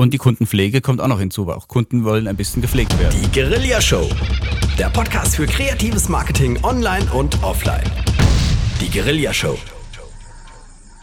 Und 0.00 0.14
die 0.14 0.18
Kundenpflege 0.18 0.80
kommt 0.80 1.02
auch 1.02 1.08
noch 1.08 1.18
hinzu, 1.18 1.46
weil 1.46 1.56
auch 1.56 1.68
Kunden 1.68 2.04
wollen 2.04 2.26
ein 2.26 2.34
bisschen 2.34 2.62
gepflegt 2.62 2.98
werden. 2.98 3.20
Die 3.22 3.30
Guerilla 3.38 3.82
Show. 3.82 4.08
Der 4.78 4.88
Podcast 4.88 5.36
für 5.36 5.44
kreatives 5.44 6.08
Marketing 6.08 6.58
online 6.64 7.04
und 7.12 7.42
offline. 7.42 7.84
Die 8.80 8.88
Guerilla 8.88 9.34
Show. 9.34 9.58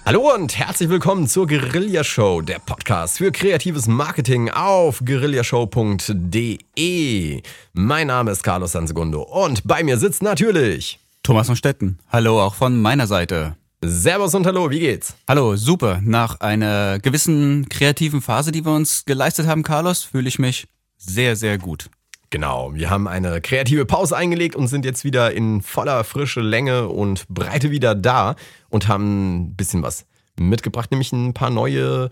Hallo 0.04 0.34
und 0.34 0.58
herzlich 0.58 0.90
willkommen 0.90 1.28
zur 1.28 1.46
Guerilla 1.46 2.04
Show, 2.04 2.42
der 2.42 2.58
Podcast 2.58 3.20
für 3.20 3.32
kreatives 3.32 3.86
Marketing 3.86 4.50
auf 4.50 5.06
guerillashow.de. 5.06 7.44
Mein 7.74 8.08
Name 8.08 8.32
ist 8.32 8.42
Carlos 8.42 8.72
Sansegundo 8.72 9.22
und 9.22 9.68
bei 9.68 9.84
mir 9.84 10.00
sitzt 10.00 10.24
natürlich 10.24 11.00
Thomas 11.22 11.46
von 11.46 11.56
Stetten. 11.56 12.00
Hallo 12.12 12.42
auch 12.42 12.56
von 12.56 12.82
meiner 12.82 13.06
Seite. 13.06 13.58
Servus 13.84 14.34
und 14.34 14.48
hallo, 14.48 14.72
wie 14.72 14.80
geht's? 14.80 15.16
Hallo, 15.28 15.56
super. 15.56 16.00
Nach 16.02 16.40
einer 16.40 16.98
gewissen 16.98 17.70
kreativen 17.70 18.22
Phase, 18.22 18.52
die 18.52 18.66
wir 18.66 18.74
uns 18.74 19.06
geleistet 19.06 19.46
haben, 19.46 19.62
Carlos, 19.62 20.04
fühle 20.04 20.28
ich 20.28 20.40
mich 20.40 20.68
sehr, 20.98 21.36
sehr 21.36 21.60
gut. 21.60 21.92
Genau, 22.32 22.74
wir 22.74 22.90
haben 22.90 23.08
eine 23.08 23.40
kreative 23.40 23.86
Pause 23.86 24.18
eingelegt 24.18 24.56
und 24.56 24.68
sind 24.68 24.84
jetzt 24.84 25.04
wieder 25.04 25.32
in 25.32 25.62
voller 25.62 26.04
frische 26.04 26.42
Länge 26.42 26.90
und 26.90 27.28
Breite 27.28 27.70
wieder 27.70 27.94
da 27.94 28.36
und 28.70 28.88
haben 28.88 29.52
ein 29.52 29.56
bisschen 29.56 29.84
was 29.84 30.08
mitgebracht, 30.40 30.90
nämlich 30.90 31.14
ein 31.14 31.36
paar 31.36 31.52
neue 31.52 32.10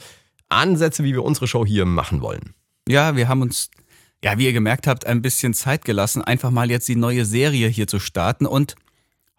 Ansätze, 0.49 1.03
wie 1.03 1.13
wir 1.13 1.23
unsere 1.23 1.47
Show 1.47 1.65
hier 1.65 1.85
machen 1.85 2.21
wollen. 2.21 2.53
Ja, 2.87 3.15
wir 3.15 3.27
haben 3.27 3.41
uns, 3.41 3.71
ja, 4.23 4.37
wie 4.37 4.45
ihr 4.45 4.53
gemerkt 4.53 4.85
habt, 4.85 5.07
ein 5.07 5.23
bisschen 5.23 5.55
Zeit 5.55 5.83
gelassen, 5.83 6.23
einfach 6.23 6.51
mal 6.51 6.69
jetzt 6.69 6.87
die 6.87 6.95
neue 6.95 7.25
Serie 7.25 7.67
hier 7.69 7.87
zu 7.87 7.97
starten 7.97 8.45
und 8.45 8.75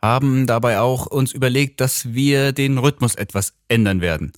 haben 0.02 0.46
dabei 0.46 0.80
auch 0.80 1.06
uns 1.06 1.32
überlegt, 1.32 1.80
dass 1.80 2.12
wir 2.14 2.52
den 2.52 2.78
Rhythmus 2.78 3.14
etwas 3.14 3.54
ändern 3.68 4.00
werden. 4.00 4.32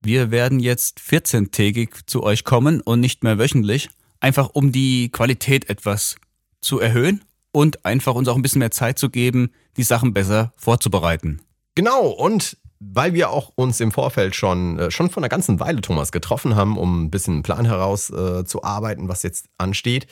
Wir 0.00 0.30
werden 0.30 0.58
jetzt 0.58 1.00
14-tägig 1.00 2.06
zu 2.06 2.22
euch 2.22 2.44
kommen 2.44 2.80
und 2.80 3.00
nicht 3.00 3.22
mehr 3.22 3.38
wöchentlich, 3.38 3.88
einfach 4.20 4.50
um 4.52 4.72
die 4.72 5.10
Qualität 5.10 5.68
etwas 5.70 6.16
zu 6.60 6.80
erhöhen 6.80 7.24
und 7.52 7.84
einfach 7.84 8.14
uns 8.14 8.28
auch 8.28 8.36
ein 8.36 8.42
bisschen 8.42 8.60
mehr 8.60 8.70
Zeit 8.70 8.98
zu 8.98 9.10
geben, 9.10 9.52
die 9.76 9.82
Sachen 9.82 10.12
besser 10.12 10.52
vorzubereiten. 10.56 11.40
Genau, 11.74 12.08
und 12.08 12.56
weil 12.80 13.14
wir 13.14 13.30
auch 13.30 13.52
uns 13.54 13.80
im 13.80 13.92
Vorfeld 13.92 14.34
schon, 14.34 14.78
äh, 14.78 14.90
schon 14.90 15.08
von 15.08 15.22
einer 15.22 15.28
ganzen 15.28 15.60
Weile, 15.60 15.80
Thomas, 15.80 16.10
getroffen 16.10 16.56
haben, 16.56 16.76
um 16.76 17.04
ein 17.04 17.10
bisschen 17.10 17.34
einen 17.34 17.42
Plan 17.42 17.64
herauszuarbeiten, 17.64 19.06
äh, 19.06 19.08
was 19.08 19.22
jetzt 19.22 19.46
ansteht, 19.56 20.06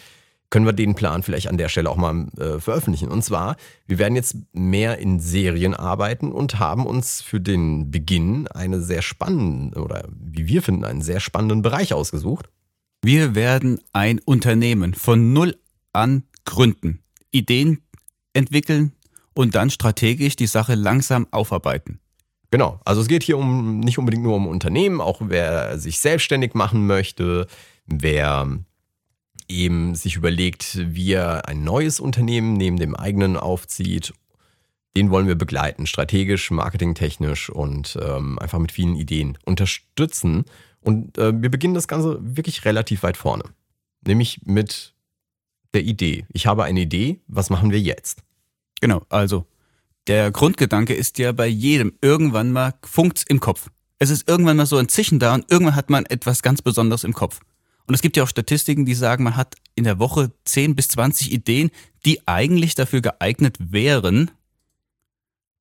können 0.51 0.67
wir 0.67 0.73
den 0.73 0.95
Plan 0.95 1.23
vielleicht 1.23 1.49
an 1.49 1.57
der 1.57 1.69
Stelle 1.69 1.89
auch 1.89 1.97
mal 1.97 2.27
äh, 2.37 2.59
veröffentlichen. 2.59 3.09
Und 3.09 3.23
zwar, 3.23 3.57
wir 3.87 3.99
werden 3.99 4.17
jetzt 4.17 4.37
mehr 4.53 4.99
in 4.99 5.21
Serien 5.21 5.75
arbeiten 5.75 6.33
und 6.33 6.59
haben 6.59 6.87
uns 6.87 7.23
für 7.23 7.41
den 7.41 7.91
Beginn 7.91 8.49
eine 8.49 8.81
sehr 8.81 9.03
spannende 9.03 9.81
oder 9.81 10.09
wie 10.11 10.49
wir 10.49 10.63
finden, 10.63 10.85
einen 10.85 11.03
sehr 11.03 11.21
spannenden 11.21 11.63
Bereich 11.63 11.95
ausgesucht. 11.95 12.51
Wir 13.03 13.35
werden 13.35 13.81
ein 13.93 14.21
Unternehmen 14.25 14.93
von 14.95 15.33
null 15.33 15.57
an 15.93 16.25
gründen, 16.45 17.01
Ideen 17.31 17.79
entwickeln 18.33 18.93
und 19.35 19.55
dann 19.55 19.71
strategisch 19.71 20.37
die 20.37 20.47
Sache 20.47 20.75
langsam 20.75 21.27
aufarbeiten. 21.31 22.01
Genau, 22.51 22.81
also 22.85 23.01
es 23.01 23.07
geht 23.07 23.23
hier 23.23 23.39
um 23.39 23.79
nicht 23.79 23.99
unbedingt 23.99 24.25
nur 24.25 24.35
um 24.35 24.49
Unternehmen, 24.49 25.01
auch 25.01 25.21
wer 25.25 25.79
sich 25.79 26.01
selbstständig 26.01 26.55
machen 26.55 26.87
möchte, 26.87 27.47
wer 27.87 28.49
eben 29.51 29.95
sich 29.95 30.17
überlegt, 30.17 30.79
wie 30.95 31.13
er 31.13 31.49
ein 31.49 31.65
neues 31.65 32.01
Unternehmen 32.01 32.55
neben 32.55 32.79
dem 32.79 32.95
eigenen 32.95 33.37
aufzieht. 33.37 34.15
Den 34.97 35.11
wollen 35.11 35.27
wir 35.27 35.37
begleiten, 35.37 35.87
strategisch, 35.87 36.51
marketingtechnisch 36.51 37.51
und 37.51 37.99
ähm, 38.01 38.39
einfach 38.39 38.59
mit 38.59 38.73
vielen 38.73 38.97
Ideen 38.97 39.39
unterstützen. 39.45 40.45
Und 40.81 41.19
äh, 41.19 41.33
wir 41.41 41.51
beginnen 41.51 41.75
das 41.75 41.89
Ganze 41.89 42.19
wirklich 42.21 42.65
relativ 42.65 43.03
weit 43.03 43.17
vorne. 43.17 43.45
Nämlich 44.07 44.41
mit 44.45 44.95
der 45.75 45.83
Idee. 45.83 46.27
Ich 46.33 46.47
habe 46.47 46.65
eine 46.65 46.81
Idee, 46.81 47.21
was 47.29 47.51
machen 47.51 47.71
wir 47.71 47.81
jetzt? 47.81 48.23
Genau, 48.81 49.03
also 49.09 49.47
der 50.07 50.31
Grundgedanke 50.31 50.95
ist 50.95 51.19
ja 51.19 51.33
bei 51.33 51.47
jedem 51.47 51.93
irgendwann 52.01 52.51
mal 52.51 52.75
funkt's 52.83 53.23
im 53.23 53.41
Kopf. 53.41 53.71
Es 53.99 54.11
ist 54.11 54.29
irgendwann 54.29 54.57
mal 54.57 54.67
so 54.67 54.79
ein 54.79 54.89
Zischen 54.89 55.19
da 55.19 55.35
und 55.35 55.51
irgendwann 55.51 55.77
hat 55.77 55.91
man 55.91 56.07
etwas 56.07 56.43
ganz 56.43 56.63
Besonderes 56.63 57.05
im 57.05 57.13
Kopf. 57.13 57.41
Und 57.91 57.95
es 57.95 58.03
gibt 58.03 58.17
ja 58.17 58.23
auch 58.23 58.29
Statistiken, 58.29 58.87
die 58.87 58.95
sagen, 58.95 59.25
man 59.25 59.35
hat 59.35 59.57
in 59.75 59.83
der 59.83 59.99
Woche 59.99 60.31
10 60.45 60.77
bis 60.77 60.87
20 60.91 61.33
Ideen, 61.33 61.73
die 62.07 62.25
eigentlich 62.29 62.77
dafür 62.77 63.01
geeignet 63.01 63.57
wären, 63.59 64.31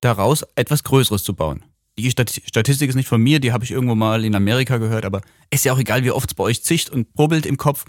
daraus 0.00 0.46
etwas 0.54 0.84
Größeres 0.84 1.24
zu 1.24 1.34
bauen. 1.34 1.64
Die 1.98 2.08
Statistik 2.08 2.88
ist 2.88 2.94
nicht 2.94 3.08
von 3.08 3.20
mir, 3.20 3.40
die 3.40 3.50
habe 3.50 3.64
ich 3.64 3.72
irgendwo 3.72 3.96
mal 3.96 4.24
in 4.24 4.36
Amerika 4.36 4.78
gehört, 4.78 5.04
aber 5.04 5.22
ist 5.50 5.64
ja 5.64 5.72
auch 5.72 5.78
egal, 5.80 6.04
wie 6.04 6.12
oft 6.12 6.30
es 6.30 6.34
bei 6.36 6.44
euch 6.44 6.62
zicht 6.62 6.88
und 6.88 7.12
probelt 7.14 7.46
im 7.46 7.56
Kopf. 7.56 7.84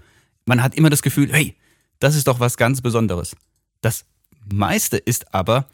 Man 0.47 0.63
hat 0.63 0.73
immer 0.73 0.89
das 0.89 1.03
Gefühl, 1.03 1.31
hey, 1.31 1.55
das 1.99 2.15
ist 2.15 2.27
doch 2.27 2.39
was 2.39 2.57
ganz 2.57 2.81
Besonderes. 2.81 3.35
Das 3.81 4.05
meiste 4.51 4.97
ist 4.97 5.35
aber 5.35 5.67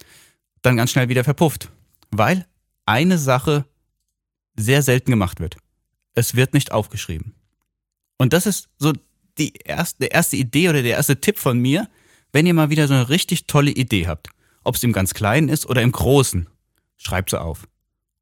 dann 0.61 0.75
ganz 0.75 0.91
schnell 0.91 1.07
wieder 1.07 1.23
verpufft, 1.23 1.71
weil 2.11 2.45
eine 2.85 3.17
Sache 3.17 3.63
sehr 4.57 4.81
selten 4.81 5.11
gemacht 5.11 5.39
wird. 5.39 5.55
Es 6.15 6.35
wird 6.35 6.53
nicht 6.53 6.73
aufgeschrieben. 6.73 7.36
Und 8.17 8.33
das 8.33 8.45
ist 8.45 8.69
so 8.77 8.93
die 9.37 9.53
erste, 9.63 10.05
die 10.05 10.09
erste 10.09 10.35
Idee 10.35 10.69
oder 10.69 10.81
der 10.81 10.97
erste 10.97 11.19
Tipp 11.21 11.37
von 11.37 11.59
mir, 11.59 11.87
wenn 12.31 12.45
ihr 12.45 12.53
mal 12.53 12.69
wieder 12.69 12.87
so 12.87 12.93
eine 12.93 13.09
richtig 13.09 13.47
tolle 13.47 13.71
Idee 13.71 14.07
habt. 14.07 14.29
Ob 14.63 14.75
es 14.75 14.83
im 14.83 14.93
ganz 14.93 15.13
Kleinen 15.13 15.49
ist 15.49 15.67
oder 15.67 15.81
im 15.81 15.91
Großen. 15.91 16.47
Schreibt 16.97 17.29
sie 17.29 17.39
auf. 17.39 17.67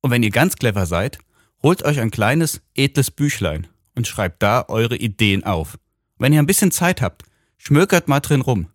Und 0.01 0.11
wenn 0.11 0.23
ihr 0.23 0.29
ganz 0.29 0.55
clever 0.55 0.85
seid, 0.85 1.17
holt 1.63 1.83
euch 1.83 1.99
ein 1.99 2.11
kleines, 2.11 2.61
edles 2.75 3.09
Büchlein 3.09 3.67
und 3.95 4.07
schreibt 4.07 4.43
da 4.43 4.65
eure 4.67 4.97
Ideen 4.97 5.43
auf. 5.43 5.79
Wenn 6.19 6.33
ihr 6.33 6.39
ein 6.39 6.45
bisschen 6.45 6.71
Zeit 6.71 7.01
habt, 7.01 7.23
schmökert 7.57 8.07
mal 8.07 8.19
drin 8.19 8.41
rum. 8.41 8.67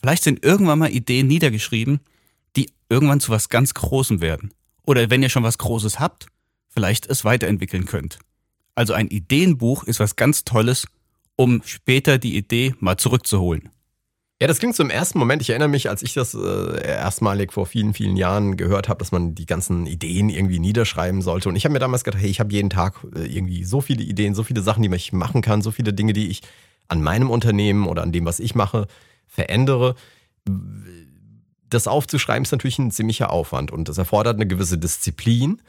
Vielleicht 0.00 0.22
sind 0.24 0.44
irgendwann 0.44 0.78
mal 0.78 0.90
Ideen 0.90 1.26
niedergeschrieben, 1.26 2.00
die 2.56 2.70
irgendwann 2.88 3.20
zu 3.20 3.30
was 3.30 3.48
ganz 3.48 3.74
Großem 3.74 4.20
werden. 4.20 4.52
Oder 4.82 5.10
wenn 5.10 5.22
ihr 5.22 5.28
schon 5.28 5.42
was 5.42 5.58
Großes 5.58 5.98
habt, 5.98 6.26
vielleicht 6.68 7.06
es 7.06 7.24
weiterentwickeln 7.24 7.86
könnt. 7.86 8.18
Also 8.78 8.92
ein 8.92 9.08
Ideenbuch 9.08 9.82
ist 9.82 9.98
was 9.98 10.14
ganz 10.14 10.44
Tolles, 10.44 10.86
um 11.34 11.62
später 11.64 12.16
die 12.16 12.36
Idee 12.36 12.76
mal 12.78 12.96
zurückzuholen. 12.96 13.70
Ja, 14.40 14.46
das 14.46 14.60
klingt 14.60 14.76
so 14.76 14.84
im 14.84 14.90
ersten 14.90 15.18
Moment. 15.18 15.42
Ich 15.42 15.50
erinnere 15.50 15.66
mich, 15.66 15.88
als 15.88 16.00
ich 16.04 16.14
das 16.14 16.32
äh, 16.32 16.86
erstmalig 16.86 17.52
vor 17.52 17.66
vielen, 17.66 17.92
vielen 17.92 18.16
Jahren 18.16 18.56
gehört 18.56 18.88
habe, 18.88 19.00
dass 19.00 19.10
man 19.10 19.34
die 19.34 19.46
ganzen 19.46 19.86
Ideen 19.86 20.28
irgendwie 20.28 20.60
niederschreiben 20.60 21.22
sollte. 21.22 21.48
Und 21.48 21.56
ich 21.56 21.64
habe 21.64 21.72
mir 21.72 21.80
damals 21.80 22.04
gedacht, 22.04 22.22
hey, 22.22 22.30
ich 22.30 22.38
habe 22.38 22.52
jeden 22.52 22.70
Tag 22.70 23.04
äh, 23.16 23.26
irgendwie 23.26 23.64
so 23.64 23.80
viele 23.80 24.04
Ideen, 24.04 24.36
so 24.36 24.44
viele 24.44 24.62
Sachen, 24.62 24.84
die 24.84 24.94
ich 24.94 25.12
machen 25.12 25.42
kann, 25.42 25.60
so 25.60 25.72
viele 25.72 25.92
Dinge, 25.92 26.12
die 26.12 26.28
ich 26.28 26.42
an 26.86 27.02
meinem 27.02 27.30
Unternehmen 27.30 27.88
oder 27.88 28.04
an 28.04 28.12
dem, 28.12 28.26
was 28.26 28.38
ich 28.38 28.54
mache, 28.54 28.86
verändere. 29.26 29.96
Das 31.68 31.88
aufzuschreiben 31.88 32.44
ist 32.44 32.52
natürlich 32.52 32.78
ein 32.78 32.92
ziemlicher 32.92 33.32
Aufwand 33.32 33.72
und 33.72 33.88
das 33.88 33.98
erfordert 33.98 34.36
eine 34.36 34.46
gewisse 34.46 34.78
Disziplin 34.78 35.60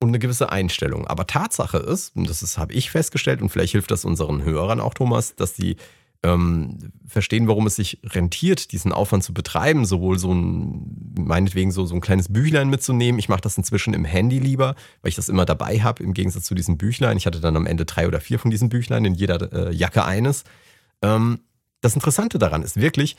und 0.00 0.08
eine 0.08 0.18
gewisse 0.18 0.50
Einstellung. 0.50 1.06
Aber 1.06 1.26
Tatsache 1.26 1.78
ist, 1.78 2.14
und 2.16 2.28
das 2.28 2.58
habe 2.58 2.72
ich 2.72 2.90
festgestellt, 2.90 3.42
und 3.42 3.48
vielleicht 3.48 3.72
hilft 3.72 3.90
das 3.90 4.04
unseren 4.04 4.44
Hörern 4.44 4.80
auch, 4.80 4.94
Thomas, 4.94 5.34
dass 5.36 5.54
die 5.54 5.76
ähm, 6.22 6.92
verstehen, 7.06 7.46
warum 7.48 7.66
es 7.66 7.76
sich 7.76 8.00
rentiert, 8.04 8.72
diesen 8.72 8.92
Aufwand 8.92 9.22
zu 9.22 9.32
betreiben, 9.32 9.84
sowohl 9.84 10.18
so 10.18 10.32
ein, 10.32 11.14
meinetwegen 11.18 11.70
so, 11.70 11.86
so 11.86 11.94
ein 11.94 12.00
kleines 12.00 12.32
Büchlein 12.32 12.68
mitzunehmen. 12.68 13.18
Ich 13.18 13.28
mache 13.28 13.40
das 13.40 13.56
inzwischen 13.56 13.94
im 13.94 14.04
Handy 14.04 14.38
lieber, 14.38 14.74
weil 15.02 15.10
ich 15.10 15.14
das 15.14 15.28
immer 15.28 15.44
dabei 15.44 15.80
habe, 15.80 16.02
im 16.02 16.14
Gegensatz 16.14 16.44
zu 16.44 16.54
diesem 16.54 16.78
Büchlein. 16.78 17.16
Ich 17.16 17.26
hatte 17.26 17.40
dann 17.40 17.56
am 17.56 17.66
Ende 17.66 17.84
drei 17.84 18.08
oder 18.08 18.20
vier 18.20 18.38
von 18.38 18.50
diesen 18.50 18.68
Büchlein, 18.68 19.04
in 19.04 19.14
jeder 19.14 19.52
äh, 19.52 19.74
Jacke 19.74 20.04
eines. 20.04 20.44
Ähm, 21.02 21.40
das 21.80 21.94
Interessante 21.94 22.38
daran 22.38 22.62
ist 22.62 22.80
wirklich, 22.80 23.16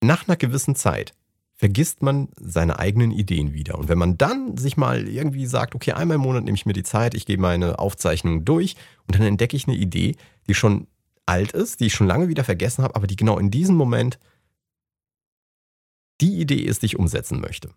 nach 0.00 0.28
einer 0.28 0.36
gewissen 0.36 0.76
Zeit 0.76 1.14
vergisst 1.58 2.02
man 2.02 2.28
seine 2.38 2.78
eigenen 2.78 3.10
Ideen 3.10 3.52
wieder. 3.52 3.78
Und 3.78 3.88
wenn 3.88 3.98
man 3.98 4.16
dann 4.16 4.56
sich 4.56 4.76
mal 4.76 5.08
irgendwie 5.08 5.44
sagt, 5.44 5.74
okay, 5.74 5.90
einmal 5.90 6.14
im 6.14 6.20
Monat 6.20 6.44
nehme 6.44 6.54
ich 6.54 6.66
mir 6.66 6.72
die 6.72 6.84
Zeit, 6.84 7.14
ich 7.14 7.26
gehe 7.26 7.36
meine 7.36 7.80
Aufzeichnungen 7.80 8.44
durch 8.44 8.76
und 9.08 9.16
dann 9.16 9.26
entdecke 9.26 9.56
ich 9.56 9.66
eine 9.66 9.76
Idee, 9.76 10.14
die 10.46 10.54
schon 10.54 10.86
alt 11.26 11.50
ist, 11.50 11.80
die 11.80 11.86
ich 11.86 11.94
schon 11.94 12.06
lange 12.06 12.28
wieder 12.28 12.44
vergessen 12.44 12.84
habe, 12.84 12.94
aber 12.94 13.08
die 13.08 13.16
genau 13.16 13.40
in 13.40 13.50
diesem 13.50 13.74
Moment 13.74 14.20
die 16.20 16.40
Idee 16.40 16.62
ist, 16.62 16.82
die 16.82 16.86
ich 16.86 16.98
umsetzen 16.98 17.40
möchte. 17.40 17.70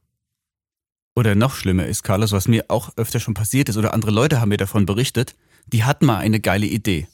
Oder 1.15 1.33
noch 1.33 1.55
schlimmer 1.55 1.87
ist, 1.87 2.03
Carlos, 2.03 2.31
was 2.33 2.47
mir 2.47 2.65
auch 2.67 2.95
öfter 2.97 3.19
schon 3.19 3.33
passiert 3.33 3.67
ist, 3.67 3.77
oder 3.77 3.95
andere 3.95 4.11
Leute 4.11 4.39
haben 4.39 4.49
mir 4.49 4.57
davon 4.57 4.85
berichtet, 4.85 5.35
die 5.65 5.83
hatten 5.83 6.05
mal 6.05 6.17
eine 6.17 6.39
geile 6.39 6.67
Idee. 6.67 7.07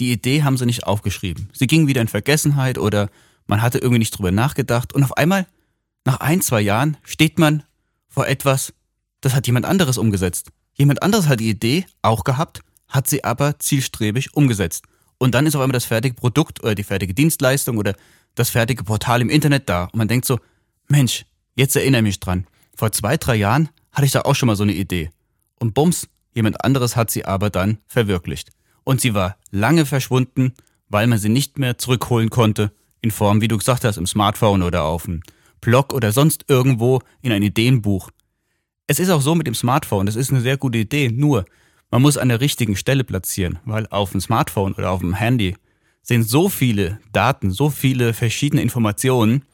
Die 0.00 0.12
Idee 0.12 0.44
haben 0.44 0.56
sie 0.56 0.64
nicht 0.64 0.84
aufgeschrieben. 0.84 1.50
Sie 1.52 1.66
ging 1.66 1.88
wieder 1.88 2.00
in 2.00 2.08
Vergessenheit 2.08 2.78
oder 2.78 3.10
man 3.46 3.60
hatte 3.60 3.78
irgendwie 3.78 3.98
nicht 3.98 4.16
drüber 4.16 4.32
nachgedacht 4.32 4.94
und 4.94 5.04
auf 5.04 5.18
einmal 5.18 5.46
nach 6.04 6.20
ein, 6.20 6.40
zwei 6.40 6.60
Jahren 6.60 6.96
steht 7.02 7.38
man 7.38 7.62
vor 8.08 8.26
etwas, 8.26 8.72
das 9.20 9.34
hat 9.34 9.46
jemand 9.46 9.66
anderes 9.66 9.98
umgesetzt. 9.98 10.50
Jemand 10.74 11.02
anderes 11.02 11.28
hat 11.28 11.40
die 11.40 11.50
Idee 11.50 11.86
auch 12.02 12.24
gehabt, 12.24 12.60
hat 12.88 13.06
sie 13.08 13.24
aber 13.24 13.58
zielstrebig 13.58 14.34
umgesetzt. 14.34 14.84
Und 15.18 15.34
dann 15.34 15.46
ist 15.46 15.54
auf 15.54 15.60
einmal 15.60 15.74
das 15.74 15.84
fertige 15.84 16.14
Produkt 16.14 16.62
oder 16.62 16.74
die 16.74 16.82
fertige 16.82 17.12
Dienstleistung 17.12 17.76
oder 17.76 17.94
das 18.34 18.50
fertige 18.50 18.84
Portal 18.84 19.20
im 19.20 19.28
Internet 19.28 19.68
da. 19.68 19.84
Und 19.84 19.96
man 19.96 20.08
denkt 20.08 20.24
so, 20.24 20.40
Mensch, 20.88 21.26
jetzt 21.54 21.76
erinnere 21.76 22.02
mich 22.02 22.18
dran. 22.20 22.46
Vor 22.74 22.92
zwei, 22.92 23.18
drei 23.18 23.36
Jahren 23.36 23.68
hatte 23.92 24.06
ich 24.06 24.12
da 24.12 24.22
auch 24.22 24.34
schon 24.34 24.46
mal 24.46 24.56
so 24.56 24.62
eine 24.62 24.72
Idee. 24.72 25.10
Und 25.58 25.74
bums, 25.74 26.08
jemand 26.32 26.64
anderes 26.64 26.96
hat 26.96 27.10
sie 27.10 27.26
aber 27.26 27.50
dann 27.50 27.78
verwirklicht. 27.86 28.50
Und 28.84 29.02
sie 29.02 29.12
war 29.12 29.36
lange 29.50 29.84
verschwunden, 29.84 30.54
weil 30.88 31.06
man 31.06 31.18
sie 31.18 31.28
nicht 31.28 31.58
mehr 31.58 31.76
zurückholen 31.76 32.30
konnte, 32.30 32.72
in 33.02 33.10
Form, 33.10 33.40
wie 33.40 33.48
du 33.48 33.58
gesagt 33.58 33.84
hast, 33.84 33.98
im 33.98 34.06
Smartphone 34.06 34.62
oder 34.62 34.84
auf 34.84 35.04
dem 35.04 35.22
Blog 35.60 35.92
oder 35.92 36.12
sonst 36.12 36.44
irgendwo 36.48 37.00
in 37.22 37.32
ein 37.32 37.42
Ideenbuch. 37.42 38.10
Es 38.86 38.98
ist 38.98 39.10
auch 39.10 39.20
so 39.20 39.34
mit 39.34 39.46
dem 39.46 39.54
Smartphone, 39.54 40.06
das 40.06 40.16
ist 40.16 40.30
eine 40.30 40.40
sehr 40.40 40.56
gute 40.56 40.78
Idee, 40.78 41.10
nur 41.10 41.44
man 41.90 42.02
muss 42.02 42.16
an 42.16 42.28
der 42.28 42.40
richtigen 42.40 42.76
Stelle 42.76 43.04
platzieren, 43.04 43.58
weil 43.64 43.86
auf 43.88 44.12
dem 44.12 44.20
Smartphone 44.20 44.74
oder 44.74 44.90
auf 44.90 45.00
dem 45.00 45.14
Handy 45.14 45.56
sind 46.02 46.22
so 46.22 46.48
viele 46.48 47.00
Daten, 47.12 47.50
so 47.50 47.70
viele 47.70 48.14
verschiedene 48.14 48.62
Informationen, 48.62 49.44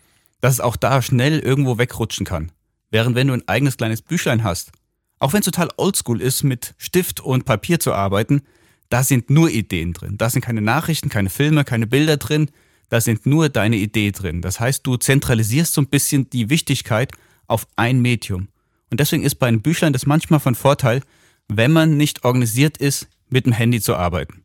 dass 0.40 0.54
es 0.54 0.60
auch 0.60 0.76
da 0.76 1.02
schnell 1.02 1.38
irgendwo 1.38 1.78
wegrutschen 1.78 2.26
kann. 2.26 2.52
Während 2.90 3.16
wenn 3.16 3.28
du 3.28 3.34
ein 3.34 3.48
eigenes 3.48 3.76
kleines 3.76 4.02
Büchlein 4.02 4.44
hast, 4.44 4.72
auch 5.18 5.32
wenn 5.32 5.40
es 5.40 5.46
total 5.46 5.70
oldschool 5.76 6.20
ist, 6.20 6.44
mit 6.44 6.74
Stift 6.78 7.20
und 7.20 7.44
Papier 7.44 7.80
zu 7.80 7.92
arbeiten, 7.92 8.42
da 8.88 9.02
sind 9.02 9.30
nur 9.30 9.50
Ideen 9.50 9.92
drin. 9.92 10.18
Da 10.18 10.30
sind 10.30 10.42
keine 10.42 10.60
Nachrichten, 10.60 11.08
keine 11.08 11.30
Filme, 11.30 11.64
keine 11.64 11.86
Bilder 11.86 12.16
drin. 12.18 12.50
Da 12.88 13.00
sind 13.00 13.26
nur 13.26 13.48
deine 13.48 13.76
Idee 13.76 14.12
drin. 14.12 14.42
Das 14.42 14.60
heißt, 14.60 14.86
du 14.86 14.96
zentralisierst 14.96 15.74
so 15.74 15.80
ein 15.80 15.88
bisschen 15.88 16.30
die 16.30 16.50
Wichtigkeit 16.50 17.12
auf 17.46 17.66
ein 17.76 18.00
Medium. 18.00 18.48
Und 18.90 19.00
deswegen 19.00 19.24
ist 19.24 19.36
bei 19.36 19.48
einem 19.48 19.62
Büchlein 19.62 19.92
das 19.92 20.06
manchmal 20.06 20.40
von 20.40 20.54
Vorteil, 20.54 21.02
wenn 21.48 21.72
man 21.72 21.96
nicht 21.96 22.24
organisiert 22.24 22.76
ist, 22.78 23.08
mit 23.28 23.46
dem 23.46 23.52
Handy 23.52 23.80
zu 23.80 23.96
arbeiten. 23.96 24.42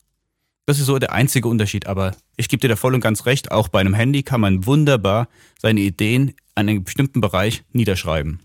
Das 0.65 0.79
ist 0.79 0.85
so 0.85 0.97
der 0.99 1.11
einzige 1.11 1.47
Unterschied. 1.47 1.87
Aber 1.87 2.15
ich 2.37 2.49
gebe 2.49 2.61
dir 2.61 2.69
da 2.69 2.75
voll 2.75 2.93
und 2.95 3.01
ganz 3.01 3.25
recht, 3.25 3.51
auch 3.51 3.67
bei 3.67 3.79
einem 3.79 3.93
Handy 3.93 4.23
kann 4.23 4.41
man 4.41 4.65
wunderbar 4.65 5.27
seine 5.59 5.81
Ideen 5.81 6.33
an 6.55 6.69
einem 6.69 6.83
bestimmten 6.83 7.21
Bereich 7.21 7.63
niederschreiben. 7.71 8.39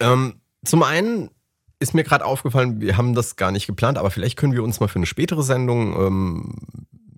Ähm, 0.00 0.40
zum 0.64 0.82
einen 0.82 1.30
ist 1.78 1.94
mir 1.94 2.04
gerade 2.04 2.24
aufgefallen, 2.24 2.80
wir 2.80 2.96
haben 2.96 3.14
das 3.14 3.36
gar 3.36 3.52
nicht 3.52 3.66
geplant, 3.66 3.98
aber 3.98 4.10
vielleicht 4.10 4.36
können 4.36 4.54
wir 4.54 4.62
uns 4.62 4.80
mal 4.80 4.88
für 4.88 4.96
eine 4.96 5.06
spätere 5.06 5.42
Sendung 5.42 5.94
ähm, 5.94 6.54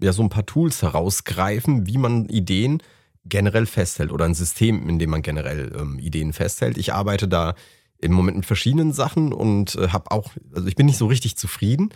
ja 0.00 0.12
so 0.12 0.22
ein 0.22 0.28
paar 0.28 0.46
Tools 0.46 0.82
herausgreifen, 0.82 1.86
wie 1.86 1.98
man 1.98 2.28
Ideen 2.28 2.82
generell 3.24 3.66
festhält 3.66 4.12
oder 4.12 4.24
ein 4.24 4.34
System, 4.34 4.88
in 4.88 4.98
dem 4.98 5.10
man 5.10 5.22
generell 5.22 5.72
ähm, 5.78 5.98
Ideen 5.98 6.32
festhält. 6.32 6.78
Ich 6.78 6.92
arbeite 6.92 7.28
da 7.28 7.54
im 7.98 8.12
Moment 8.12 8.36
mit 8.36 8.46
verschiedenen 8.46 8.92
Sachen 8.92 9.32
und 9.32 9.74
äh, 9.74 9.88
habe 9.88 10.10
auch, 10.10 10.32
also 10.54 10.68
ich 10.68 10.76
bin 10.76 10.86
nicht 10.86 10.98
so 10.98 11.06
richtig 11.06 11.36
zufrieden, 11.36 11.90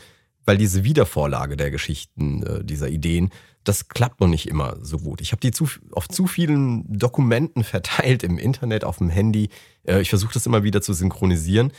weil 0.44 0.58
diese 0.58 0.84
Wiedervorlage 0.84 1.56
der 1.56 1.70
Geschichten, 1.70 2.42
äh, 2.42 2.64
dieser 2.64 2.88
Ideen, 2.88 3.30
das 3.64 3.88
klappt 3.88 4.20
noch 4.20 4.26
nicht 4.26 4.48
immer 4.48 4.76
so 4.82 4.98
gut. 4.98 5.20
Ich 5.20 5.30
habe 5.30 5.40
die 5.40 5.52
zu, 5.52 5.68
auf 5.92 6.08
zu 6.08 6.26
vielen 6.26 6.84
Dokumenten 6.98 7.64
verteilt 7.64 8.22
im 8.22 8.38
Internet, 8.38 8.84
auf 8.84 8.98
dem 8.98 9.08
Handy. 9.08 9.48
Äh, 9.84 10.00
ich 10.00 10.10
versuche 10.10 10.34
das 10.34 10.46
immer 10.46 10.64
wieder 10.64 10.82
zu 10.82 10.92
synchronisieren. 10.92 11.72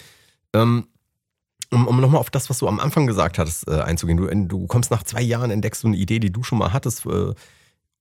Ähm, 0.53 0.87
um, 1.73 1.87
um 1.87 1.99
nochmal 1.99 2.19
auf 2.19 2.29
das, 2.29 2.49
was 2.49 2.59
du 2.59 2.67
am 2.67 2.79
Anfang 2.79 3.07
gesagt 3.07 3.37
hattest, 3.37 3.67
äh, 3.67 3.81
einzugehen. 3.81 4.17
Du, 4.17 4.27
du 4.57 4.67
kommst 4.67 4.91
nach 4.91 5.03
zwei 5.03 5.21
Jahren, 5.21 5.51
entdeckst 5.51 5.83
du 5.83 5.87
eine 5.87 5.97
Idee, 5.97 6.19
die 6.19 6.31
du 6.31 6.43
schon 6.43 6.57
mal 6.57 6.73
hattest 6.73 7.05
äh, 7.05 7.33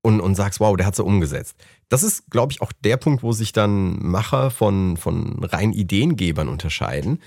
und, 0.02 0.20
und 0.20 0.34
sagst, 0.34 0.60
wow, 0.60 0.76
der 0.76 0.86
hat 0.86 0.96
sie 0.96 1.04
umgesetzt. 1.04 1.56
Das 1.88 2.02
ist, 2.02 2.30
glaube 2.30 2.52
ich, 2.52 2.60
auch 2.60 2.72
der 2.72 2.96
Punkt, 2.96 3.22
wo 3.22 3.32
sich 3.32 3.52
dann 3.52 3.98
Macher 4.04 4.50
von, 4.50 4.96
von 4.96 5.42
rein 5.44 5.72
Ideengebern 5.72 6.48
unterscheiden. 6.48 7.20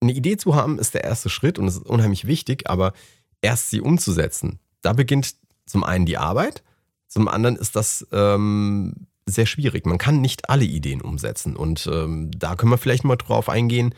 Eine 0.00 0.12
Idee 0.12 0.36
zu 0.36 0.54
haben 0.54 0.78
ist 0.78 0.94
der 0.94 1.04
erste 1.04 1.30
Schritt 1.30 1.58
und 1.58 1.66
es 1.66 1.76
ist 1.76 1.86
unheimlich 1.86 2.26
wichtig, 2.26 2.68
aber 2.68 2.92
erst 3.40 3.70
sie 3.70 3.80
umzusetzen, 3.80 4.58
da 4.82 4.92
beginnt 4.92 5.36
zum 5.64 5.84
einen 5.84 6.06
die 6.06 6.18
Arbeit, 6.18 6.62
zum 7.08 7.28
anderen 7.28 7.56
ist 7.56 7.76
das 7.76 8.06
ähm, 8.12 9.06
sehr 9.26 9.46
schwierig. 9.46 9.86
Man 9.86 9.98
kann 9.98 10.20
nicht 10.20 10.50
alle 10.50 10.64
Ideen 10.64 11.00
umsetzen 11.00 11.56
und 11.56 11.88
ähm, 11.92 12.30
da 12.36 12.56
können 12.56 12.72
wir 12.72 12.78
vielleicht 12.78 13.04
mal 13.04 13.16
drauf 13.16 13.48
eingehen, 13.48 13.94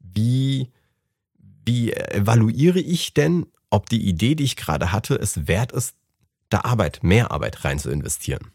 wie, 0.00 0.70
wie 1.64 1.92
evaluiere 1.92 2.80
ich 2.80 3.14
denn, 3.14 3.46
ob 3.70 3.88
die 3.88 4.06
Idee, 4.06 4.34
die 4.34 4.44
ich 4.44 4.56
gerade 4.56 4.92
hatte, 4.92 5.14
es 5.16 5.46
wert 5.46 5.72
ist, 5.72 5.94
da 6.50 6.60
Arbeit, 6.60 7.02
mehr 7.02 7.30
Arbeit 7.30 7.64
rein 7.64 7.78
zu 7.78 7.90
investieren? 7.90 8.50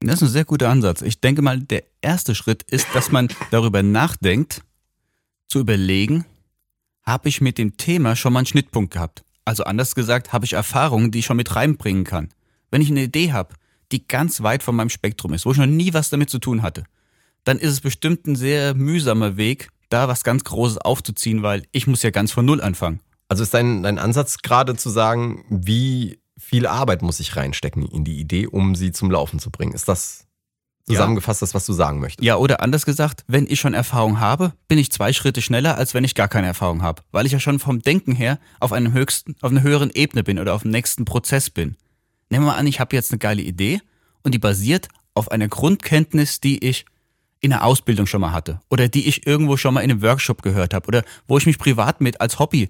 Das 0.00 0.16
ist 0.16 0.28
ein 0.28 0.32
sehr 0.32 0.44
guter 0.44 0.68
Ansatz. 0.68 1.02
Ich 1.02 1.20
denke 1.20 1.42
mal, 1.42 1.60
der 1.60 1.84
erste 2.02 2.34
Schritt 2.34 2.62
ist, 2.64 2.86
dass 2.94 3.10
man 3.10 3.28
darüber 3.50 3.82
nachdenkt, 3.82 4.62
zu 5.48 5.60
überlegen, 5.60 6.26
habe 7.02 7.28
ich 7.28 7.40
mit 7.40 7.56
dem 7.56 7.76
Thema 7.76 8.16
schon 8.16 8.32
mal 8.32 8.40
einen 8.40 8.46
Schnittpunkt 8.46 8.92
gehabt? 8.92 9.24
Also 9.44 9.64
anders 9.64 9.94
gesagt, 9.94 10.32
habe 10.32 10.44
ich 10.44 10.54
Erfahrungen, 10.54 11.12
die 11.12 11.20
ich 11.20 11.26
schon 11.26 11.36
mit 11.36 11.54
reinbringen 11.54 12.04
kann. 12.04 12.30
Wenn 12.70 12.82
ich 12.82 12.90
eine 12.90 13.04
Idee 13.04 13.32
habe, 13.32 13.54
die 13.92 14.06
ganz 14.06 14.42
weit 14.42 14.64
von 14.64 14.74
meinem 14.74 14.90
Spektrum 14.90 15.32
ist, 15.32 15.46
wo 15.46 15.52
ich 15.52 15.58
noch 15.58 15.66
nie 15.66 15.94
was 15.94 16.10
damit 16.10 16.30
zu 16.30 16.40
tun 16.40 16.62
hatte, 16.62 16.84
dann 17.44 17.58
ist 17.58 17.70
es 17.70 17.80
bestimmt 17.80 18.26
ein 18.26 18.34
sehr 18.34 18.74
mühsamer 18.74 19.36
Weg, 19.36 19.68
da 19.88 20.08
was 20.08 20.24
ganz 20.24 20.44
Großes 20.44 20.78
aufzuziehen, 20.78 21.42
weil 21.42 21.64
ich 21.72 21.86
muss 21.86 22.02
ja 22.02 22.10
ganz 22.10 22.32
von 22.32 22.44
Null 22.44 22.60
anfangen. 22.60 23.00
Also 23.28 23.42
ist 23.42 23.54
dein, 23.54 23.82
dein 23.82 23.98
Ansatz 23.98 24.38
gerade 24.38 24.76
zu 24.76 24.88
sagen, 24.88 25.44
wie 25.50 26.20
viel 26.38 26.66
Arbeit 26.66 27.02
muss 27.02 27.20
ich 27.20 27.36
reinstecken 27.36 27.86
in 27.86 28.04
die 28.04 28.18
Idee, 28.20 28.46
um 28.46 28.74
sie 28.74 28.92
zum 28.92 29.10
Laufen 29.10 29.38
zu 29.38 29.50
bringen? 29.50 29.72
Ist 29.72 29.88
das 29.88 30.26
zusammengefasst 30.86 31.42
das, 31.42 31.54
was 31.54 31.66
du 31.66 31.72
sagen 31.72 31.98
möchtest? 31.98 32.24
Ja, 32.24 32.36
oder 32.36 32.60
anders 32.60 32.86
gesagt, 32.86 33.24
wenn 33.26 33.46
ich 33.48 33.58
schon 33.58 33.74
Erfahrung 33.74 34.20
habe, 34.20 34.52
bin 34.68 34.78
ich 34.78 34.92
zwei 34.92 35.12
Schritte 35.12 35.42
schneller, 35.42 35.76
als 35.76 35.94
wenn 35.94 36.04
ich 36.04 36.14
gar 36.14 36.28
keine 36.28 36.46
Erfahrung 36.46 36.82
habe, 36.82 37.02
weil 37.10 37.26
ich 37.26 37.32
ja 37.32 37.40
schon 37.40 37.58
vom 37.58 37.80
Denken 37.80 38.12
her 38.12 38.38
auf 38.60 38.72
einem 38.72 38.92
höchsten, 38.92 39.34
auf 39.40 39.50
einer 39.50 39.62
höheren 39.62 39.90
Ebene 39.90 40.22
bin 40.22 40.38
oder 40.38 40.54
auf 40.54 40.62
dem 40.62 40.70
nächsten 40.70 41.04
Prozess 41.04 41.50
bin. 41.50 41.76
Nehmen 42.30 42.44
wir 42.44 42.52
mal 42.52 42.58
an, 42.58 42.66
ich 42.66 42.80
habe 42.80 42.94
jetzt 42.94 43.12
eine 43.12 43.18
geile 43.18 43.42
Idee 43.42 43.80
und 44.22 44.32
die 44.32 44.38
basiert 44.38 44.88
auf 45.14 45.30
einer 45.30 45.48
Grundkenntnis, 45.48 46.40
die 46.40 46.64
ich 46.64 46.84
in 47.40 47.50
der 47.50 47.64
Ausbildung 47.64 48.06
schon 48.06 48.20
mal 48.20 48.32
hatte 48.32 48.60
oder 48.70 48.88
die 48.88 49.06
ich 49.06 49.26
irgendwo 49.26 49.56
schon 49.56 49.74
mal 49.74 49.82
in 49.82 49.90
einem 49.90 50.02
Workshop 50.02 50.42
gehört 50.42 50.74
habe 50.74 50.88
oder 50.88 51.04
wo 51.26 51.38
ich 51.38 51.46
mich 51.46 51.58
privat 51.58 52.00
mit 52.00 52.20
als 52.20 52.38
Hobby 52.38 52.68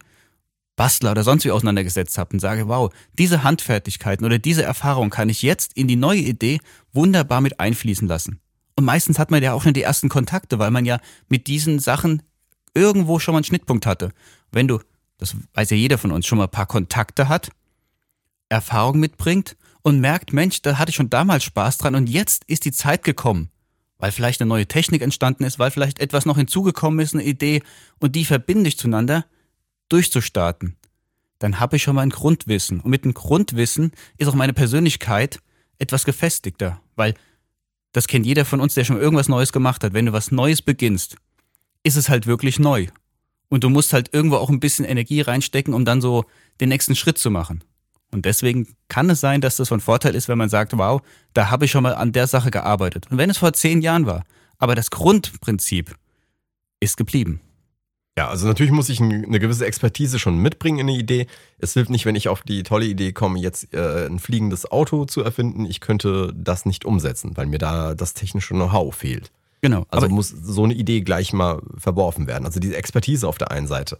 Bastler 0.76 1.12
oder 1.12 1.24
sonst 1.24 1.44
wie 1.44 1.50
auseinandergesetzt 1.50 2.18
habe 2.18 2.34
und 2.34 2.40
sage, 2.40 2.68
wow, 2.68 2.92
diese 3.18 3.42
Handfertigkeiten 3.42 4.26
oder 4.26 4.38
diese 4.38 4.62
Erfahrung 4.62 5.10
kann 5.10 5.30
ich 5.30 5.42
jetzt 5.42 5.72
in 5.74 5.88
die 5.88 5.96
neue 5.96 6.20
Idee 6.20 6.60
wunderbar 6.92 7.40
mit 7.40 7.58
einfließen 7.58 8.06
lassen. 8.06 8.40
Und 8.76 8.84
meistens 8.84 9.18
hat 9.18 9.30
man 9.30 9.42
ja 9.42 9.54
auch 9.54 9.62
schon 9.62 9.72
die 9.72 9.82
ersten 9.82 10.10
Kontakte, 10.10 10.58
weil 10.58 10.70
man 10.70 10.84
ja 10.84 11.00
mit 11.28 11.46
diesen 11.46 11.78
Sachen 11.78 12.22
irgendwo 12.74 13.18
schon 13.18 13.32
mal 13.32 13.38
einen 13.38 13.44
Schnittpunkt 13.44 13.86
hatte. 13.86 14.12
Wenn 14.52 14.68
du, 14.68 14.80
das 15.16 15.34
weiß 15.54 15.70
ja 15.70 15.78
jeder 15.78 15.96
von 15.96 16.12
uns, 16.12 16.26
schon 16.26 16.36
mal 16.36 16.44
ein 16.44 16.50
paar 16.50 16.66
Kontakte 16.66 17.30
hat, 17.30 17.48
Erfahrung 18.50 19.00
mitbringt 19.00 19.56
und 19.80 20.00
merkt, 20.00 20.34
Mensch, 20.34 20.60
da 20.60 20.78
hatte 20.78 20.90
ich 20.90 20.96
schon 20.96 21.10
damals 21.10 21.44
Spaß 21.44 21.78
dran 21.78 21.94
und 21.94 22.08
jetzt 22.08 22.44
ist 22.46 22.66
die 22.66 22.72
Zeit 22.72 23.02
gekommen, 23.02 23.48
weil 23.98 24.12
vielleicht 24.12 24.40
eine 24.40 24.48
neue 24.48 24.66
Technik 24.66 25.02
entstanden 25.02 25.44
ist, 25.44 25.58
weil 25.58 25.70
vielleicht 25.70 26.00
etwas 26.00 26.26
noch 26.26 26.36
hinzugekommen 26.36 27.00
ist, 27.00 27.14
eine 27.14 27.24
Idee 27.24 27.62
und 27.98 28.14
die 28.14 28.24
verbinde 28.24 28.68
ich 28.68 28.78
zueinander, 28.78 29.24
durchzustarten, 29.88 30.76
dann 31.38 31.60
habe 31.60 31.76
ich 31.76 31.82
schon 31.82 31.94
mal 31.94 32.02
ein 32.02 32.10
Grundwissen. 32.10 32.80
Und 32.80 32.90
mit 32.90 33.04
dem 33.04 33.14
Grundwissen 33.14 33.92
ist 34.18 34.28
auch 34.28 34.34
meine 34.34 34.52
Persönlichkeit 34.52 35.40
etwas 35.78 36.04
gefestigter, 36.04 36.80
weil 36.94 37.14
das 37.92 38.08
kennt 38.08 38.26
jeder 38.26 38.44
von 38.44 38.60
uns, 38.60 38.74
der 38.74 38.84
schon 38.84 39.00
irgendwas 39.00 39.28
Neues 39.28 39.52
gemacht 39.52 39.82
hat. 39.84 39.94
Wenn 39.94 40.06
du 40.06 40.12
was 40.12 40.30
Neues 40.30 40.62
beginnst, 40.62 41.16
ist 41.82 41.96
es 41.96 42.08
halt 42.08 42.26
wirklich 42.26 42.58
neu. 42.58 42.88
Und 43.48 43.64
du 43.64 43.70
musst 43.70 43.92
halt 43.92 44.12
irgendwo 44.12 44.36
auch 44.36 44.50
ein 44.50 44.60
bisschen 44.60 44.84
Energie 44.84 45.20
reinstecken, 45.20 45.72
um 45.72 45.84
dann 45.84 46.00
so 46.00 46.24
den 46.60 46.68
nächsten 46.68 46.96
Schritt 46.96 47.16
zu 47.16 47.30
machen. 47.30 47.62
Und 48.16 48.24
deswegen 48.24 48.66
kann 48.88 49.10
es 49.10 49.20
sein, 49.20 49.42
dass 49.42 49.56
das 49.56 49.68
von 49.68 49.80
Vorteil 49.80 50.14
ist, 50.14 50.26
wenn 50.26 50.38
man 50.38 50.48
sagt, 50.48 50.74
wow, 50.78 51.02
da 51.34 51.50
habe 51.50 51.66
ich 51.66 51.70
schon 51.70 51.82
mal 51.82 51.94
an 51.94 52.12
der 52.12 52.26
Sache 52.26 52.50
gearbeitet. 52.50 53.08
Und 53.10 53.18
wenn 53.18 53.28
es 53.28 53.36
vor 53.36 53.52
zehn 53.52 53.82
Jahren 53.82 54.06
war, 54.06 54.24
aber 54.56 54.74
das 54.74 54.90
Grundprinzip 54.90 55.94
ist 56.80 56.96
geblieben. 56.96 57.40
Ja, 58.16 58.28
also 58.28 58.46
natürlich 58.46 58.72
muss 58.72 58.88
ich 58.88 59.02
eine 59.02 59.38
gewisse 59.38 59.66
Expertise 59.66 60.18
schon 60.18 60.38
mitbringen 60.38 60.78
in 60.78 60.88
eine 60.88 60.96
Idee. 60.96 61.26
Es 61.58 61.74
hilft 61.74 61.90
nicht, 61.90 62.06
wenn 62.06 62.14
ich 62.14 62.30
auf 62.30 62.40
die 62.40 62.62
tolle 62.62 62.86
Idee 62.86 63.12
komme, 63.12 63.38
jetzt 63.38 63.74
äh, 63.74 64.06
ein 64.06 64.18
fliegendes 64.18 64.64
Auto 64.70 65.04
zu 65.04 65.22
erfinden. 65.22 65.66
Ich 65.66 65.80
könnte 65.80 66.32
das 66.34 66.64
nicht 66.64 66.86
umsetzen, 66.86 67.36
weil 67.36 67.44
mir 67.44 67.58
da 67.58 67.94
das 67.94 68.14
technische 68.14 68.54
Know-how 68.54 68.94
fehlt. 68.94 69.30
Genau. 69.60 69.84
Also 69.90 70.08
muss 70.08 70.30
so 70.30 70.64
eine 70.64 70.72
Idee 70.72 71.02
gleich 71.02 71.34
mal 71.34 71.60
verworfen 71.76 72.26
werden. 72.26 72.46
Also 72.46 72.60
diese 72.60 72.76
Expertise 72.78 73.28
auf 73.28 73.36
der 73.36 73.50
einen 73.50 73.66
Seite. 73.66 73.98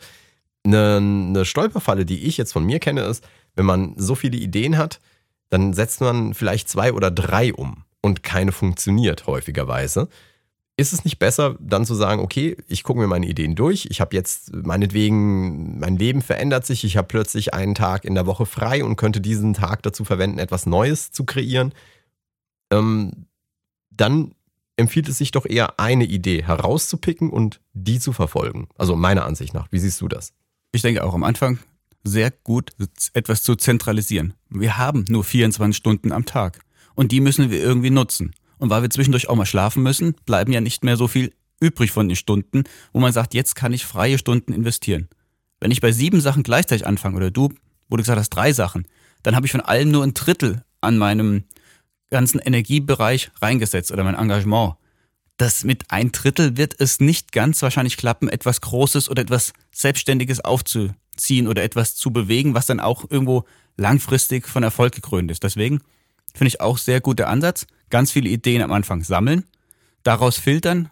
Eine, 0.65 0.97
eine 0.97 1.45
Stolperfalle, 1.45 2.07
die 2.07 2.25
ich 2.25 2.39
jetzt 2.39 2.55
von 2.55 2.65
mir 2.65 2.79
kenne, 2.79 3.03
ist, 3.03 3.23
wenn 3.57 3.67
man 3.67 3.95
so 3.97 4.15
viele 4.15 4.37
Ideen 4.37 4.79
hat, 4.79 5.01
dann 5.49 5.73
setzt 5.73 6.01
man 6.01 6.35
vielleicht 6.35 6.69
zwei 6.69 6.93
oder 6.93 7.11
drei 7.11 7.53
um 7.53 7.85
und 8.03 8.23
keine 8.23 8.53
funktioniert 8.53 9.27
häufigerweise. 9.27 10.09
Ist 10.79 10.93
es 10.93 11.05
nicht 11.05 11.19
besser, 11.19 11.57
dann 11.59 11.87
zu 11.87 11.95
sagen, 11.95 12.21
okay, 12.21 12.57
ich 12.69 12.83
gucke 12.83 13.01
mir 13.01 13.07
meine 13.07 13.27
Ideen 13.27 13.55
durch, 13.55 13.87
ich 13.91 14.03
habe 14.03 14.15
jetzt 14.15 14.55
meinetwegen, 14.55 15.79
mein 15.79 15.97
Leben 15.97 16.21
verändert 16.21 16.67
sich, 16.67 16.85
ich 16.85 16.99
habe 16.99 17.09
plötzlich 17.09 17.55
einen 17.55 17.75
Tag 17.75 18.05
in 18.05 18.15
der 18.15 18.27
Woche 18.27 18.45
frei 18.45 18.85
und 18.85 18.97
könnte 18.97 19.23
diesen 19.23 19.55
Tag 19.55 19.83
dazu 19.83 20.05
verwenden, 20.05 20.39
etwas 20.39 20.67
Neues 20.67 21.13
zu 21.13 21.25
kreieren. 21.25 21.73
Ähm, 22.71 23.27
dann 23.91 24.35
empfiehlt 24.77 25.09
es 25.09 25.17
sich 25.17 25.31
doch 25.31 25.47
eher, 25.47 25.81
eine 25.81 26.05
Idee 26.05 26.43
herauszupicken 26.43 27.31
und 27.31 27.63
die 27.73 27.99
zu 27.99 28.13
verfolgen. 28.13 28.69
Also 28.77 28.97
meiner 28.97 29.25
Ansicht 29.25 29.55
nach. 29.55 29.69
Wie 29.71 29.79
siehst 29.79 30.03
du 30.03 30.09
das? 30.09 30.35
Ich 30.73 30.83
denke 30.83 31.03
auch 31.05 31.15
am 31.15 31.25
Anfang 31.25 31.59
sehr 32.07 32.31
gut, 32.31 32.73
etwas 33.15 33.43
zu 33.43 33.57
zentralisieren. 33.57 34.35
Wir 34.49 34.79
haben 34.79 35.05
nur 35.09 35.25
24 35.25 35.77
Stunden 35.77 36.13
am 36.13 36.25
Tag 36.25 36.61
und 36.95 37.13
die 37.13 37.21
müssen 37.21 37.51
wir 37.51 37.61
irgendwie 37.61 37.91
nutzen. 37.91 38.33
Und 38.59 38.71
weil 38.71 38.83
wir 38.83 38.91
zwischendurch 38.91 39.29
auch 39.29 39.37
mal 39.37 39.47
schlafen 39.47 39.83
müssen, 39.83 40.15
bleiben 40.25 40.53
ja 40.53 40.61
nicht 40.61 40.85
mehr 40.85 40.97
so 40.97 41.09
viel 41.09 41.33
übrig 41.61 41.91
von 41.91 42.09
den 42.09 42.17
Stunden, 42.17 42.65
wo 42.93 43.01
man 43.01 43.13
sagt, 43.13 43.35
jetzt 43.35 43.55
kann 43.55 43.73
ich 43.73 43.85
freie 43.85 44.19
Stunden 44.19 44.53
investieren. 44.53 45.09
Wenn 45.61 45.71
ich 45.71 45.81
bei 45.81 45.93
sieben 45.93 46.21
Sachen 46.21 46.43
gleichzeitig 46.43 46.87
anfange 46.87 47.17
oder 47.17 47.31
du 47.31 47.51
wo 47.89 47.97
du 47.97 48.03
gesagt 48.03 48.19
hast, 48.19 48.31
drei 48.31 48.53
Sachen, 48.53 48.87
dann 49.23 49.37
habe 49.37 49.47
ich 49.47 49.53
von 49.53 49.61
allem 49.61 49.91
nur 49.91 50.05
ein 50.05 50.15
Drittel 50.15 50.65
an 50.81 50.99
meinem 50.99 51.45
ganzen 52.11 52.39
Energiebereich 52.39 53.31
reingesetzt 53.41 53.91
oder 53.91 54.05
mein 54.05 54.15
Engagement. 54.15 54.75
Das 55.37 55.65
mit 55.65 55.91
ein 55.91 56.13
Drittel 56.13 56.57
wird 56.57 56.75
es 56.79 57.01
nicht 57.01 57.33
ganz 57.33 57.61
wahrscheinlich 57.61 57.97
klappen, 57.97 58.29
etwas 58.29 58.61
Großes 58.61 59.11
oder 59.11 59.23
etwas 59.23 59.53
Selbstständiges 59.73 60.41
aufzuziehen 61.17 61.49
oder 61.49 61.63
etwas 61.63 61.97
zu 61.97 62.11
bewegen, 62.11 62.55
was 62.55 62.67
dann 62.67 62.81
auch 62.81 63.05
irgendwo 63.11 63.45
langfristig 63.77 64.47
von 64.47 64.63
Erfolg 64.63 64.95
gekrönt 64.95 65.31
ist. 65.31 65.43
Deswegen 65.43 65.81
finde 66.35 66.49
ich 66.49 66.61
auch 66.61 66.79
sehr 66.79 67.01
guter 67.01 67.29
Ansatz. 67.29 67.67
Ganz 67.91 68.13
viele 68.13 68.29
Ideen 68.29 68.63
am 68.63 68.73
Anfang 68.73 69.03
sammeln, 69.03 69.45
daraus 70.03 70.39
filtern, 70.39 70.91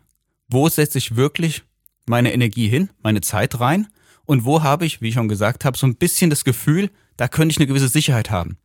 wo 0.49 0.69
setze 0.69 0.99
ich 0.99 1.17
wirklich 1.17 1.63
meine 2.07 2.33
Energie 2.33 2.69
hin, 2.69 2.91
meine 3.03 3.21
Zeit 3.21 3.59
rein 3.61 3.89
und 4.27 4.45
wo 4.45 4.63
habe 4.63 4.87
ich, 4.87 5.01
wie 5.01 5.09
ich 5.09 5.15
schon 5.15 5.29
gesagt 5.29 5.65
habe, 5.65 5.77
so 5.77 5.87
ein 5.87 5.97
bisschen 5.97 6.31
das 6.31 6.45
Gefühl, 6.45 6.91
da 7.17 7.29
könnte 7.29 7.53
ich 7.53 7.59
eine 7.59 7.67
gewisse 7.67 7.89
Sicherheit 7.89 8.31
haben. 8.31 8.57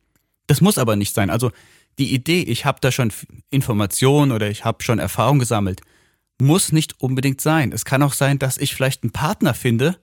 Das 0.46 0.60
muss 0.60 0.78
aber 0.78 0.96
nicht 0.96 1.14
sein. 1.14 1.30
Also 1.30 1.50
die 1.98 2.14
Idee, 2.14 2.42
ich 2.42 2.64
habe 2.64 2.78
da 2.80 2.92
schon 2.92 3.12
Informationen 3.50 4.32
oder 4.32 4.48
ich 4.48 4.64
habe 4.64 4.82
schon 4.82 4.98
Erfahrung 4.98 5.38
gesammelt, 5.38 5.80
muss 6.40 6.72
nicht 6.72 7.00
unbedingt 7.00 7.40
sein. 7.40 7.72
Es 7.72 7.84
kann 7.84 8.02
auch 8.02 8.12
sein, 8.14 8.38
dass 8.38 8.58
ich 8.58 8.74
vielleicht 8.74 9.02
einen 9.02 9.12
Partner 9.12 9.54
finde 9.54 9.98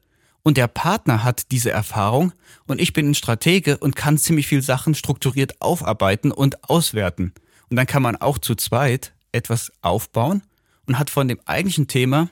und 0.48 0.56
der 0.56 0.70
Partner 0.70 1.26
hat 1.26 1.52
diese 1.52 1.72
Erfahrung 1.72 2.32
und 2.68 2.80
ich 2.80 2.94
bin 2.94 3.10
ein 3.10 3.16
Stratege 3.16 3.78
und 3.80 3.98
kann 3.98 4.18
ziemlich 4.18 4.48
viel 4.48 4.62
Sachen 4.62 4.96
strukturiert 4.96 5.62
aufarbeiten 5.62 6.32
und 6.32 6.70
auswerten. 6.70 7.34
Und 7.70 7.76
dann 7.76 7.86
kann 7.86 8.02
man 8.02 8.16
auch 8.16 8.38
zu 8.38 8.56
zweit 8.56 9.12
etwas 9.34 9.74
aufbauen 9.82 10.42
und 10.86 11.00
hat 11.00 11.10
von 11.10 11.28
dem 11.28 11.42
eigentlichen 11.44 11.90
Thema 11.90 12.30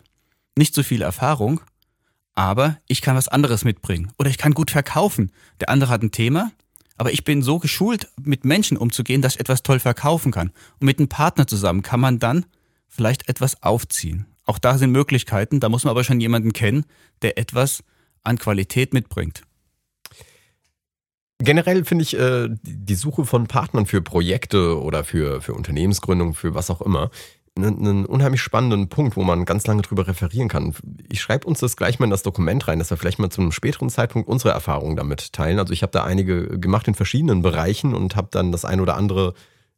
nicht 0.57 0.73
so 0.73 0.81
viel 0.81 1.01
Erfahrung, 1.01 1.59
aber 2.35 2.77
ich 2.87 3.01
kann 3.01 3.17
was 3.17 3.27
anderes 3.27 3.65
mitbringen 3.65 4.13
oder 4.17 4.29
ich 4.29 4.37
kann 4.37 4.53
gut 4.53 4.71
verkaufen. 4.71 5.33
Der 5.59 5.67
andere 5.67 5.89
hat 5.89 6.01
ein 6.01 6.13
Thema, 6.13 6.53
aber 6.95 7.11
ich 7.11 7.25
bin 7.25 7.43
so 7.43 7.59
geschult, 7.59 8.07
mit 8.23 8.45
Menschen 8.45 8.77
umzugehen, 8.77 9.21
dass 9.21 9.33
ich 9.33 9.41
etwas 9.41 9.61
toll 9.61 9.81
verkaufen 9.81 10.31
kann. 10.31 10.51
Und 10.79 10.85
mit 10.85 10.99
einem 10.99 11.09
Partner 11.09 11.47
zusammen 11.47 11.81
kann 11.81 11.99
man 11.99 12.19
dann 12.19 12.45
vielleicht 12.87 13.27
etwas 13.27 13.61
aufziehen. 13.61 14.25
Auch 14.45 14.57
da 14.57 14.77
sind 14.77 14.91
Möglichkeiten, 14.91 15.59
da 15.59 15.67
muss 15.67 15.83
man 15.83 15.91
aber 15.91 16.05
schon 16.05 16.21
jemanden 16.21 16.53
kennen, 16.53 16.85
der 17.21 17.37
etwas 17.37 17.83
an 18.25 18.37
Qualität 18.37 18.93
mitbringt. 18.93 19.43
Generell 21.39 21.83
finde 21.83 22.03
ich 22.03 22.17
äh, 22.17 22.47
die 22.63 22.95
Suche 22.95 23.25
von 23.25 23.47
Partnern 23.47 23.85
für 23.85 24.01
Projekte 24.01 24.81
oder 24.81 25.03
für, 25.03 25.41
für 25.41 25.53
Unternehmensgründung, 25.53 26.33
für 26.33 26.55
was 26.55 26.69
auch 26.69 26.81
immer, 26.81 27.11
einen 27.57 28.05
unheimlich 28.05 28.41
spannenden 28.41 28.89
Punkt, 28.89 29.15
wo 29.15 29.23
man 29.23 29.45
ganz 29.45 29.65
lange 29.65 29.81
drüber 29.81 30.07
referieren 30.07 30.49
kann. 30.49 30.73
Ich 31.09 31.21
schreibe 31.21 31.47
uns 31.47 31.59
das 31.59 31.77
gleich 31.77 31.99
mal 31.99 32.05
in 32.05 32.11
das 32.11 32.23
Dokument 32.23 32.67
rein, 32.67 32.79
dass 32.79 32.89
wir 32.89 32.97
vielleicht 32.97 33.19
mal 33.19 33.29
zu 33.29 33.41
einem 33.41 33.53
späteren 33.53 33.89
Zeitpunkt 33.89 34.27
unsere 34.27 34.51
Erfahrungen 34.51 34.97
damit 34.97 35.31
teilen. 35.31 35.59
Also 35.59 35.71
ich 35.71 35.81
habe 35.81 35.91
da 35.91 36.03
einige 36.03 36.59
gemacht 36.59 36.87
in 36.87 36.95
verschiedenen 36.95 37.41
Bereichen 37.41 37.93
und 37.93 38.15
habe 38.17 38.27
dann 38.31 38.51
das 38.51 38.65
ein 38.65 38.81
oder 38.81 38.97
andere 38.97 39.35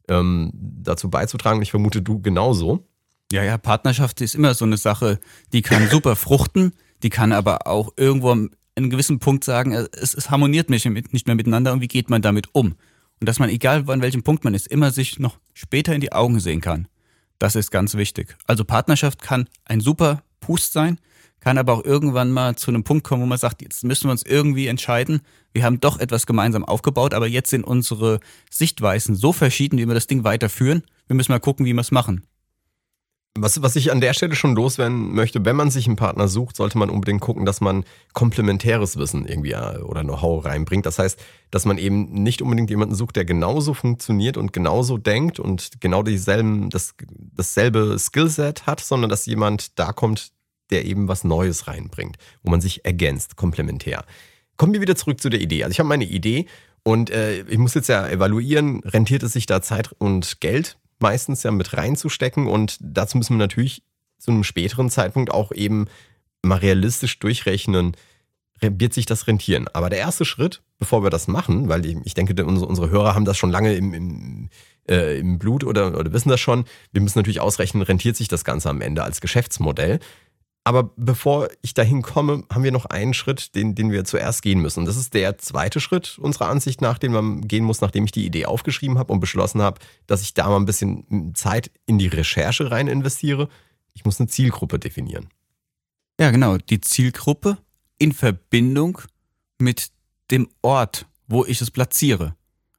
ähm, 0.08 0.50
dazu 0.54 1.08
beizutragen. 1.08 1.62
Ich 1.62 1.70
vermute, 1.70 2.02
du 2.02 2.20
genauso. 2.20 2.88
Ja, 3.30 3.44
ja, 3.44 3.58
Partnerschaft 3.58 4.20
ist 4.22 4.34
immer 4.34 4.54
so 4.54 4.64
eine 4.64 4.76
Sache, 4.76 5.20
die 5.52 5.62
kann 5.62 5.88
super 5.88 6.16
fruchten, 6.16 6.72
die 7.02 7.10
kann 7.10 7.32
aber 7.32 7.66
auch 7.66 7.92
irgendwo 7.96 8.30
an 8.30 8.50
einem 8.76 8.90
gewissen 8.90 9.18
Punkt 9.18 9.44
sagen, 9.44 9.72
äh, 9.72 9.88
es, 9.92 10.14
es 10.14 10.30
harmoniert 10.30 10.70
nicht 10.70 10.84
mehr 10.84 11.34
miteinander 11.34 11.72
und 11.72 11.80
wie 11.80 11.88
geht 11.88 12.10
man 12.10 12.22
damit 12.22 12.48
um? 12.52 12.76
Und 13.20 13.28
dass 13.28 13.38
man, 13.38 13.50
egal 13.50 13.84
an 13.90 14.02
welchem 14.02 14.22
Punkt 14.22 14.44
man 14.44 14.54
ist, 14.54 14.68
immer 14.68 14.90
sich 14.90 15.18
noch 15.18 15.38
später 15.52 15.94
in 15.94 16.00
die 16.00 16.12
Augen 16.12 16.38
sehen 16.40 16.60
kann. 16.60 16.86
Das 17.38 17.56
ist 17.56 17.70
ganz 17.70 17.94
wichtig. 17.94 18.36
Also 18.46 18.64
Partnerschaft 18.64 19.22
kann 19.22 19.48
ein 19.64 19.80
super 19.80 20.22
Pust 20.40 20.72
sein, 20.72 20.98
kann 21.40 21.58
aber 21.58 21.72
auch 21.72 21.84
irgendwann 21.84 22.30
mal 22.30 22.56
zu 22.56 22.70
einem 22.70 22.84
Punkt 22.84 23.04
kommen, 23.04 23.22
wo 23.22 23.26
man 23.26 23.38
sagt, 23.38 23.62
jetzt 23.62 23.84
müssen 23.84 24.08
wir 24.08 24.12
uns 24.12 24.24
irgendwie 24.24 24.66
entscheiden. 24.66 25.20
Wir 25.52 25.64
haben 25.64 25.80
doch 25.80 25.98
etwas 25.98 26.26
gemeinsam 26.26 26.64
aufgebaut, 26.64 27.14
aber 27.14 27.26
jetzt 27.26 27.50
sind 27.50 27.64
unsere 27.64 28.20
Sichtweisen 28.50 29.14
so 29.14 29.32
verschieden, 29.32 29.78
wie 29.78 29.86
wir 29.86 29.94
das 29.94 30.08
Ding 30.08 30.24
weiterführen. 30.24 30.82
Wir 31.06 31.14
müssen 31.14 31.32
mal 31.32 31.38
gucken, 31.38 31.64
wie 31.64 31.72
wir 31.72 31.80
es 31.80 31.90
machen. 31.90 32.24
Was, 33.40 33.62
was 33.62 33.76
ich 33.76 33.92
an 33.92 34.00
der 34.00 34.14
Stelle 34.14 34.34
schon 34.34 34.54
loswerden 34.54 35.14
möchte, 35.14 35.44
wenn 35.44 35.56
man 35.56 35.70
sich 35.70 35.86
einen 35.86 35.96
Partner 35.96 36.28
sucht, 36.28 36.56
sollte 36.56 36.78
man 36.78 36.90
unbedingt 36.90 37.20
gucken, 37.20 37.44
dass 37.44 37.60
man 37.60 37.84
komplementäres 38.12 38.96
Wissen 38.96 39.26
irgendwie 39.26 39.52
äh, 39.52 39.78
oder 39.78 40.02
Know-how 40.02 40.44
reinbringt. 40.44 40.86
Das 40.86 40.98
heißt, 40.98 41.18
dass 41.50 41.64
man 41.64 41.78
eben 41.78 42.22
nicht 42.22 42.42
unbedingt 42.42 42.70
jemanden 42.70 42.94
sucht, 42.94 43.16
der 43.16 43.24
genauso 43.24 43.74
funktioniert 43.74 44.36
und 44.36 44.52
genauso 44.52 44.98
denkt 44.98 45.38
und 45.38 45.80
genau 45.80 46.02
dieselben, 46.02 46.70
das, 46.70 46.94
dasselbe 47.08 47.96
Skillset 47.98 48.66
hat, 48.66 48.80
sondern 48.80 49.10
dass 49.10 49.26
jemand 49.26 49.78
da 49.78 49.92
kommt, 49.92 50.32
der 50.70 50.84
eben 50.84 51.08
was 51.08 51.24
Neues 51.24 51.66
reinbringt, 51.66 52.16
wo 52.42 52.50
man 52.50 52.60
sich 52.60 52.84
ergänzt, 52.84 53.36
komplementär. 53.36 54.04
Kommen 54.56 54.74
wir 54.74 54.80
wieder 54.80 54.96
zurück 54.96 55.20
zu 55.20 55.28
der 55.28 55.40
Idee. 55.40 55.64
Also 55.64 55.72
ich 55.72 55.78
habe 55.78 55.88
meine 55.88 56.04
Idee 56.04 56.46
und 56.82 57.10
äh, 57.10 57.42
ich 57.42 57.58
muss 57.58 57.74
jetzt 57.74 57.88
ja 57.88 58.08
evaluieren, 58.08 58.80
rentiert 58.84 59.22
es 59.22 59.32
sich 59.32 59.46
da 59.46 59.62
Zeit 59.62 59.92
und 59.98 60.40
Geld 60.40 60.78
meistens 61.00 61.42
ja 61.42 61.50
mit 61.50 61.76
reinzustecken. 61.76 62.46
Und 62.46 62.78
dazu 62.80 63.18
müssen 63.18 63.34
wir 63.34 63.38
natürlich 63.38 63.82
zu 64.18 64.30
einem 64.30 64.44
späteren 64.44 64.90
Zeitpunkt 64.90 65.30
auch 65.30 65.52
eben 65.52 65.86
mal 66.42 66.58
realistisch 66.58 67.18
durchrechnen, 67.18 67.96
wird 68.60 68.92
sich 68.92 69.06
das 69.06 69.26
rentieren. 69.26 69.68
Aber 69.72 69.88
der 69.90 70.00
erste 70.00 70.24
Schritt, 70.24 70.62
bevor 70.78 71.02
wir 71.02 71.10
das 71.10 71.28
machen, 71.28 71.68
weil 71.68 71.86
ich 71.86 72.14
denke, 72.14 72.44
unsere 72.44 72.90
Hörer 72.90 73.14
haben 73.14 73.24
das 73.24 73.38
schon 73.38 73.50
lange 73.50 73.74
im, 73.74 73.94
im, 73.94 74.50
äh, 74.88 75.18
im 75.18 75.38
Blut 75.38 75.64
oder, 75.64 75.96
oder 75.96 76.12
wissen 76.12 76.28
das 76.28 76.40
schon, 76.40 76.64
wir 76.92 77.00
müssen 77.00 77.18
natürlich 77.18 77.40
ausrechnen, 77.40 77.82
rentiert 77.82 78.16
sich 78.16 78.28
das 78.28 78.44
Ganze 78.44 78.70
am 78.70 78.80
Ende 78.80 79.04
als 79.04 79.20
Geschäftsmodell. 79.20 80.00
Aber 80.64 80.90
bevor 80.96 81.48
ich 81.62 81.72
dahin 81.72 82.02
komme, 82.02 82.44
haben 82.52 82.62
wir 82.62 82.72
noch 82.72 82.84
einen 82.84 83.14
Schritt, 83.14 83.54
den, 83.54 83.74
den 83.74 83.90
wir 83.90 84.04
zuerst 84.04 84.42
gehen 84.42 84.60
müssen. 84.60 84.84
Das 84.84 84.96
ist 84.96 85.14
der 85.14 85.38
zweite 85.38 85.80
Schritt 85.80 86.18
unserer 86.18 86.48
Ansicht 86.48 86.82
nach, 86.82 86.98
den 86.98 87.12
man 87.12 87.48
gehen 87.48 87.64
muss, 87.64 87.80
nachdem 87.80 88.04
ich 88.04 88.12
die 88.12 88.26
Idee 88.26 88.44
aufgeschrieben 88.44 88.98
habe 88.98 89.12
und 89.12 89.20
beschlossen 89.20 89.62
habe, 89.62 89.80
dass 90.06 90.20
ich 90.20 90.34
da 90.34 90.48
mal 90.48 90.56
ein 90.56 90.66
bisschen 90.66 91.34
Zeit 91.34 91.70
in 91.86 91.98
die 91.98 92.08
Recherche 92.08 92.70
rein 92.70 92.86
investiere. 92.86 93.48
Ich 93.94 94.04
muss 94.04 94.20
eine 94.20 94.28
Zielgruppe 94.28 94.78
definieren. 94.78 95.28
Ja, 96.20 96.30
genau. 96.30 96.58
Die 96.58 96.80
Zielgruppe 96.80 97.58
in 97.98 98.12
Verbindung 98.12 99.00
mit 99.58 99.90
dem 100.30 100.48
Ort, 100.62 101.06
wo 101.26 101.44
ich 101.44 101.60
es 101.60 101.70
platziere. 101.70 102.34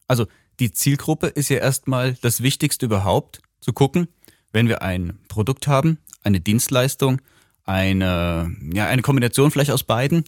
Also 0.07 0.27
die 0.59 0.71
Zielgruppe 0.71 1.27
ist 1.27 1.49
ja 1.49 1.57
erstmal 1.57 2.13
das 2.21 2.43
Wichtigste 2.43 2.85
überhaupt, 2.85 3.41
zu 3.61 3.73
gucken, 3.73 4.07
wenn 4.51 4.67
wir 4.67 4.81
ein 4.81 5.19
Produkt 5.27 5.67
haben, 5.67 5.99
eine 6.23 6.39
Dienstleistung, 6.39 7.21
eine, 7.69 8.55
ja, 8.73 8.87
eine 8.87 9.03
Kombination 9.03 9.51
vielleicht 9.51 9.69
aus 9.69 9.83
beiden. 9.83 10.25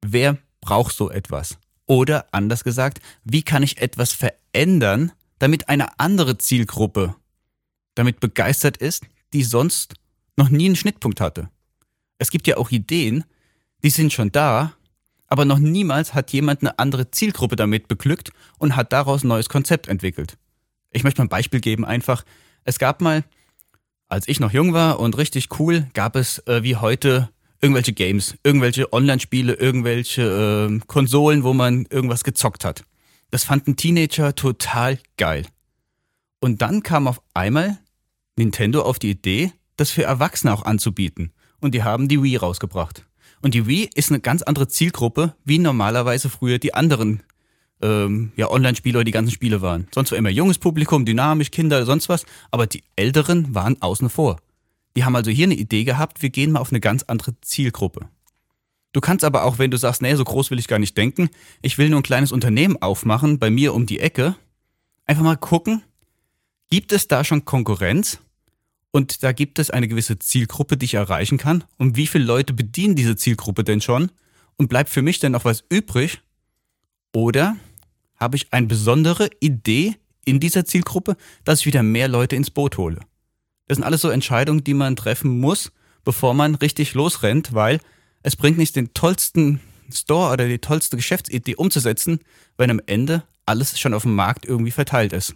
Wer 0.00 0.38
braucht 0.62 0.96
so 0.96 1.10
etwas? 1.10 1.58
Oder 1.84 2.26
anders 2.32 2.64
gesagt, 2.64 3.00
wie 3.24 3.42
kann 3.42 3.62
ich 3.62 3.78
etwas 3.78 4.14
verändern, 4.14 5.12
damit 5.38 5.68
eine 5.68 6.00
andere 6.00 6.38
Zielgruppe 6.38 7.14
damit 7.94 8.20
begeistert 8.20 8.78
ist, 8.78 9.04
die 9.34 9.42
sonst 9.42 9.94
noch 10.36 10.48
nie 10.48 10.64
einen 10.64 10.76
Schnittpunkt 10.76 11.20
hatte? 11.20 11.50
Es 12.18 12.30
gibt 12.30 12.46
ja 12.46 12.56
auch 12.56 12.70
Ideen, 12.70 13.24
die 13.84 13.90
sind 13.90 14.12
schon 14.12 14.32
da, 14.32 14.72
aber 15.26 15.44
noch 15.44 15.58
niemals 15.58 16.14
hat 16.14 16.32
jemand 16.32 16.62
eine 16.62 16.78
andere 16.78 17.10
Zielgruppe 17.10 17.56
damit 17.56 17.86
beglückt 17.86 18.30
und 18.56 18.76
hat 18.76 18.94
daraus 18.94 19.24
ein 19.24 19.28
neues 19.28 19.50
Konzept 19.50 19.88
entwickelt. 19.88 20.38
Ich 20.90 21.04
möchte 21.04 21.20
mal 21.20 21.26
ein 21.26 21.30
Beispiel 21.30 21.60
geben 21.60 21.84
einfach. 21.84 22.24
Es 22.64 22.78
gab 22.78 23.02
mal 23.02 23.24
als 24.08 24.28
ich 24.28 24.40
noch 24.40 24.52
jung 24.52 24.72
war 24.72 25.00
und 25.00 25.18
richtig 25.18 25.48
cool, 25.58 25.86
gab 25.94 26.16
es 26.16 26.38
äh, 26.46 26.62
wie 26.62 26.76
heute 26.76 27.30
irgendwelche 27.60 27.92
Games, 27.92 28.36
irgendwelche 28.42 28.92
Online-Spiele, 28.92 29.54
irgendwelche 29.54 30.68
äh, 30.70 30.80
Konsolen, 30.86 31.44
wo 31.44 31.52
man 31.52 31.86
irgendwas 31.90 32.24
gezockt 32.24 32.64
hat. 32.64 32.84
Das 33.30 33.44
fanden 33.44 33.76
Teenager 33.76 34.34
total 34.34 34.98
geil. 35.16 35.46
Und 36.40 36.62
dann 36.62 36.82
kam 36.82 37.08
auf 37.08 37.20
einmal 37.34 37.78
Nintendo 38.36 38.82
auf 38.82 38.98
die 38.98 39.10
Idee, 39.10 39.52
das 39.76 39.90
für 39.90 40.04
Erwachsene 40.04 40.52
auch 40.52 40.64
anzubieten. 40.64 41.32
Und 41.60 41.74
die 41.74 41.82
haben 41.82 42.08
die 42.08 42.22
Wii 42.22 42.36
rausgebracht. 42.36 43.04
Und 43.42 43.54
die 43.54 43.66
Wii 43.66 43.90
ist 43.94 44.10
eine 44.10 44.20
ganz 44.20 44.42
andere 44.42 44.68
Zielgruppe, 44.68 45.34
wie 45.44 45.58
normalerweise 45.58 46.28
früher 46.28 46.58
die 46.58 46.74
anderen 46.74 47.22
ähm, 47.82 48.32
ja, 48.36 48.50
Online-Spiele 48.50 48.98
oder 48.98 49.04
die 49.04 49.12
ganzen 49.12 49.32
Spiele 49.32 49.62
waren. 49.62 49.88
Sonst 49.94 50.10
war 50.10 50.18
immer 50.18 50.30
junges 50.30 50.58
Publikum, 50.58 51.04
dynamisch, 51.04 51.50
Kinder, 51.50 51.84
sonst 51.84 52.08
was, 52.08 52.24
aber 52.50 52.66
die 52.66 52.82
Älteren 52.96 53.54
waren 53.54 53.80
außen 53.80 54.10
vor. 54.10 54.38
Die 54.96 55.04
haben 55.04 55.16
also 55.16 55.30
hier 55.30 55.44
eine 55.44 55.54
Idee 55.54 55.84
gehabt, 55.84 56.22
wir 56.22 56.30
gehen 56.30 56.52
mal 56.52 56.60
auf 56.60 56.72
eine 56.72 56.80
ganz 56.80 57.04
andere 57.04 57.40
Zielgruppe. 57.40 58.08
Du 58.92 59.00
kannst 59.00 59.24
aber 59.24 59.44
auch, 59.44 59.58
wenn 59.58 59.70
du 59.70 59.76
sagst, 59.76 60.02
nee, 60.02 60.14
so 60.14 60.24
groß 60.24 60.50
will 60.50 60.58
ich 60.58 60.66
gar 60.66 60.78
nicht 60.78 60.96
denken, 60.96 61.28
ich 61.62 61.78
will 61.78 61.90
nur 61.90 62.00
ein 62.00 62.04
kleines 62.04 62.32
Unternehmen 62.32 62.80
aufmachen, 62.80 63.38
bei 63.38 63.50
mir 63.50 63.74
um 63.74 63.86
die 63.86 64.00
Ecke, 64.00 64.34
einfach 65.06 65.22
mal 65.22 65.36
gucken, 65.36 65.82
gibt 66.70 66.92
es 66.92 67.06
da 67.06 67.24
schon 67.24 67.44
Konkurrenz? 67.44 68.18
Und 68.90 69.22
da 69.22 69.32
gibt 69.32 69.58
es 69.58 69.70
eine 69.70 69.86
gewisse 69.86 70.18
Zielgruppe, 70.18 70.76
die 70.76 70.86
ich 70.86 70.94
erreichen 70.94 71.36
kann. 71.36 71.64
Und 71.76 71.96
wie 71.96 72.06
viele 72.06 72.24
Leute 72.24 72.54
bedienen 72.54 72.96
diese 72.96 73.16
Zielgruppe 73.16 73.62
denn 73.62 73.82
schon? 73.82 74.10
Und 74.56 74.68
bleibt 74.68 74.88
für 74.88 75.02
mich 75.02 75.20
denn 75.20 75.32
noch 75.32 75.44
was 75.44 75.62
übrig? 75.68 76.20
Oder 77.14 77.56
habe 78.18 78.36
ich 78.36 78.52
eine 78.52 78.66
besondere 78.66 79.30
Idee 79.40 79.94
in 80.24 80.40
dieser 80.40 80.64
Zielgruppe, 80.64 81.16
dass 81.44 81.60
ich 81.60 81.66
wieder 81.66 81.82
mehr 81.82 82.08
Leute 82.08 82.36
ins 82.36 82.50
Boot 82.50 82.76
hole. 82.76 83.00
Das 83.66 83.76
sind 83.76 83.84
alles 83.84 84.00
so 84.00 84.10
Entscheidungen, 84.10 84.64
die 84.64 84.74
man 84.74 84.96
treffen 84.96 85.40
muss, 85.40 85.72
bevor 86.04 86.34
man 86.34 86.54
richtig 86.54 86.94
losrennt, 86.94 87.54
weil 87.54 87.80
es 88.22 88.36
bringt 88.36 88.58
nicht 88.58 88.76
den 88.76 88.92
tollsten 88.94 89.60
Store 89.92 90.32
oder 90.32 90.46
die 90.48 90.58
tollste 90.58 90.96
Geschäftsidee 90.96 91.54
umzusetzen, 91.54 92.20
wenn 92.56 92.70
am 92.70 92.80
Ende 92.86 93.22
alles 93.46 93.78
schon 93.78 93.94
auf 93.94 94.02
dem 94.02 94.14
Markt 94.14 94.44
irgendwie 94.44 94.70
verteilt 94.70 95.12
ist. 95.12 95.34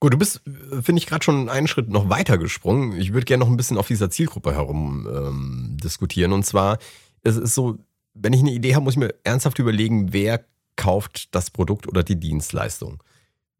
Gut, 0.00 0.12
du 0.12 0.18
bist, 0.18 0.42
finde 0.82 0.98
ich, 0.98 1.06
gerade 1.06 1.24
schon 1.24 1.48
einen 1.48 1.68
Schritt 1.68 1.88
noch 1.88 2.08
weiter 2.08 2.36
gesprungen. 2.36 2.98
Ich 2.98 3.12
würde 3.12 3.24
gerne 3.24 3.44
noch 3.44 3.50
ein 3.50 3.56
bisschen 3.56 3.78
auf 3.78 3.86
dieser 3.86 4.10
Zielgruppe 4.10 4.52
herum 4.52 5.08
ähm, 5.08 5.76
diskutieren. 5.82 6.32
Und 6.32 6.44
zwar, 6.44 6.78
es 7.22 7.36
ist 7.36 7.54
so, 7.54 7.78
wenn 8.12 8.32
ich 8.32 8.40
eine 8.40 8.50
Idee 8.50 8.74
habe, 8.74 8.84
muss 8.84 8.94
ich 8.94 8.98
mir 8.98 9.14
ernsthaft 9.22 9.58
überlegen, 9.60 10.12
wer 10.12 10.44
kauft 10.82 11.32
das 11.32 11.52
Produkt 11.52 11.86
oder 11.86 12.02
die 12.02 12.18
Dienstleistung. 12.18 13.02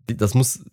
Das 0.09 0.35
muss, 0.35 0.65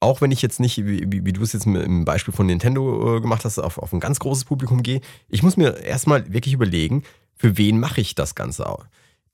auch 0.00 0.20
wenn 0.20 0.32
ich 0.32 0.42
jetzt 0.42 0.58
nicht, 0.58 0.84
wie, 0.84 1.06
wie, 1.24 1.32
du 1.32 1.40
es 1.40 1.52
jetzt 1.52 1.66
im 1.66 2.04
Beispiel 2.04 2.34
von 2.34 2.46
Nintendo 2.46 3.16
äh, 3.16 3.20
gemacht 3.20 3.44
hast, 3.44 3.60
auf, 3.60 3.78
auf 3.78 3.92
ein 3.92 4.00
ganz 4.00 4.18
großes 4.18 4.44
Publikum 4.44 4.82
gehe, 4.82 5.00
ich 5.28 5.44
muss 5.44 5.56
mir 5.56 5.78
erstmal 5.78 6.32
wirklich 6.32 6.52
überlegen, 6.52 7.04
für 7.36 7.56
wen 7.56 7.78
mache 7.78 8.00
ich 8.00 8.16
das 8.16 8.34
Ganze 8.34 8.68
auch. 8.68 8.86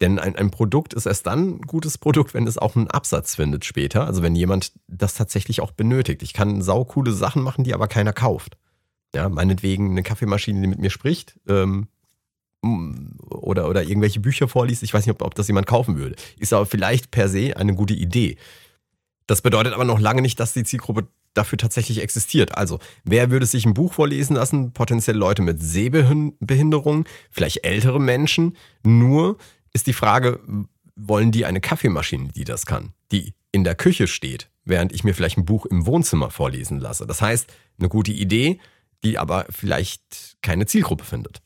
Denn 0.02 0.18
ein, 0.18 0.36
ein 0.36 0.50
Produkt 0.50 0.92
ist 0.92 1.06
erst 1.06 1.26
dann 1.26 1.48
ein 1.48 1.60
gutes 1.62 1.96
Produkt, 1.96 2.34
wenn 2.34 2.46
es 2.46 2.58
auch 2.58 2.76
einen 2.76 2.88
Absatz 2.88 3.36
findet 3.36 3.64
später. 3.64 4.06
Also 4.06 4.22
wenn 4.22 4.36
jemand 4.36 4.72
das 4.86 5.14
tatsächlich 5.14 5.62
auch 5.62 5.72
benötigt. 5.72 6.22
Ich 6.22 6.34
kann 6.34 6.60
saukoole 6.60 7.12
Sachen 7.12 7.42
machen, 7.42 7.64
die 7.64 7.72
aber 7.72 7.88
keiner 7.88 8.12
kauft. 8.12 8.58
Ja, 9.14 9.30
meinetwegen 9.30 9.90
eine 9.90 10.02
Kaffeemaschine, 10.02 10.60
die 10.60 10.68
mit 10.68 10.78
mir 10.78 10.90
spricht, 10.90 11.40
ähm, 11.48 11.88
oder, 12.62 13.68
oder 13.68 13.82
irgendwelche 13.82 14.20
Bücher 14.20 14.48
vorliest. 14.48 14.82
Ich 14.82 14.92
weiß 14.92 15.06
nicht, 15.06 15.14
ob, 15.14 15.22
ob 15.22 15.34
das 15.34 15.48
jemand 15.48 15.66
kaufen 15.66 15.96
würde. 15.96 16.16
Ist 16.38 16.52
aber 16.52 16.66
vielleicht 16.66 17.10
per 17.10 17.28
se 17.28 17.56
eine 17.56 17.74
gute 17.74 17.94
Idee. 17.94 18.36
Das 19.26 19.42
bedeutet 19.42 19.72
aber 19.72 19.84
noch 19.84 20.00
lange 20.00 20.22
nicht, 20.22 20.40
dass 20.40 20.52
die 20.52 20.64
Zielgruppe 20.64 21.08
dafür 21.34 21.58
tatsächlich 21.58 22.00
existiert. 22.00 22.56
Also, 22.56 22.80
wer 23.04 23.30
würde 23.30 23.46
sich 23.46 23.64
ein 23.64 23.74
Buch 23.74 23.92
vorlesen 23.94 24.34
lassen? 24.34 24.72
Potenziell 24.72 25.16
Leute 25.16 25.42
mit 25.42 25.62
Sehbehinderung, 25.62 27.04
vielleicht 27.30 27.64
ältere 27.64 28.00
Menschen. 28.00 28.56
Nur 28.82 29.38
ist 29.72 29.86
die 29.86 29.92
Frage, 29.92 30.40
wollen 30.96 31.30
die 31.30 31.46
eine 31.46 31.60
Kaffeemaschine, 31.60 32.28
die 32.34 32.44
das 32.44 32.66
kann, 32.66 32.92
die 33.12 33.34
in 33.52 33.64
der 33.64 33.74
Küche 33.74 34.06
steht, 34.06 34.50
während 34.64 34.92
ich 34.92 35.04
mir 35.04 35.14
vielleicht 35.14 35.38
ein 35.38 35.44
Buch 35.44 35.66
im 35.66 35.86
Wohnzimmer 35.86 36.30
vorlesen 36.30 36.78
lasse? 36.78 37.06
Das 37.06 37.22
heißt, 37.22 37.52
eine 37.78 37.88
gute 37.88 38.12
Idee, 38.12 38.58
die 39.04 39.16
aber 39.16 39.46
vielleicht 39.48 40.36
keine 40.42 40.66
Zielgruppe 40.66 41.04
findet. 41.04 41.40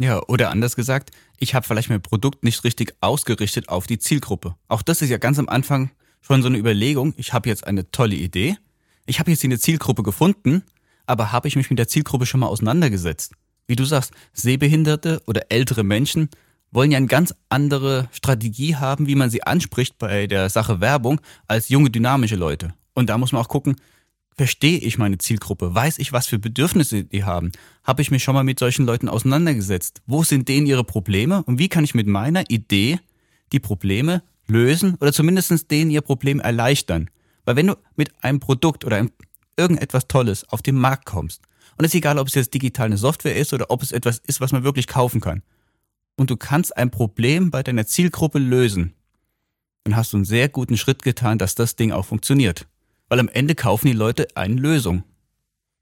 Ja, 0.00 0.20
oder 0.28 0.50
anders 0.50 0.76
gesagt, 0.76 1.10
ich 1.38 1.54
habe 1.54 1.66
vielleicht 1.66 1.88
mein 1.88 2.02
Produkt 2.02 2.44
nicht 2.44 2.64
richtig 2.64 2.94
ausgerichtet 3.00 3.68
auf 3.68 3.86
die 3.86 3.98
Zielgruppe. 3.98 4.54
Auch 4.68 4.82
das 4.82 5.00
ist 5.00 5.08
ja 5.08 5.18
ganz 5.18 5.38
am 5.38 5.48
Anfang 5.48 5.90
schon 6.20 6.42
so 6.42 6.48
eine 6.48 6.58
Überlegung. 6.58 7.14
Ich 7.16 7.32
habe 7.32 7.48
jetzt 7.48 7.66
eine 7.66 7.90
tolle 7.90 8.14
Idee. 8.14 8.56
Ich 9.06 9.20
habe 9.20 9.30
jetzt 9.30 9.44
eine 9.44 9.58
Zielgruppe 9.58 10.02
gefunden, 10.02 10.64
aber 11.06 11.32
habe 11.32 11.48
ich 11.48 11.56
mich 11.56 11.70
mit 11.70 11.78
der 11.78 11.88
Zielgruppe 11.88 12.26
schon 12.26 12.40
mal 12.40 12.48
auseinandergesetzt? 12.48 13.32
Wie 13.66 13.76
du 13.76 13.84
sagst, 13.84 14.12
Sehbehinderte 14.32 15.22
oder 15.26 15.50
ältere 15.50 15.82
Menschen 15.82 16.28
wollen 16.72 16.90
ja 16.90 16.98
eine 16.98 17.06
ganz 17.06 17.34
andere 17.48 18.08
Strategie 18.12 18.76
haben, 18.76 19.06
wie 19.06 19.14
man 19.14 19.30
sie 19.30 19.44
anspricht 19.44 19.98
bei 19.98 20.26
der 20.26 20.50
Sache 20.50 20.80
Werbung, 20.80 21.20
als 21.46 21.68
junge, 21.68 21.90
dynamische 21.90 22.36
Leute. 22.36 22.74
Und 22.92 23.08
da 23.08 23.18
muss 23.18 23.32
man 23.32 23.42
auch 23.42 23.48
gucken, 23.48 23.76
Verstehe 24.36 24.78
ich 24.78 24.98
meine 24.98 25.16
Zielgruppe? 25.16 25.74
Weiß 25.74 25.98
ich, 25.98 26.12
was 26.12 26.26
für 26.26 26.38
Bedürfnisse 26.38 27.04
die 27.04 27.24
haben? 27.24 27.52
Habe 27.84 28.02
ich 28.02 28.10
mich 28.10 28.22
schon 28.22 28.34
mal 28.34 28.44
mit 28.44 28.58
solchen 28.58 28.84
Leuten 28.84 29.08
auseinandergesetzt? 29.08 30.02
Wo 30.06 30.24
sind 30.24 30.48
denen 30.48 30.66
ihre 30.66 30.84
Probleme? 30.84 31.42
Und 31.44 31.58
wie 31.58 31.68
kann 31.68 31.84
ich 31.84 31.94
mit 31.94 32.06
meiner 32.06 32.50
Idee 32.50 33.00
die 33.52 33.60
Probleme 33.60 34.22
lösen 34.46 34.96
oder 35.00 35.14
zumindest 35.14 35.70
denen 35.70 35.90
ihr 35.90 36.02
Problem 36.02 36.40
erleichtern? 36.40 37.08
Weil 37.46 37.56
wenn 37.56 37.68
du 37.68 37.76
mit 37.96 38.12
einem 38.22 38.38
Produkt 38.38 38.84
oder 38.84 38.98
einem, 38.98 39.10
irgendetwas 39.56 40.06
Tolles 40.06 40.46
auf 40.50 40.60
den 40.60 40.74
Markt 40.74 41.06
kommst, 41.06 41.40
und 41.78 41.84
es 41.84 41.92
ist 41.92 41.98
egal, 41.98 42.18
ob 42.18 42.28
es 42.28 42.34
jetzt 42.34 42.52
digital 42.52 42.86
eine 42.86 42.98
Software 42.98 43.36
ist 43.36 43.54
oder 43.54 43.70
ob 43.70 43.82
es 43.82 43.92
etwas 43.92 44.18
ist, 44.18 44.40
was 44.40 44.52
man 44.52 44.64
wirklich 44.64 44.86
kaufen 44.86 45.22
kann, 45.22 45.42
und 46.16 46.30
du 46.30 46.36
kannst 46.36 46.76
ein 46.76 46.90
Problem 46.90 47.50
bei 47.50 47.62
deiner 47.62 47.86
Zielgruppe 47.86 48.38
lösen, 48.38 48.92
dann 49.84 49.96
hast 49.96 50.12
du 50.12 50.18
einen 50.18 50.24
sehr 50.24 50.50
guten 50.50 50.76
Schritt 50.76 51.02
getan, 51.02 51.38
dass 51.38 51.54
das 51.54 51.76
Ding 51.76 51.92
auch 51.92 52.04
funktioniert. 52.04 52.66
Weil 53.08 53.20
am 53.20 53.28
Ende 53.28 53.54
kaufen 53.54 53.86
die 53.86 53.92
Leute 53.92 54.28
eine 54.34 54.54
Lösung. 54.54 55.04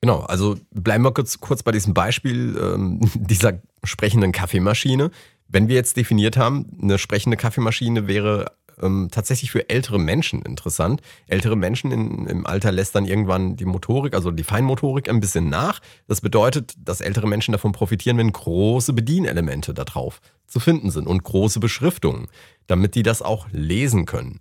Genau, 0.00 0.20
also 0.20 0.56
bleiben 0.70 1.02
wir 1.04 1.12
kurz, 1.12 1.40
kurz 1.40 1.62
bei 1.62 1.72
diesem 1.72 1.94
Beispiel 1.94 2.58
ähm, 2.60 3.00
dieser 3.14 3.62
sprechenden 3.84 4.32
Kaffeemaschine. 4.32 5.10
Wenn 5.48 5.68
wir 5.68 5.76
jetzt 5.76 5.96
definiert 5.96 6.36
haben, 6.36 6.66
eine 6.82 6.98
sprechende 6.98 7.36
Kaffeemaschine 7.36 8.06
wäre 8.06 8.52
ähm, 8.82 9.08
tatsächlich 9.10 9.50
für 9.50 9.68
ältere 9.68 9.98
Menschen 9.98 10.42
interessant. 10.42 11.00
Ältere 11.26 11.56
Menschen 11.56 11.90
in, 11.92 12.26
im 12.26 12.46
Alter 12.46 12.72
lässt 12.72 12.94
dann 12.94 13.04
irgendwann 13.04 13.56
die 13.56 13.64
Motorik, 13.64 14.14
also 14.14 14.30
die 14.30 14.44
Feinmotorik, 14.44 15.08
ein 15.08 15.20
bisschen 15.20 15.48
nach. 15.48 15.80
Das 16.06 16.20
bedeutet, 16.20 16.74
dass 16.78 17.00
ältere 17.00 17.26
Menschen 17.26 17.52
davon 17.52 17.72
profitieren, 17.72 18.18
wenn 18.18 18.32
große 18.32 18.92
Bedienelemente 18.92 19.74
da 19.74 19.84
drauf 19.84 20.20
zu 20.46 20.60
finden 20.60 20.90
sind 20.90 21.06
und 21.06 21.22
große 21.22 21.60
Beschriftungen, 21.60 22.28
damit 22.66 22.94
die 22.94 23.02
das 23.02 23.22
auch 23.22 23.46
lesen 23.50 24.06
können. 24.06 24.38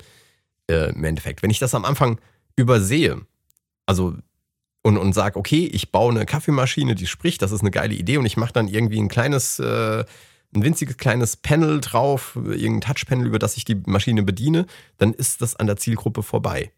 Äh, 0.70 0.92
Im 0.92 1.04
Endeffekt, 1.04 1.44
wenn 1.44 1.50
ich 1.50 1.60
das 1.60 1.76
am 1.76 1.86
Anfang 1.86 2.20
übersehe, 2.56 3.22
also 3.86 4.16
und, 4.84 4.98
und 4.98 5.14
sage, 5.14 5.40
okay, 5.40 5.66
ich 5.66 5.92
baue 5.92 6.12
eine 6.12 6.26
Kaffeemaschine, 6.26 6.96
die 6.96 7.08
spricht, 7.08 7.42
das 7.42 7.52
ist 7.52 7.62
eine 7.62 7.72
geile 7.72 7.96
Idee 7.96 8.18
und 8.18 8.26
ich 8.26 8.38
mache 8.38 8.54
dann 8.54 8.68
irgendwie 8.68 9.00
ein 9.00 9.08
kleines, 9.08 9.60
äh, 9.60 10.04
ein 10.56 10.64
winziges 10.64 10.98
kleines 10.98 11.38
Panel 11.38 11.80
drauf, 11.80 12.36
irgendein 12.36 12.82
Touchpanel, 12.82 13.26
über 13.26 13.40
das 13.40 13.58
ich 13.58 13.66
die 13.66 13.82
Maschine 13.86 14.24
bediene, 14.24 14.66
dann 14.98 15.14
ist 15.14 15.42
das 15.42 15.56
an 15.56 15.68
der 15.68 15.78
Zielgruppe 15.78 16.22
vorbei. 16.22 16.72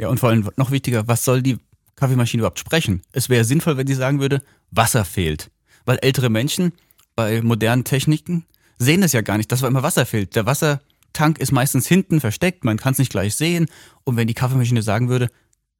Ja, 0.00 0.08
und 0.08 0.18
vor 0.18 0.30
allem 0.30 0.50
noch 0.56 0.72
wichtiger, 0.72 1.06
was 1.06 1.24
soll 1.24 1.42
die 1.42 1.58
Kaffeemaschine 1.94 2.40
überhaupt 2.40 2.58
sprechen? 2.58 3.02
Es 3.12 3.28
wäre 3.28 3.44
sinnvoll, 3.44 3.76
wenn 3.76 3.86
sie 3.86 3.94
sagen 3.94 4.20
würde, 4.20 4.42
Wasser 4.70 5.04
fehlt. 5.04 5.50
Weil 5.84 5.98
ältere 5.98 6.30
Menschen 6.30 6.72
bei 7.14 7.42
modernen 7.42 7.84
Techniken 7.84 8.44
sehen 8.78 9.02
es 9.02 9.12
ja 9.12 9.20
gar 9.20 9.36
nicht, 9.36 9.52
dass 9.52 9.62
immer 9.62 9.82
Wasser 9.82 10.06
fehlt. 10.06 10.34
Der 10.34 10.46
Wasser 10.46 10.80
Tank 11.12 11.38
ist 11.38 11.52
meistens 11.52 11.86
hinten 11.86 12.20
versteckt, 12.20 12.64
man 12.64 12.76
kann 12.76 12.92
es 12.92 12.98
nicht 12.98 13.10
gleich 13.10 13.34
sehen. 13.34 13.66
Und 14.04 14.16
wenn 14.16 14.28
die 14.28 14.34
Kaffeemaschine 14.34 14.82
sagen 14.82 15.08
würde, 15.08 15.30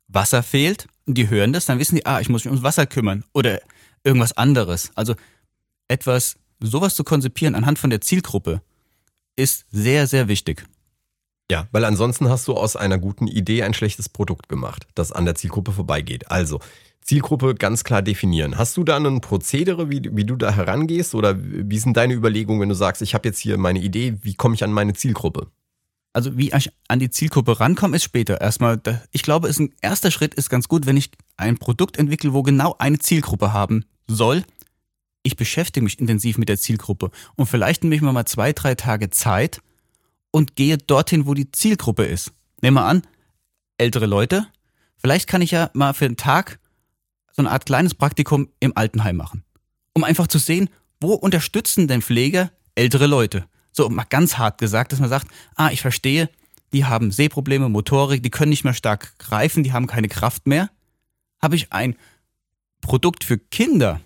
Wasser 0.09 0.43
fehlt, 0.43 0.87
und 1.07 1.19
die 1.19 1.29
hören 1.29 1.53
das, 1.53 1.67
dann 1.67 1.79
wissen 1.79 1.97
die, 1.97 2.07
ah, 2.07 2.21
ich 2.21 2.29
muss 2.29 2.45
mich 2.45 2.51
ums 2.51 2.63
Wasser 2.63 2.87
kümmern 2.87 3.25
oder 3.33 3.61
irgendwas 4.05 4.37
anderes. 4.37 4.91
Also 4.95 5.15
etwas, 5.89 6.37
sowas 6.61 6.95
zu 6.95 7.05
konzipieren 7.05 7.55
anhand 7.55 7.79
von 7.79 7.91
der 7.91 8.01
Zielgruppe 8.01 8.63
ist 9.37 9.65
sehr, 9.71 10.07
sehr 10.07 10.29
wichtig. 10.29 10.65
Ja, 11.51 11.69
weil 11.73 11.85
ansonsten 11.85 12.29
hast 12.29 12.49
du 12.49 12.55
aus 12.55 12.77
einer 12.77 12.99
guten 12.99 13.27
Idee 13.27 13.63
ein 13.63 13.75
schlechtes 13.75 14.09
Produkt 14.09 14.49
gemacht, 14.49 14.87
das 14.95 15.13
an 15.13 15.25
der 15.25 15.35
Zielgruppe 15.35 15.73
vorbeigeht. 15.73 16.31
Also, 16.31 16.61
Zielgruppe 17.03 17.55
ganz 17.55 17.85
klar 17.85 18.01
definieren. 18.01 18.57
Hast 18.57 18.77
du 18.77 18.85
da 18.85 18.97
ein 18.97 19.21
Prozedere, 19.21 19.91
wie, 19.91 20.03
wie 20.13 20.25
du 20.25 20.37
da 20.37 20.53
herangehst? 20.53 21.15
Oder 21.15 21.37
wie 21.39 21.79
sind 21.79 21.97
deine 21.97 22.15
Überlegungen, 22.15 22.61
wenn 22.61 22.69
du 22.69 22.75
sagst, 22.75 23.03
ich 23.03 23.15
habe 23.15 23.29
jetzt 23.29 23.39
hier 23.39 23.59
meine 23.59 23.81
Idee, 23.81 24.19
wie 24.23 24.35
komme 24.35 24.55
ich 24.55 24.65
an 24.65 24.73
meine 24.73 24.95
Zielgruppe? 24.95 25.49
Also 26.13 26.37
wie 26.37 26.53
ich 26.53 26.71
an 26.89 26.99
die 26.99 27.11
Zielgruppe 27.11 27.59
rankomme, 27.59 27.97
ist 27.97 28.05
später. 28.05 28.41
Erstmal, 28.41 28.81
ich 29.11 29.23
glaube, 29.23 29.49
ist 29.49 29.59
ein 29.59 29.75
erster 29.81 30.11
Schritt 30.11 30.35
ist 30.35 30.51
ganz 30.51 30.69
gut, 30.69 30.87
wenn 30.87 30.97
ich 30.97 31.11
ein 31.37 31.59
Produkt 31.59 31.99
entwickle, 31.99 32.33
wo 32.33 32.43
genau 32.43 32.77
eine 32.79 32.99
Zielgruppe 32.99 33.53
haben 33.53 33.85
soll. 34.07 34.45
Ich 35.23 35.37
beschäftige 35.37 35.85
mich 35.85 35.99
intensiv 36.01 36.37
mit 36.37 36.49
der 36.49 36.59
Zielgruppe 36.59 37.11
und 37.37 37.47
vielleicht 37.47 37.83
nehme 37.83 37.95
ich 37.95 38.03
mir 38.03 38.13
mal 38.13 38.27
zwei, 38.27 38.53
drei 38.53 38.75
Tage 38.75 39.09
Zeit 39.11 39.61
und 40.33 40.57
gehe 40.57 40.79
dorthin, 40.79 41.27
wo 41.27 41.35
die 41.35 41.51
Zielgruppe 41.51 42.05
ist. 42.05 42.33
Nehmen 42.61 42.77
wir 42.77 42.85
an, 42.85 43.03
ältere 43.79 44.07
Leute. 44.07 44.47
Vielleicht 44.97 45.29
kann 45.29 45.41
ich 45.41 45.53
ja 45.53 45.71
mal 45.75 45.95
für 45.95 46.07
einen 46.07 46.17
Tag 46.17 46.59
so 47.33 47.43
eine 47.43 47.51
Art 47.51 47.67
kleines 47.67 47.95
Praktikum 47.95 48.49
im 48.61 48.77
Altenheim 48.77 49.17
machen. 49.17 49.45
Um 49.95 50.05
einfach 50.05 50.27
zu 50.27 50.39
sehen, 50.39 50.69
wo 51.01 51.15
unterstützen 51.15 51.89
denn 51.89 52.03
Pfleger 52.03 52.51
ältere 52.75 53.07
Leute? 53.07 53.47
So 53.73 53.89
mal 53.89 54.05
ganz 54.09 54.39
hart 54.39 54.59
gesagt, 54.59 54.93
dass 54.93 55.01
man 55.01 55.09
sagt, 55.09 55.29
ah, 55.57 55.71
ich 55.71 55.81
verstehe, 55.81 56.29
die 56.73 56.85
haben 56.85 57.11
Sehprobleme, 57.11 57.69
Motorik, 57.69 58.23
die 58.23 58.31
können 58.31 58.51
nicht 58.51 58.65
mehr 58.65 58.75
stark 58.75 59.19
greifen, 59.19 59.63
die 59.63 59.73
haben 59.73 59.87
keine 59.87 60.09
Kraft 60.09 60.47
mehr. 60.47 60.71
Habe 61.41 61.57
ich 61.57 61.73
ein 61.73 61.97
Produkt 62.81 63.25
für 63.25 63.39
Kinder, 63.39 64.01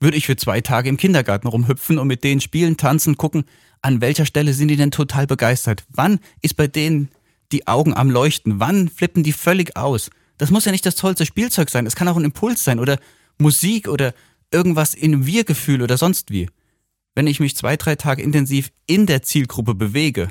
würde 0.00 0.16
ich 0.16 0.26
für 0.26 0.36
zwei 0.36 0.60
Tage 0.60 0.88
im 0.88 0.96
Kindergarten 0.96 1.48
rumhüpfen 1.48 1.98
und 1.98 2.06
mit 2.06 2.24
denen 2.24 2.40
spielen, 2.40 2.76
tanzen, 2.76 3.16
gucken, 3.16 3.44
an 3.82 4.00
welcher 4.00 4.26
Stelle 4.26 4.52
sind 4.52 4.68
die 4.68 4.76
denn 4.76 4.90
total 4.90 5.26
begeistert? 5.26 5.84
Wann 5.88 6.20
ist 6.42 6.56
bei 6.56 6.66
denen 6.66 7.10
die 7.52 7.66
Augen 7.66 7.94
am 7.94 8.10
Leuchten? 8.10 8.60
Wann 8.60 8.88
flippen 8.88 9.22
die 9.22 9.32
völlig 9.32 9.76
aus? 9.76 10.10
Das 10.38 10.50
muss 10.50 10.64
ja 10.64 10.72
nicht 10.72 10.86
das 10.86 10.94
tollste 10.94 11.26
Spielzeug 11.26 11.68
sein. 11.68 11.86
Es 11.86 11.96
kann 11.96 12.08
auch 12.08 12.16
ein 12.16 12.24
Impuls 12.24 12.64
sein 12.64 12.78
oder 12.78 12.98
Musik 13.38 13.88
oder 13.88 14.14
irgendwas 14.52 14.94
in 14.94 15.26
Wir-Gefühl 15.26 15.82
oder 15.82 15.98
sonst 15.98 16.30
wie. 16.30 16.48
Wenn 17.14 17.26
ich 17.26 17.40
mich 17.40 17.56
zwei, 17.56 17.76
drei 17.76 17.96
Tage 17.96 18.22
intensiv 18.22 18.70
in 18.86 19.06
der 19.06 19.22
Zielgruppe 19.22 19.74
bewege, 19.74 20.28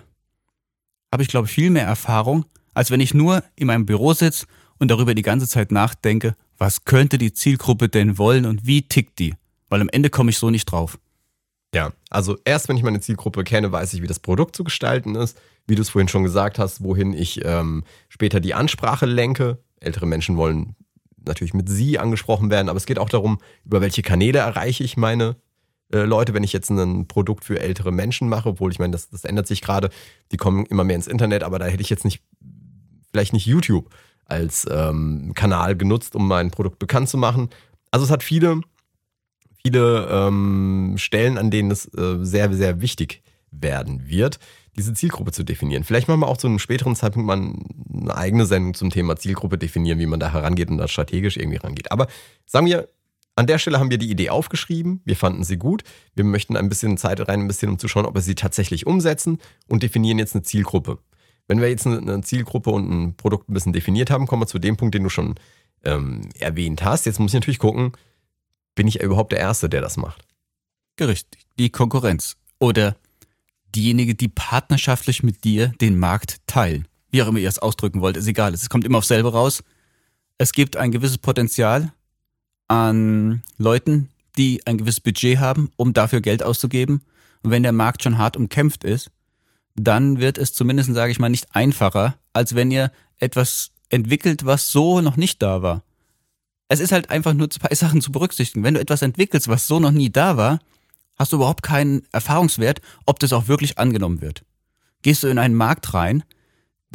habe 1.12 1.24
ich, 1.24 1.30
glaube 1.30 1.48
ich, 1.48 1.54
viel 1.54 1.70
mehr 1.70 1.86
Erfahrung, 1.86 2.46
als 2.74 2.92
wenn 2.92 3.02
ich 3.02 3.14
nur 3.14 3.44
in 3.56 3.68
meinem 3.68 3.86
Büro 3.86 4.14
sitze 4.14 4.46
und 4.80 4.90
darüber 4.90 5.14
die 5.14 5.22
ganze 5.22 5.48
Zeit 5.48 5.72
nachdenke, 5.72 6.36
was 6.58 6.86
könnte 6.86 7.18
die 7.18 7.34
Zielgruppe 7.34 7.90
denn 7.90 8.18
wollen 8.18 8.46
und 8.46 8.66
wie 8.66 8.84
tickt 8.84 9.20
die? 9.20 9.36
Weil 9.70 9.82
am 9.82 9.90
Ende 9.90 10.10
komme 10.10 10.30
ich 10.30 10.38
so 10.38 10.50
nicht 10.50 10.66
drauf. 10.66 10.98
Ja, 11.74 11.92
also 12.10 12.38
erst 12.46 12.70
wenn 12.70 12.78
ich 12.78 12.84
meine 12.84 13.02
Zielgruppe 13.02 13.44
kenne, 13.44 13.72
weiß 13.72 13.94
ich, 13.94 14.02
wie 14.02 14.08
das 14.08 14.20
Produkt 14.20 14.56
zu 14.56 14.64
gestalten 14.64 15.16
ist, 15.16 15.38
wie 15.68 15.76
du 15.76 15.82
es 15.82 15.90
vorhin 15.90 16.08
schon 16.08 16.24
gesagt 16.24 16.60
hast, 16.60 16.82
wohin 16.82 17.14
ich 17.14 17.44
ähm, 17.44 17.84
später 18.08 18.40
die 18.40 18.54
Ansprache 18.54 19.06
lenke, 19.06 19.60
ältere 19.80 20.06
Menschen 20.06 20.38
wollen 20.38 20.76
natürlich 21.26 21.54
mit 21.54 21.70
Sie 21.70 22.00
angesprochen 22.00 22.50
werden, 22.50 22.70
aber 22.70 22.78
es 22.78 22.86
geht 22.86 23.00
auch 23.00 23.10
darum, 23.10 23.40
über 23.66 23.82
welche 23.82 24.02
Kanäle 24.02 24.40
erreiche 24.40 24.84
ich 24.84 24.98
meine 24.98 25.36
äh, 25.92 26.00
Leute, 26.00 26.34
wenn 26.34 26.44
ich 26.44 26.54
jetzt 26.54 26.70
ein 26.70 27.08
Produkt 27.08 27.46
für 27.46 27.60
ältere 27.60 27.92
Menschen 27.92 28.28
mache, 28.30 28.50
obwohl 28.50 28.72
ich 28.72 28.80
meine, 28.80 28.92
das, 28.92 29.10
das 29.10 29.24
ändert 29.24 29.48
sich 29.48 29.62
gerade, 29.62 29.90
die 30.32 30.38
kommen 30.38 30.66
immer 30.66 30.84
mehr 30.84 30.96
ins 30.96 31.08
Internet, 31.08 31.44
aber 31.44 31.60
da 31.60 31.66
hätte 31.66 31.82
ich 31.82 31.90
jetzt 31.90 32.06
nicht, 32.06 32.22
vielleicht 33.12 33.34
nicht 33.34 33.46
YouTube 33.46 33.90
als 34.26 34.68
ähm, 34.70 35.32
Kanal 35.36 35.78
genutzt, 35.78 36.16
um 36.16 36.28
mein 36.28 36.52
Produkt 36.52 36.80
bekannt 36.80 37.08
zu 37.08 37.18
machen. 37.18 37.50
Also 37.92 38.06
es 38.06 38.12
hat 38.12 38.24
viele, 38.24 38.62
viele 39.64 40.08
ähm, 40.12 40.96
Stellen, 40.98 41.38
an 41.38 41.52
denen 41.52 41.72
es 41.72 41.86
äh, 41.94 42.18
sehr, 42.22 42.52
sehr 42.54 42.82
wichtig 42.82 43.22
werden 43.52 44.08
wird, 44.08 44.40
diese 44.78 44.94
Zielgruppe 44.94 45.32
zu 45.32 45.44
definieren. 45.44 45.84
Vielleicht 45.84 46.08
machen 46.08 46.20
wir 46.20 46.28
auch 46.28 46.38
zu 46.38 46.48
einem 46.48 46.60
späteren 46.60 46.96
Zeitpunkt 46.96 47.26
mal 47.26 47.54
eine 47.94 48.16
eigene 48.16 48.46
Sendung 48.46 48.74
zum 48.74 48.90
Thema 48.90 49.16
Zielgruppe 49.16 49.58
definieren, 49.58 50.00
wie 50.00 50.06
man 50.06 50.20
da 50.20 50.32
herangeht 50.32 50.70
und 50.70 50.78
da 50.78 50.88
strategisch 50.88 51.38
irgendwie 51.38 51.58
rangeht. 51.58 51.92
Aber 51.92 52.08
sagen 52.46 52.68
wir, 52.68 52.90
an 53.36 53.48
der 53.48 53.60
Stelle 53.60 53.80
haben 53.80 53.92
wir 53.92 53.98
die 53.98 54.10
Idee 54.10 54.30
aufgeschrieben, 54.30 55.02
wir 55.06 55.16
fanden 55.16 55.44
sie 55.44 55.58
gut, 55.58 55.84
wir 56.16 56.24
möchten 56.24 56.58
ein 56.58 56.70
bisschen 56.70 56.98
Zeit 56.98 57.28
rein 57.28 57.42
investieren, 57.42 57.74
um 57.74 57.80
zu 57.80 57.88
schauen, 57.88 58.06
ob 58.06 58.16
wir 58.16 58.22
sie 58.22 58.36
tatsächlich 58.36 58.88
umsetzen 58.88 59.40
und 59.68 59.84
definieren 59.84 60.20
jetzt 60.20 60.36
eine 60.36 60.44
Zielgruppe. 60.44 61.00
Wenn 61.48 61.62
wir 61.62 61.70
jetzt 61.70 61.88
eine 61.88 62.22
Zielgruppe 62.22 62.72
und 62.72 62.90
ein 62.90 63.16
Produkt 63.16 63.50
ein 63.50 63.54
bisschen 63.54 63.74
definiert 63.74 64.10
haben, 64.10 64.28
kommen 64.28 64.42
wir 64.42 64.48
zu 64.48 64.60
dem 64.60 64.76
Punkt, 64.76 64.96
den 64.96 65.04
du 65.04 65.10
schon 65.10 65.36
ähm, 65.86 66.30
erwähnt 66.40 66.84
hast. 66.84 67.06
Jetzt 67.06 67.20
muss 67.20 67.32
ich 67.32 67.36
natürlich 67.36 67.60
gucken, 67.60 67.94
bin 68.76 68.88
ich 68.88 69.02
überhaupt 69.02 69.32
der 69.32 69.40
Erste, 69.40 69.70
der 69.70 69.82
das 69.82 69.98
macht? 69.98 70.26
Richtig, 71.00 71.46
die 71.58 71.70
Konkurrenz. 71.70 72.38
Oder 72.60 72.96
diejenige, 73.76 74.16
die 74.16 74.28
partnerschaftlich 74.28 75.24
mit 75.24 75.44
dir 75.44 75.70
den 75.82 75.98
Markt 76.00 76.38
teilen. 76.48 76.88
Wie 77.12 77.22
auch 77.22 77.28
immer 77.28 77.40
ihr 77.40 77.50
es 77.50 77.60
ausdrücken 77.60 78.02
wollt, 78.02 78.18
ist 78.18 78.28
egal. 78.28 78.54
Es 78.54 78.70
kommt 78.70 78.86
immer 78.86 79.00
auf 79.00 79.06
selber 79.06 79.32
raus. 79.32 79.64
Es 80.38 80.52
gibt 80.52 80.78
ein 80.78 80.92
gewisses 80.92 81.18
Potenzial 81.18 81.92
an 82.68 83.44
Leuten, 83.58 84.10
die 84.38 84.66
ein 84.66 84.78
gewisses 84.78 85.00
Budget 85.00 85.40
haben, 85.40 85.72
um 85.78 85.94
dafür 85.94 86.22
Geld 86.22 86.44
auszugeben. 86.44 87.02
Und 87.44 87.52
wenn 87.52 87.64
der 87.64 87.72
Markt 87.72 88.04
schon 88.04 88.18
hart 88.18 88.38
umkämpft 88.38 88.84
ist, 88.84 89.10
dann 89.76 90.20
wird 90.20 90.38
es 90.38 90.54
zumindest, 90.54 90.94
sage 90.94 91.12
ich 91.12 91.20
mal, 91.20 91.30
nicht 91.30 91.56
einfacher, 91.56 92.18
als 92.34 92.56
wenn 92.56 92.72
ihr 92.72 92.92
etwas 93.20 93.72
entwickelt, 93.90 94.46
was 94.46 94.72
so 94.72 95.02
noch 95.02 95.18
nicht 95.18 95.42
da 95.42 95.62
war. 95.62 95.84
Es 96.68 96.80
ist 96.80 96.92
halt 96.92 97.10
einfach 97.10 97.34
nur 97.34 97.50
zwei 97.50 97.74
Sachen 97.74 98.02
zu 98.02 98.12
berücksichtigen. 98.12 98.64
Wenn 98.64 98.74
du 98.74 98.82
etwas 98.82 99.02
entwickelst, 99.02 99.48
was 99.48 99.68
so 99.68 99.80
noch 99.80 99.92
nie 99.92 100.10
da 100.10 100.36
war, 100.36 100.60
hast 101.18 101.32
du 101.32 101.38
überhaupt 101.38 101.64
keinen 101.64 102.04
Erfahrungswert, 102.12 102.82
ob 103.06 103.20
das 103.20 103.34
auch 103.34 103.48
wirklich 103.48 103.78
angenommen 103.78 104.22
wird. 104.22 104.44
Gehst 105.02 105.24
du 105.24 105.28
in 105.28 105.40
einen 105.40 105.56
Markt 105.56 105.94
rein, 105.94 106.24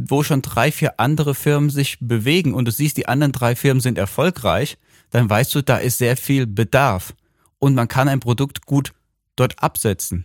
wo 0.01 0.23
schon 0.23 0.43
drei, 0.43 0.73
vier 0.73 0.99
andere 0.99 1.35
Firmen 1.35 1.71
sich 1.71 1.99
bewegen 2.01 2.55
und 2.55 2.67
du 2.67 2.73
siehst, 2.73 2.97
die 2.97 3.09
anderen 3.09 3.33
drei 3.33 3.57
Firmen 3.57 3.81
sind 3.81 3.99
erfolgreich, 3.99 4.79
dann 5.11 5.29
weißt 5.29 5.55
du, 5.55 5.63
da 5.63 5.77
ist 5.77 5.99
sehr 5.99 6.17
viel 6.17 6.47
Bedarf 6.47 7.15
und 7.59 7.75
man 7.75 7.89
kann 7.89 8.09
ein 8.09 8.21
Produkt 8.21 8.65
gut 8.67 8.93
dort 9.37 9.63
absetzen. 9.63 10.25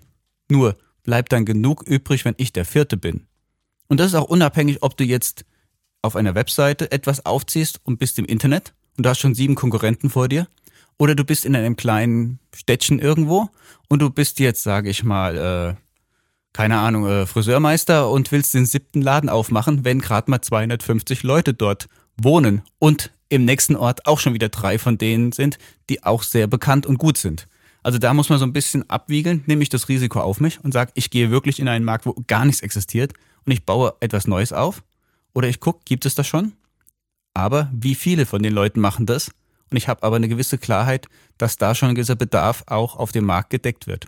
Nur, 0.50 0.78
bleibt 1.04 1.32
dann 1.32 1.46
genug 1.46 1.84
übrig, 1.84 2.26
wenn 2.26 2.36
ich 2.38 2.54
der 2.54 2.66
Vierte 2.66 2.98
bin. 2.98 3.28
Und 3.88 4.00
das 4.00 4.08
ist 4.08 4.16
auch 4.16 4.26
unabhängig, 4.26 4.84
ob 4.84 4.98
du 4.98 5.04
jetzt 5.04 5.46
auf 6.02 6.16
einer 6.16 6.36
Webseite 6.36 6.92
etwas 6.92 7.26
aufziehst 7.26 7.80
und 7.84 7.98
bist 7.98 8.20
im 8.20 8.26
Internet 8.26 8.74
und 8.98 9.06
du 9.06 9.10
hast 9.10 9.20
schon 9.20 9.36
sieben 9.36 9.56
Konkurrenten 9.56 10.10
vor 10.10 10.28
dir. 10.28 10.48
Oder 10.98 11.16
du 11.16 11.24
bist 11.24 11.46
in 11.46 11.56
einem 11.56 11.76
kleinen 11.76 12.40
Städtchen 12.56 13.00
irgendwo 13.00 13.50
und 13.88 14.02
du 14.02 14.10
bist 14.10 14.40
jetzt, 14.40 14.64
sage 14.64 14.90
ich 14.90 15.04
mal, 15.04 15.38
äh, 15.38 15.82
keine 16.54 16.80
Ahnung, 16.80 17.06
äh, 17.08 17.26
Friseurmeister 17.28 18.10
und 18.10 18.32
willst 18.32 18.54
den 18.54 18.66
siebten 18.66 19.02
Laden 19.02 19.30
aufmachen, 19.30 19.86
wenn 19.86 20.00
gerade 20.00 20.32
mal 20.32 20.42
250 20.42 21.22
Leute 21.24 21.54
dort 21.54 21.88
wohnen 22.20 22.64
und 22.80 23.12
im 23.30 23.46
nächsten 23.46 23.76
Ort 23.76 24.08
auch 24.08 24.20
schon 24.20 24.34
wieder 24.34 24.50
drei 24.50 24.80
von 24.80 24.98
denen 24.98 25.32
sind, 25.32 25.60
die 25.90 26.04
auch 26.04 26.24
sehr 26.24 26.48
bekannt 26.48 26.86
und 26.86 26.98
gut 26.98 27.18
sind. 27.18 27.48
Also 27.84 28.00
da 28.00 28.14
muss 28.14 28.30
man 28.30 28.40
so 28.40 28.46
ein 28.46 28.54
bisschen 28.54 28.90
abwiegeln, 28.90 29.44
nehme 29.46 29.62
ich 29.62 29.70
das 29.70 29.88
Risiko 29.88 30.20
auf 30.20 30.40
mich 30.40 30.64
und 30.64 30.74
sage, 30.74 30.92
ich 30.96 31.10
gehe 31.10 31.30
wirklich 31.30 31.60
in 31.60 31.68
einen 31.68 31.86
Markt, 31.86 32.06
wo 32.06 32.16
gar 32.28 32.44
nichts 32.44 32.62
existiert 32.62 33.14
und 33.46 33.52
ich 33.52 33.66
baue 33.66 33.94
etwas 34.00 34.28
Neues 34.28 34.52
auf. 34.52 34.84
Oder 35.34 35.48
ich 35.48 35.60
gucke, 35.60 35.82
gibt 35.86 36.06
es 36.06 36.16
das 36.16 36.28
schon? 36.28 36.54
Aber 37.34 37.70
wie 37.72 37.96
viele 37.96 38.26
von 38.26 38.42
den 38.42 38.54
Leuten 38.54 38.80
machen 38.80 39.06
das? 39.06 39.32
Und 39.70 39.78
ich 39.78 39.88
habe 39.88 40.04
aber 40.04 40.16
eine 40.16 40.28
gewisse 40.28 40.58
Klarheit, 40.58 41.08
dass 41.38 41.58
da 41.58 41.76
schon 41.76 41.90
ein 41.90 41.96
gewisser 41.96 42.16
Bedarf 42.16 42.64
auch 42.68 42.96
auf 42.96 43.12
dem 43.12 43.26
Markt 43.26 43.50
gedeckt 43.50 43.88
wird. 43.88 44.08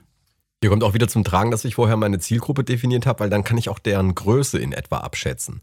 Hier 0.62 0.69
kommt 0.69 0.84
auch 0.84 0.93
wieder 0.93 1.08
zum 1.08 1.24
Tragen, 1.24 1.52
dass 1.52 1.65
ich 1.65 1.76
vorher 1.76 1.98
meine 1.98 2.19
Zielgruppe 2.19 2.63
definiert 2.63 3.06
habe, 3.06 3.22
weil 3.22 3.30
dann 3.30 3.43
kann 3.43 3.58
ich 3.58 3.69
auch 3.69 3.80
deren 3.80 4.13
Größe 4.13 4.60
in 4.60 4.74
etwa 4.74 4.98
abschätzen. 4.98 5.62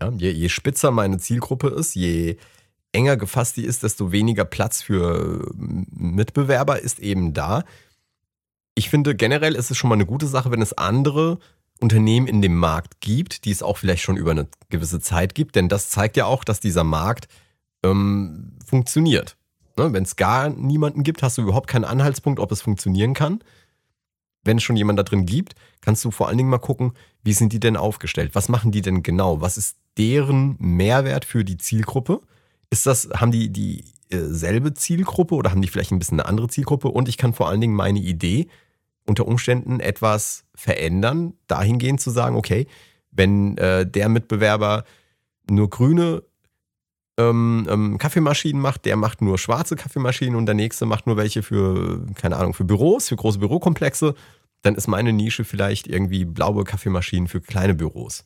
Ja, 0.00 0.10
je, 0.10 0.30
je 0.30 0.48
spitzer 0.48 0.90
meine 0.90 1.18
Zielgruppe 1.18 1.68
ist, 1.68 1.94
je 1.94 2.36
enger 2.92 3.16
gefasst 3.16 3.56
die 3.56 3.64
ist, 3.64 3.82
desto 3.82 4.10
weniger 4.10 4.44
Platz 4.44 4.82
für 4.82 5.48
Mitbewerber 5.54 6.80
ist 6.80 6.98
eben 6.98 7.34
da. 7.34 7.64
Ich 8.74 8.90
finde 8.90 9.14
generell 9.14 9.54
ist 9.54 9.70
es 9.70 9.76
schon 9.76 9.88
mal 9.88 9.94
eine 9.94 10.06
gute 10.06 10.26
Sache, 10.26 10.50
wenn 10.50 10.62
es 10.62 10.72
andere 10.72 11.38
Unternehmen 11.80 12.26
in 12.26 12.42
dem 12.42 12.56
Markt 12.56 13.00
gibt, 13.00 13.44
die 13.44 13.50
es 13.50 13.62
auch 13.62 13.76
vielleicht 13.76 14.02
schon 14.02 14.16
über 14.16 14.30
eine 14.30 14.48
gewisse 14.70 15.00
Zeit 15.00 15.34
gibt, 15.34 15.56
denn 15.56 15.68
das 15.68 15.90
zeigt 15.90 16.16
ja 16.16 16.26
auch, 16.26 16.42
dass 16.42 16.60
dieser 16.60 16.84
Markt 16.84 17.28
ähm, 17.90 18.52
funktioniert. 18.64 19.36
Ne? 19.76 19.92
Wenn 19.92 20.02
es 20.02 20.16
gar 20.16 20.48
niemanden 20.48 21.02
gibt, 21.02 21.22
hast 21.22 21.38
du 21.38 21.42
überhaupt 21.42 21.68
keinen 21.68 21.84
Anhaltspunkt, 21.84 22.40
ob 22.40 22.52
es 22.52 22.62
funktionieren 22.62 23.14
kann. 23.14 23.40
Wenn 24.44 24.58
es 24.58 24.62
schon 24.62 24.76
jemanden 24.76 24.98
da 24.98 25.02
drin 25.02 25.26
gibt, 25.26 25.54
kannst 25.80 26.04
du 26.04 26.10
vor 26.10 26.28
allen 26.28 26.38
Dingen 26.38 26.50
mal 26.50 26.58
gucken, 26.58 26.92
wie 27.24 27.32
sind 27.32 27.52
die 27.52 27.60
denn 27.60 27.76
aufgestellt? 27.76 28.34
Was 28.34 28.48
machen 28.48 28.70
die 28.70 28.80
denn 28.80 29.02
genau? 29.02 29.40
Was 29.40 29.56
ist 29.56 29.76
deren 29.98 30.56
Mehrwert 30.58 31.24
für 31.24 31.44
die 31.44 31.58
Zielgruppe? 31.58 32.20
Ist 32.70 32.86
das, 32.86 33.08
haben 33.14 33.32
die 33.32 33.50
dieselbe 33.50 34.74
Zielgruppe 34.74 35.34
oder 35.34 35.50
haben 35.50 35.62
die 35.62 35.68
vielleicht 35.68 35.90
ein 35.90 35.98
bisschen 35.98 36.20
eine 36.20 36.28
andere 36.28 36.48
Zielgruppe? 36.48 36.88
Und 36.88 37.08
ich 37.08 37.16
kann 37.16 37.32
vor 37.32 37.48
allen 37.48 37.60
Dingen 37.60 37.74
meine 37.74 37.98
Idee 37.98 38.46
unter 39.04 39.26
Umständen 39.26 39.80
etwas 39.80 40.44
verändern, 40.54 41.34
dahingehend 41.48 42.00
zu 42.00 42.10
sagen, 42.10 42.36
okay, 42.36 42.66
wenn 43.10 43.56
äh, 43.58 43.86
der 43.88 44.08
Mitbewerber 44.08 44.84
nur 45.48 45.70
grüne 45.70 46.22
ähm, 47.18 47.66
ähm, 47.70 47.98
Kaffeemaschinen 47.98 48.60
macht, 48.60 48.84
der 48.84 48.96
macht 48.96 49.22
nur 49.22 49.38
schwarze 49.38 49.76
Kaffeemaschinen 49.76 50.36
und 50.36 50.46
der 50.46 50.54
nächste 50.54 50.86
macht 50.86 51.06
nur 51.06 51.16
welche 51.16 51.42
für, 51.42 52.04
keine 52.14 52.36
Ahnung, 52.36 52.54
für 52.54 52.64
Büros, 52.64 53.08
für 53.08 53.16
große 53.16 53.38
Bürokomplexe, 53.38 54.14
dann 54.62 54.74
ist 54.74 54.86
meine 54.86 55.12
Nische 55.12 55.44
vielleicht 55.44 55.86
irgendwie 55.86 56.24
blaue 56.24 56.64
Kaffeemaschinen 56.64 57.28
für 57.28 57.40
kleine 57.40 57.74
Büros. 57.74 58.24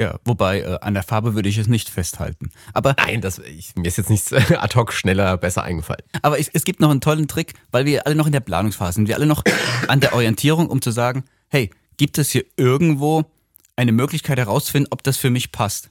Ja, 0.00 0.18
wobei 0.24 0.62
äh, 0.62 0.78
an 0.80 0.94
der 0.94 1.04
Farbe 1.04 1.36
würde 1.36 1.48
ich 1.48 1.56
es 1.56 1.68
nicht 1.68 1.88
festhalten. 1.88 2.50
Aber 2.72 2.96
nein, 2.98 3.20
das, 3.20 3.38
ich, 3.38 3.76
mir 3.76 3.86
ist 3.86 3.96
jetzt 3.96 4.10
nichts 4.10 4.32
ad 4.32 4.74
hoc 4.74 4.92
schneller 4.92 5.36
besser 5.36 5.62
eingefallen. 5.62 6.02
Aber 6.22 6.38
ich, 6.40 6.50
es 6.52 6.64
gibt 6.64 6.80
noch 6.80 6.90
einen 6.90 7.00
tollen 7.00 7.28
Trick, 7.28 7.54
weil 7.70 7.84
wir 7.86 8.06
alle 8.06 8.16
noch 8.16 8.26
in 8.26 8.32
der 8.32 8.40
Planungsphase 8.40 8.94
sind, 8.94 9.08
wir 9.08 9.14
alle 9.14 9.26
noch 9.26 9.44
an 9.88 10.00
der 10.00 10.14
Orientierung, 10.14 10.68
um 10.68 10.82
zu 10.82 10.90
sagen, 10.90 11.24
hey, 11.48 11.70
gibt 11.96 12.18
es 12.18 12.30
hier 12.30 12.44
irgendwo 12.56 13.24
eine 13.76 13.92
Möglichkeit 13.92 14.38
herauszufinden, 14.38 14.88
ob 14.90 15.04
das 15.04 15.16
für 15.16 15.30
mich 15.30 15.52
passt? 15.52 15.88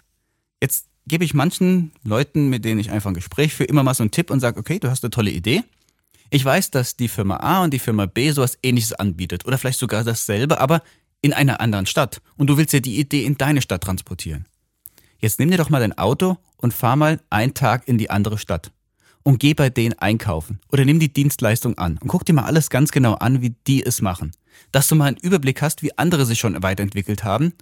Jetzt 0.62 0.88
gebe 1.08 1.26
ich 1.26 1.34
manchen 1.34 1.92
Leuten, 2.04 2.50
mit 2.50 2.66
denen 2.66 2.80
ich 2.80 2.92
einfach 2.92 3.12
ein 3.12 3.16
Gespräch 3.16 3.54
führe, 3.54 3.68
immer 3.68 3.84
mal 3.84 3.94
so 3.94 4.04
einen 4.04 4.12
Tipp 4.12 4.30
und 4.30 4.40
sage, 4.40 4.60
okay, 4.60 4.80
du 4.80 4.90
hast 4.90 5.04
eine 5.04 5.12
tolle 5.12 5.32
Idee. 5.32 5.64
Ich 6.30 6.44
weiß, 6.44 6.72
dass 6.72 6.96
die 6.96 7.10
Firma 7.10 7.38
A 7.38 7.64
und 7.64 7.74
die 7.74 7.80
Firma 7.80 8.06
B 8.06 8.32
sowas 8.32 8.58
ähnliches 8.64 8.94
anbietet 8.94 9.46
oder 9.46 9.58
vielleicht 9.58 9.80
sogar 9.80 10.04
dasselbe, 10.04 10.60
aber 10.60 10.82
in 11.22 11.34
einer 11.34 11.62
anderen 11.62 11.86
Stadt 11.86 12.22
und 12.38 12.48
du 12.48 12.58
willst 12.58 12.74
ja 12.74 12.80
die 12.80 13.00
Idee 13.00 13.24
in 13.24 13.38
deine 13.38 13.62
Stadt 13.62 13.84
transportieren. 13.84 14.46
Jetzt 15.20 15.40
nimm 15.40 15.52
dir 15.52 15.58
doch 15.58 15.70
mal 15.70 15.80
dein 15.80 15.98
Auto 15.98 16.38
und 16.58 16.74
fahr 16.74 16.96
mal 16.96 17.20
einen 17.30 17.54
Tag 17.54 17.88
in 17.88 17.98
die 17.98 18.10
andere 18.10 18.38
Stadt 18.38 18.72
und 19.24 19.40
geh 19.40 19.54
bei 19.54 19.70
denen 19.70 19.98
einkaufen 20.00 20.60
oder 20.72 20.86
nimm 20.86 21.00
die 21.00 21.14
Dienstleistung 21.14 21.78
an 21.78 21.98
und 22.02 22.08
guck 22.08 22.26
dir 22.26 22.34
mal 22.34 22.46
alles 22.46 22.70
ganz 22.70 22.92
genau 22.92 23.14
an, 23.14 23.42
wie 23.42 23.56
die 23.68 23.86
es 23.86 24.02
machen. 24.02 24.32
Dass 24.72 24.88
du 24.88 24.96
mal 24.96 25.06
einen 25.06 25.18
Überblick 25.18 25.62
hast, 25.62 25.82
wie 25.82 25.98
andere 25.98 26.26
sich 26.26 26.40
schon 26.40 26.62
weiterentwickelt 26.62 27.24
haben. 27.24 27.54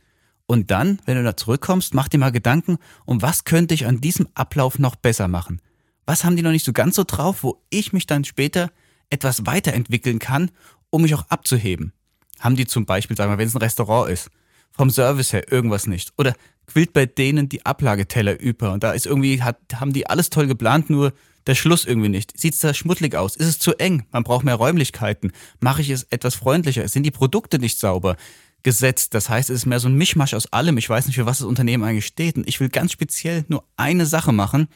Und 0.52 0.70
dann, 0.70 1.00
wenn 1.06 1.16
du 1.16 1.24
da 1.24 1.38
zurückkommst, 1.38 1.94
mach 1.94 2.10
dir 2.10 2.18
mal 2.18 2.32
Gedanken, 2.32 2.78
um 3.06 3.22
was 3.22 3.46
könnte 3.46 3.74
ich 3.74 3.86
an 3.86 4.02
diesem 4.02 4.28
Ablauf 4.34 4.80
noch 4.80 4.98
besser 4.98 5.30
machen? 5.30 5.62
Was 6.06 6.26
haben 6.26 6.36
die 6.36 6.42
noch 6.42 6.52
nicht 6.52 6.66
so 6.66 6.74
ganz 6.74 6.98
so 6.98 7.06
drauf, 7.06 7.44
wo 7.44 7.64
ich 7.70 7.94
mich 7.94 8.06
dann 8.06 8.26
später 8.26 8.70
etwas 9.10 9.46
weiterentwickeln 9.46 10.20
kann, 10.20 10.52
um 10.90 11.04
mich 11.04 11.16
auch 11.16 11.26
abzuheben? 11.30 11.94
haben 12.42 12.56
die 12.56 12.66
zum 12.66 12.86
Beispiel, 12.86 13.16
sagen 13.16 13.32
wir, 13.32 13.38
wenn 13.38 13.48
es 13.48 13.56
ein 13.56 13.62
Restaurant 13.62 14.12
ist, 14.12 14.30
vom 14.72 14.90
Service 14.90 15.32
her 15.32 15.52
irgendwas 15.52 15.88
nicht. 15.88 16.12
Oder 16.18 16.36
quillt 16.68 16.92
bei 16.92 17.06
denen 17.06 17.48
die 17.48 17.66
Ablageteller 17.66 18.38
über 18.40 18.74
und 18.74 18.84
da 18.84 18.92
ist 18.92 19.06
irgendwie, 19.06 19.42
hat, 19.42 19.58
haben 19.76 19.94
die 19.94 20.08
alles 20.08 20.30
toll 20.30 20.48
geplant, 20.48 20.90
nur 20.90 21.14
der 21.48 21.56
Schluss 21.56 21.86
irgendwie 21.86 22.10
nicht. 22.10 22.38
Sieht 22.38 22.54
es 22.54 22.60
da 22.60 22.74
schmuddelig 22.74 23.16
aus? 23.16 23.36
Ist 23.36 23.48
es 23.48 23.60
zu 23.60 23.76
eng? 23.76 24.06
Man 24.12 24.24
braucht 24.24 24.46
mehr 24.46 24.56
Räumlichkeiten. 24.56 25.32
Mache 25.60 25.82
ich 25.82 25.90
es 25.90 26.04
etwas 26.04 26.36
freundlicher? 26.36 26.88
Sind 26.88 27.04
die 27.04 27.12
Produkte 27.12 27.58
nicht 27.58 27.80
sauber 27.80 28.16
gesetzt? 28.64 29.14
Das 29.14 29.30
heißt, 29.30 29.50
es 29.50 29.58
ist 29.58 29.66
mehr 29.66 29.80
so 29.80 29.88
ein 29.88 29.96
Mischmasch 29.96 30.34
aus 30.34 30.52
allem. 30.52 30.78
Ich 30.78 30.90
weiß 30.90 31.08
nicht, 31.08 31.16
für 31.16 31.26
was 31.26 31.40
das 31.40 31.48
Unternehmen 31.48 31.84
eigentlich 31.84 32.06
steht. 32.06 32.38
Und 32.38 32.48
ich 32.48 32.60
will 32.60 32.70
ganz 32.70 32.92
speziell 32.92 33.46
nur 33.48 33.64
eine 33.78 34.06
Sache 34.06 34.32
machen. 34.32 34.68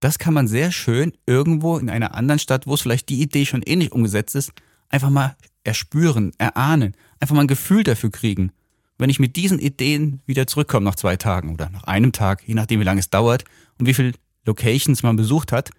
Das 0.00 0.18
kann 0.18 0.34
man 0.34 0.48
sehr 0.48 0.72
schön 0.72 1.12
irgendwo 1.26 1.78
in 1.78 1.88
einer 1.88 2.14
anderen 2.14 2.38
Stadt, 2.38 2.66
wo 2.66 2.74
es 2.74 2.82
vielleicht 2.82 3.08
die 3.08 3.20
Idee 3.20 3.46
schon 3.46 3.62
ähnlich 3.62 3.92
umgesetzt 3.92 4.34
ist, 4.34 4.52
einfach 4.88 5.10
mal 5.10 5.36
erspüren, 5.64 6.32
erahnen, 6.38 6.96
einfach 7.20 7.34
mal 7.34 7.42
ein 7.42 7.46
Gefühl 7.46 7.84
dafür 7.84 8.10
kriegen. 8.10 8.52
Wenn 8.98 9.10
ich 9.10 9.20
mit 9.20 9.36
diesen 9.36 9.58
Ideen 9.58 10.20
wieder 10.26 10.46
zurückkomme 10.46 10.84
nach 10.84 10.96
zwei 10.96 11.16
Tagen 11.16 11.52
oder 11.52 11.70
nach 11.70 11.84
einem 11.84 12.12
Tag, 12.12 12.42
je 12.46 12.54
nachdem 12.54 12.80
wie 12.80 12.84
lange 12.84 13.00
es 13.00 13.10
dauert 13.10 13.44
und 13.78 13.86
wie 13.86 13.94
viele 13.94 14.12
Locations 14.44 15.02
man 15.02 15.16
besucht 15.16 15.52
hat, 15.52 15.70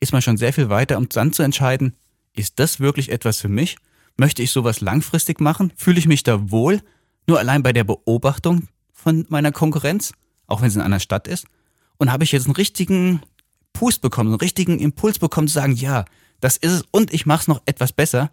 ist 0.00 0.12
man 0.12 0.22
schon 0.22 0.36
sehr 0.36 0.52
viel 0.52 0.68
weiter, 0.68 0.96
um 0.98 1.08
dann 1.08 1.32
zu 1.32 1.42
entscheiden, 1.42 1.94
ist 2.34 2.58
das 2.58 2.80
wirklich 2.80 3.10
etwas 3.10 3.40
für 3.40 3.48
mich? 3.48 3.76
Möchte 4.18 4.42
ich 4.42 4.50
sowas 4.50 4.80
langfristig 4.80 5.40
machen? 5.40 5.72
Fühle 5.76 5.98
ich 5.98 6.08
mich 6.08 6.24
da 6.24 6.50
wohl? 6.50 6.82
Nur 7.28 7.38
allein 7.38 7.62
bei 7.62 7.72
der 7.72 7.84
Beobachtung 7.84 8.66
von 8.92 9.24
meiner 9.28 9.52
Konkurrenz, 9.52 10.12
auch 10.48 10.60
wenn 10.60 10.68
es 10.68 10.74
in 10.74 10.82
einer 10.82 10.98
Stadt 10.98 11.28
ist? 11.28 11.46
Und 11.98 12.10
habe 12.10 12.24
ich 12.24 12.32
jetzt 12.32 12.46
einen 12.46 12.56
richtigen 12.56 13.22
Pust 13.72 14.02
bekommen, 14.02 14.30
einen 14.30 14.40
richtigen 14.40 14.80
Impuls 14.80 15.20
bekommen 15.20 15.46
zu 15.46 15.54
sagen, 15.54 15.72
ja, 15.72 16.04
das 16.40 16.56
ist 16.56 16.72
es 16.72 16.84
und 16.90 17.14
ich 17.14 17.26
mache 17.26 17.42
es 17.42 17.48
noch 17.48 17.62
etwas 17.64 17.92
besser? 17.92 18.32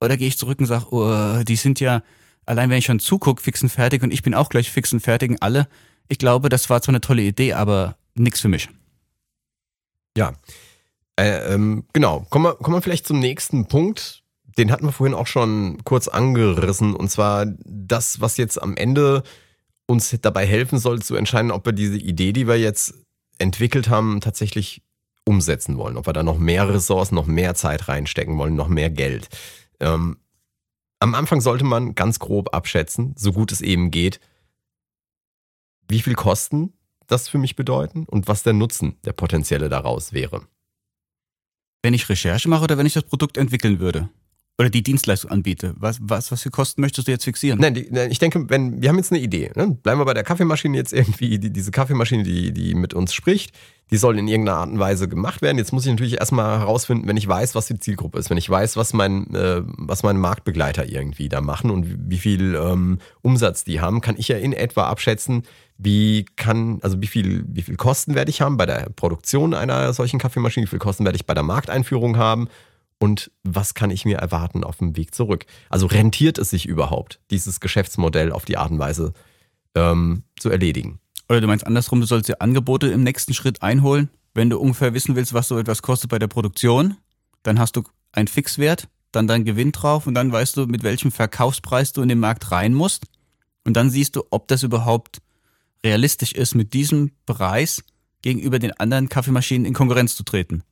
Oder 0.00 0.16
gehe 0.16 0.26
ich 0.26 0.38
zurück 0.38 0.58
und 0.58 0.66
sage, 0.66 0.86
oh, 0.90 1.44
die 1.44 1.56
sind 1.56 1.78
ja, 1.78 2.02
allein 2.44 2.68
wenn 2.68 2.78
ich 2.78 2.84
schon 2.86 2.98
zugucke, 2.98 3.40
fix 3.40 3.62
und 3.62 3.68
fertig 3.68 4.02
und 4.02 4.12
ich 4.12 4.22
bin 4.22 4.34
auch 4.34 4.48
gleich 4.48 4.70
fix 4.70 4.92
und 4.92 5.06
alle. 5.40 5.68
Ich 6.08 6.18
glaube, 6.18 6.48
das 6.48 6.68
war 6.68 6.82
zwar 6.82 6.92
eine 6.92 7.00
tolle 7.00 7.22
Idee, 7.22 7.52
aber 7.52 7.96
nichts 8.16 8.40
für 8.40 8.48
mich. 8.48 8.68
Ja, 10.16 10.32
äh, 11.16 11.54
ähm, 11.54 11.84
genau. 11.92 12.26
Kommen 12.28 12.46
wir, 12.46 12.54
kommen 12.54 12.76
wir 12.76 12.82
vielleicht 12.82 13.06
zum 13.06 13.20
nächsten 13.20 13.66
Punkt. 13.66 14.24
Den 14.58 14.70
hatten 14.70 14.86
wir 14.86 14.92
vorhin 14.92 15.14
auch 15.14 15.26
schon 15.26 15.84
kurz 15.84 16.08
angerissen. 16.08 16.94
Und 16.94 17.10
zwar 17.10 17.46
das, 17.64 18.20
was 18.20 18.36
jetzt 18.36 18.60
am 18.60 18.76
Ende 18.76 19.22
uns 19.86 20.16
dabei 20.20 20.46
helfen 20.46 20.78
soll, 20.78 21.02
zu 21.02 21.14
entscheiden, 21.16 21.50
ob 21.50 21.66
wir 21.66 21.72
diese 21.72 21.98
Idee, 21.98 22.32
die 22.32 22.48
wir 22.48 22.58
jetzt 22.58 22.94
entwickelt 23.38 23.88
haben, 23.88 24.20
tatsächlich 24.20 24.82
umsetzen 25.24 25.76
wollen. 25.76 25.96
Ob 25.96 26.06
wir 26.06 26.12
da 26.12 26.22
noch 26.22 26.38
mehr 26.38 26.68
Ressourcen, 26.68 27.14
noch 27.14 27.26
mehr 27.26 27.54
Zeit 27.54 27.88
reinstecken 27.88 28.38
wollen, 28.38 28.54
noch 28.54 28.68
mehr 28.68 28.90
Geld. 28.90 29.28
Ähm, 29.80 30.16
am 30.98 31.14
Anfang 31.14 31.40
sollte 31.40 31.64
man 31.64 31.94
ganz 31.94 32.18
grob 32.18 32.54
abschätzen, 32.54 33.14
so 33.18 33.32
gut 33.32 33.52
es 33.52 33.60
eben 33.60 33.90
geht, 33.90 34.20
wie 35.88 36.00
viel 36.00 36.14
Kosten 36.14 36.72
das 37.06 37.28
für 37.28 37.38
mich 37.38 37.54
bedeuten 37.54 38.04
und 38.06 38.28
was 38.28 38.42
der 38.42 38.52
Nutzen, 38.52 38.96
der 39.04 39.12
potenzielle 39.12 39.68
daraus 39.68 40.12
wäre. 40.12 40.46
Wenn 41.82 41.94
ich 41.94 42.08
Recherche 42.08 42.48
mache 42.48 42.64
oder 42.64 42.78
wenn 42.78 42.86
ich 42.86 42.94
das 42.94 43.04
Produkt 43.04 43.36
entwickeln 43.36 43.78
würde? 43.78 44.08
Oder 44.58 44.70
die 44.70 44.82
Dienstleistung 44.82 45.30
anbiete? 45.30 45.74
Was, 45.76 45.98
was, 46.00 46.32
was 46.32 46.42
für 46.42 46.50
Kosten 46.50 46.80
möchtest 46.80 47.06
du 47.06 47.12
jetzt 47.12 47.24
fixieren? 47.24 47.60
Nein, 47.60 47.74
die, 47.74 47.90
ich 48.08 48.18
denke, 48.18 48.48
wenn, 48.48 48.80
wir 48.80 48.88
haben 48.88 48.96
jetzt 48.96 49.12
eine 49.12 49.20
Idee. 49.20 49.50
Ne? 49.54 49.76
Bleiben 49.82 50.00
wir 50.00 50.06
bei 50.06 50.14
der 50.14 50.24
Kaffeemaschine 50.24 50.74
jetzt 50.78 50.94
irgendwie, 50.94 51.38
die, 51.38 51.52
diese 51.52 51.70
Kaffeemaschine, 51.70 52.22
die, 52.22 52.52
die 52.52 52.74
mit 52.74 52.94
uns 52.94 53.12
spricht, 53.12 53.54
die 53.90 53.98
soll 53.98 54.18
in 54.18 54.28
irgendeiner 54.28 54.58
Art 54.58 54.70
und 54.70 54.78
Weise 54.78 55.08
gemacht 55.08 55.42
werden. 55.42 55.58
Jetzt 55.58 55.74
muss 55.74 55.84
ich 55.84 55.90
natürlich 55.90 56.18
erstmal 56.18 56.58
herausfinden, 56.60 57.06
wenn 57.06 57.18
ich 57.18 57.28
weiß, 57.28 57.54
was 57.54 57.66
die 57.66 57.78
Zielgruppe 57.78 58.18
ist, 58.18 58.30
wenn 58.30 58.38
ich 58.38 58.48
weiß, 58.48 58.78
was 58.78 58.94
mein, 58.94 59.32
äh, 59.34 59.60
was 59.76 60.02
meine 60.02 60.18
Marktbegleiter 60.18 60.88
irgendwie 60.88 61.28
da 61.28 61.42
machen 61.42 61.70
und 61.70 62.10
wie, 62.10 62.18
viel 62.18 62.54
ähm, 62.54 62.98
Umsatz 63.20 63.62
die 63.62 63.82
haben, 63.82 64.00
kann 64.00 64.16
ich 64.16 64.28
ja 64.28 64.38
in 64.38 64.54
etwa 64.54 64.84
abschätzen, 64.84 65.42
wie 65.76 66.24
kann, 66.36 66.78
also 66.80 67.02
wie 67.02 67.06
viel, 67.06 67.44
wie 67.46 67.60
viel 67.60 67.76
Kosten 67.76 68.14
werde 68.14 68.30
ich 68.30 68.40
haben 68.40 68.56
bei 68.56 68.64
der 68.64 68.88
Produktion 68.96 69.52
einer 69.52 69.92
solchen 69.92 70.18
Kaffeemaschine, 70.18 70.64
wie 70.64 70.70
viel 70.70 70.78
Kosten 70.78 71.04
werde 71.04 71.16
ich 71.16 71.26
bei 71.26 71.34
der 71.34 71.42
Markteinführung 71.42 72.16
haben 72.16 72.48
und 72.98 73.30
was 73.42 73.74
kann 73.74 73.90
ich 73.90 74.04
mir 74.04 74.18
erwarten 74.18 74.64
auf 74.64 74.78
dem 74.78 74.96
Weg 74.96 75.14
zurück? 75.14 75.46
Also 75.68 75.86
rentiert 75.86 76.38
es 76.38 76.50
sich 76.50 76.66
überhaupt, 76.66 77.20
dieses 77.30 77.60
Geschäftsmodell 77.60 78.32
auf 78.32 78.44
die 78.44 78.56
Art 78.56 78.70
und 78.70 78.78
Weise 78.78 79.12
ähm, 79.74 80.22
zu 80.38 80.50
erledigen? 80.50 80.98
Oder 81.28 81.40
du 81.40 81.46
meinst 81.46 81.66
andersrum, 81.66 82.00
du 82.00 82.06
sollst 82.06 82.28
dir 82.28 82.40
Angebote 82.40 82.88
im 82.88 83.02
nächsten 83.02 83.34
Schritt 83.34 83.62
einholen. 83.62 84.08
Wenn 84.32 84.50
du 84.50 84.58
ungefähr 84.58 84.94
wissen 84.94 85.16
willst, 85.16 85.34
was 85.34 85.48
so 85.48 85.58
etwas 85.58 85.82
kostet 85.82 86.10
bei 86.10 86.18
der 86.18 86.28
Produktion, 86.28 86.96
dann 87.42 87.58
hast 87.58 87.76
du 87.76 87.82
einen 88.12 88.28
Fixwert, 88.28 88.88
dann 89.12 89.26
dein 89.26 89.44
Gewinn 89.44 89.72
drauf 89.72 90.06
und 90.06 90.14
dann 90.14 90.30
weißt 90.30 90.56
du, 90.56 90.66
mit 90.66 90.82
welchem 90.82 91.10
Verkaufspreis 91.10 91.92
du 91.92 92.02
in 92.02 92.08
den 92.08 92.20
Markt 92.20 92.50
rein 92.50 92.74
musst. 92.74 93.06
Und 93.64 93.76
dann 93.76 93.90
siehst 93.90 94.16
du, 94.16 94.24
ob 94.30 94.48
das 94.48 94.62
überhaupt 94.62 95.18
realistisch 95.84 96.32
ist, 96.32 96.54
mit 96.54 96.72
diesem 96.74 97.12
Preis 97.26 97.82
gegenüber 98.22 98.58
den 98.58 98.72
anderen 98.72 99.08
Kaffeemaschinen 99.08 99.66
in 99.66 99.74
Konkurrenz 99.74 100.16
zu 100.16 100.22
treten. 100.22 100.62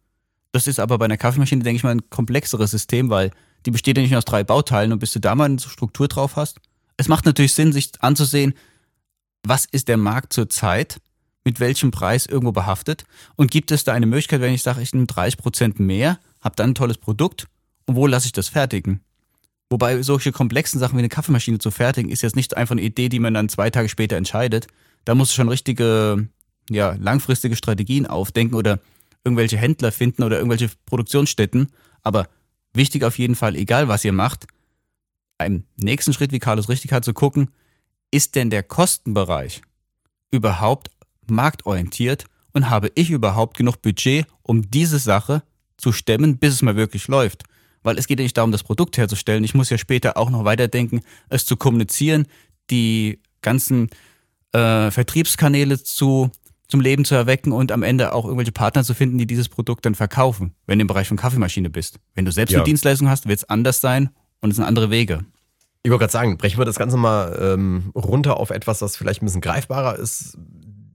Das 0.55 0.69
ist 0.69 0.79
aber 0.79 0.99
bei 0.99 1.07
einer 1.07 1.17
Kaffeemaschine, 1.17 1.64
denke 1.64 1.79
ich 1.79 1.83
mal, 1.83 1.97
ein 1.97 2.11
komplexeres 2.11 2.71
System, 2.71 3.11
weil 3.11 3.33
die 3.67 3.73
besteht 3.73 3.97
ja 3.97 4.03
nicht 4.03 4.12
nur 4.12 4.19
aus 4.19 4.25
drei 4.25 4.45
Bauteilen 4.45 4.93
und 4.93 5.01
bis 5.01 5.11
du 5.11 5.19
da 5.19 5.35
mal 5.35 5.47
eine 5.47 5.59
Struktur 5.59 6.07
drauf 6.07 6.37
hast. 6.37 6.61
Es 6.97 7.09
macht 7.09 7.27
natürlich 7.27 7.55
Sinn, 7.55 7.73
sich 7.73 7.90
anzusehen, 7.99 8.55
was 9.43 9.64
ist 9.64 9.88
der 9.88 9.97
Markt 9.97 10.33
zurzeit, 10.33 11.01
mit 11.45 11.59
welchem 11.59 11.90
Preis 11.90 12.27
irgendwo 12.27 12.53
behaftet 12.53 13.05
und 13.35 13.51
gibt 13.51 13.73
es 13.73 13.83
da 13.83 13.95
eine 13.95 14.07
Möglichkeit, 14.07 14.43
wenn 14.43 14.55
ich 14.55 14.62
sage, 14.62 14.81
ich 14.81 14.95
nehme 14.95 15.07
30 15.07 15.38
Prozent 15.38 15.81
mehr, 15.81 16.21
habe 16.40 16.55
dann 16.55 16.71
ein 16.71 16.75
tolles 16.77 16.99
Produkt 16.99 17.49
und 17.87 17.97
wo 17.97 18.07
lasse 18.07 18.27
ich 18.27 18.33
das 18.33 18.47
fertigen? 18.47 19.01
Wobei 19.71 20.03
solche 20.03 20.31
komplexen 20.31 20.79
Sachen 20.79 20.95
wie 20.95 21.01
eine 21.01 21.09
Kaffeemaschine 21.09 21.59
zu 21.59 21.73
fertigen, 21.73 22.12
ist 22.12 22.23
jetzt 22.23 22.37
nicht 22.37 22.57
einfach 22.57 22.75
eine 22.75 22.83
Idee, 22.83 23.09
die 23.09 23.19
man 23.19 23.35
dann 23.35 23.49
zwei 23.49 23.71
Tage 23.71 23.88
später 23.88 24.17
entscheidet, 24.17 24.69
da 25.05 25.17
muss 25.17 25.35
schon 25.35 25.49
richtige, 25.49 26.29
ja, 26.71 26.95
langfristige 27.01 27.57
Strategien 27.57 28.07
aufdenken 28.07 28.55
oder 28.55 28.79
irgendwelche 29.24 29.56
Händler 29.56 29.90
finden 29.92 30.22
oder 30.22 30.37
irgendwelche 30.37 30.70
Produktionsstätten. 30.87 31.68
Aber 32.02 32.28
wichtig 32.72 33.04
auf 33.04 33.18
jeden 33.18 33.34
Fall, 33.34 33.56
egal 33.56 33.88
was 33.88 34.04
ihr 34.04 34.12
macht, 34.12 34.46
im 35.42 35.64
nächsten 35.76 36.12
Schritt, 36.12 36.32
wie 36.32 36.38
Carlos 36.38 36.68
richtig 36.68 36.92
hat, 36.92 37.04
zu 37.04 37.12
gucken, 37.12 37.50
ist 38.10 38.34
denn 38.37 38.50
der 38.50 38.62
Kostenbereich 38.62 39.62
überhaupt 40.30 40.90
marktorientiert 41.26 42.26
und 42.52 42.70
habe 42.70 42.92
ich 42.94 43.10
überhaupt 43.10 43.56
genug 43.56 43.82
Budget, 43.82 44.26
um 44.42 44.70
diese 44.70 44.98
Sache 44.98 45.42
zu 45.76 45.92
stemmen, 45.92 46.38
bis 46.38 46.54
es 46.54 46.62
mal 46.62 46.76
wirklich 46.76 47.08
läuft? 47.08 47.44
Weil 47.82 47.98
es 47.98 48.06
geht 48.06 48.18
ja 48.18 48.22
nicht 48.22 48.37
darum, 48.37 48.52
das 48.52 48.62
Produkt 48.62 48.96
herzustellen. 48.96 49.44
Ich 49.44 49.54
muss 49.54 49.70
ja 49.70 49.78
später 49.78 50.16
auch 50.16 50.30
noch 50.30 50.44
weiterdenken, 50.44 51.02
es 51.28 51.44
zu 51.44 51.56
kommunizieren, 51.56 52.26
die 52.70 53.20
ganzen 53.42 53.90
äh, 54.52 54.90
Vertriebskanäle 54.90 55.82
zu, 55.82 56.30
zum 56.74 56.80
Leben 56.80 57.04
zu 57.04 57.14
erwecken 57.14 57.52
und 57.52 57.70
am 57.70 57.84
Ende 57.84 58.12
auch 58.12 58.24
irgendwelche 58.24 58.50
Partner 58.50 58.82
zu 58.82 58.94
finden, 58.94 59.16
die 59.16 59.28
dieses 59.28 59.48
Produkt 59.48 59.87
dann 59.87 59.94
verkaufen, 59.94 60.56
wenn 60.66 60.80
du 60.80 60.82
im 60.82 60.88
Bereich 60.88 61.06
von 61.06 61.16
Kaffeemaschine 61.16 61.70
bist. 61.70 62.00
Wenn 62.16 62.24
du 62.24 62.32
selbst 62.32 62.50
ja. 62.50 62.58
eine 62.58 62.64
Dienstleistung 62.64 63.08
hast, 63.08 63.28
wird 63.28 63.38
es 63.38 63.48
anders 63.48 63.80
sein 63.80 64.10
und 64.40 64.50
es 64.50 64.56
sind 64.56 64.64
andere 64.64 64.90
Wege. 64.90 65.24
Ich 65.84 65.92
wollte 65.92 66.00
gerade 66.00 66.12
sagen, 66.12 66.37
brechen 66.37 66.58
wir 66.58 66.64
das 66.64 66.74
Ganze 66.74 66.96
mal 66.96 67.38
ähm, 67.40 67.92
runter 67.94 68.40
auf 68.40 68.50
etwas, 68.50 68.82
was 68.82 68.96
vielleicht 68.96 69.22
ein 69.22 69.26
bisschen 69.26 69.40
greifbarer 69.40 69.96
ist. 69.96 70.37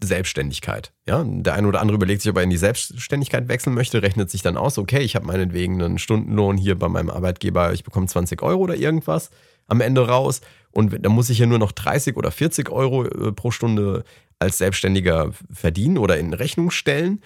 Selbstständigkeit. 0.04 0.92
Ja, 1.08 1.24
der 1.26 1.54
eine 1.54 1.68
oder 1.68 1.80
andere 1.80 1.96
überlegt 1.96 2.24
sich, 2.24 2.30
ob 2.30 2.38
er 2.38 2.44
in 2.44 2.50
die 2.50 2.58
Selbstständigkeit 2.58 3.48
wechseln 3.48 3.74
möchte, 3.74 4.02
rechnet 4.02 4.30
sich 4.30 4.42
dann 4.42 4.58
aus, 4.58 4.78
okay, 4.78 5.00
ich 5.00 5.16
habe 5.16 5.28
meinetwegen 5.28 5.82
einen 5.82 5.98
Stundenlohn 5.98 6.58
hier 6.58 6.78
bei 6.78 6.90
meinem 6.90 7.10
Arbeitgeber, 7.10 7.72
ich 7.72 7.86
bekomme 7.86 8.08
20 8.08 8.42
Euro 8.42 8.64
oder 8.64 8.76
irgendwas 8.76 9.30
am 9.68 9.80
Ende 9.80 10.08
raus 10.08 10.42
und 10.72 11.06
da 11.06 11.10
muss 11.10 11.30
ich 11.30 11.40
ja 11.40 11.46
nur 11.46 11.60
noch 11.60 11.72
30 11.72 12.16
oder 12.16 12.32
40 12.32 12.70
Euro 12.70 13.06
äh, 13.06 13.32
pro 13.32 13.52
Stunde 13.52 14.04
als 14.40 14.58
Selbstständiger 14.58 15.32
verdienen 15.52 15.98
oder 15.98 16.18
in 16.18 16.34
Rechnung 16.34 16.72
stellen, 16.72 17.22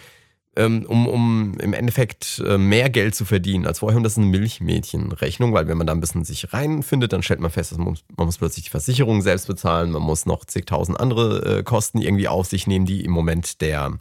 ähm, 0.56 0.86
um, 0.88 1.08
um 1.08 1.58
im 1.60 1.74
Endeffekt 1.74 2.44
äh, 2.46 2.58
mehr 2.58 2.90
Geld 2.90 3.16
zu 3.16 3.26
verdienen 3.26 3.66
als 3.66 3.80
vorher. 3.80 3.98
Und 3.98 4.04
das 4.04 4.14
ist 4.14 4.18
eine 4.20 4.28
Milchmädchenrechnung, 4.28 5.54
weil 5.54 5.68
wenn 5.68 5.78
man 5.78 5.88
da 5.88 5.94
ein 5.94 6.00
bisschen 6.00 6.26
sich 6.26 6.54
reinfindet, 6.54 7.14
dann 7.14 7.24
stellt 7.24 7.40
man 7.40 7.52
fest, 7.52 7.72
dass 7.72 7.78
man, 7.78 7.90
muss, 7.90 8.04
man 8.16 8.26
muss 8.26 8.38
plötzlich 8.38 8.66
die 8.66 8.72
Versicherung 8.72 9.22
selbst 9.22 9.48
bezahlen, 9.48 9.92
man 9.92 10.02
muss 10.02 10.26
noch 10.26 10.46
zigtausend 10.46 11.00
andere 11.00 11.60
äh, 11.60 11.64
Kosten 11.64 12.00
irgendwie 12.00 12.28
auf 12.28 12.48
sich 12.48 12.68
nehmen, 12.68 12.86
die 12.86 13.04
im 13.04 13.12
Moment 13.12 13.62
der 13.62 13.98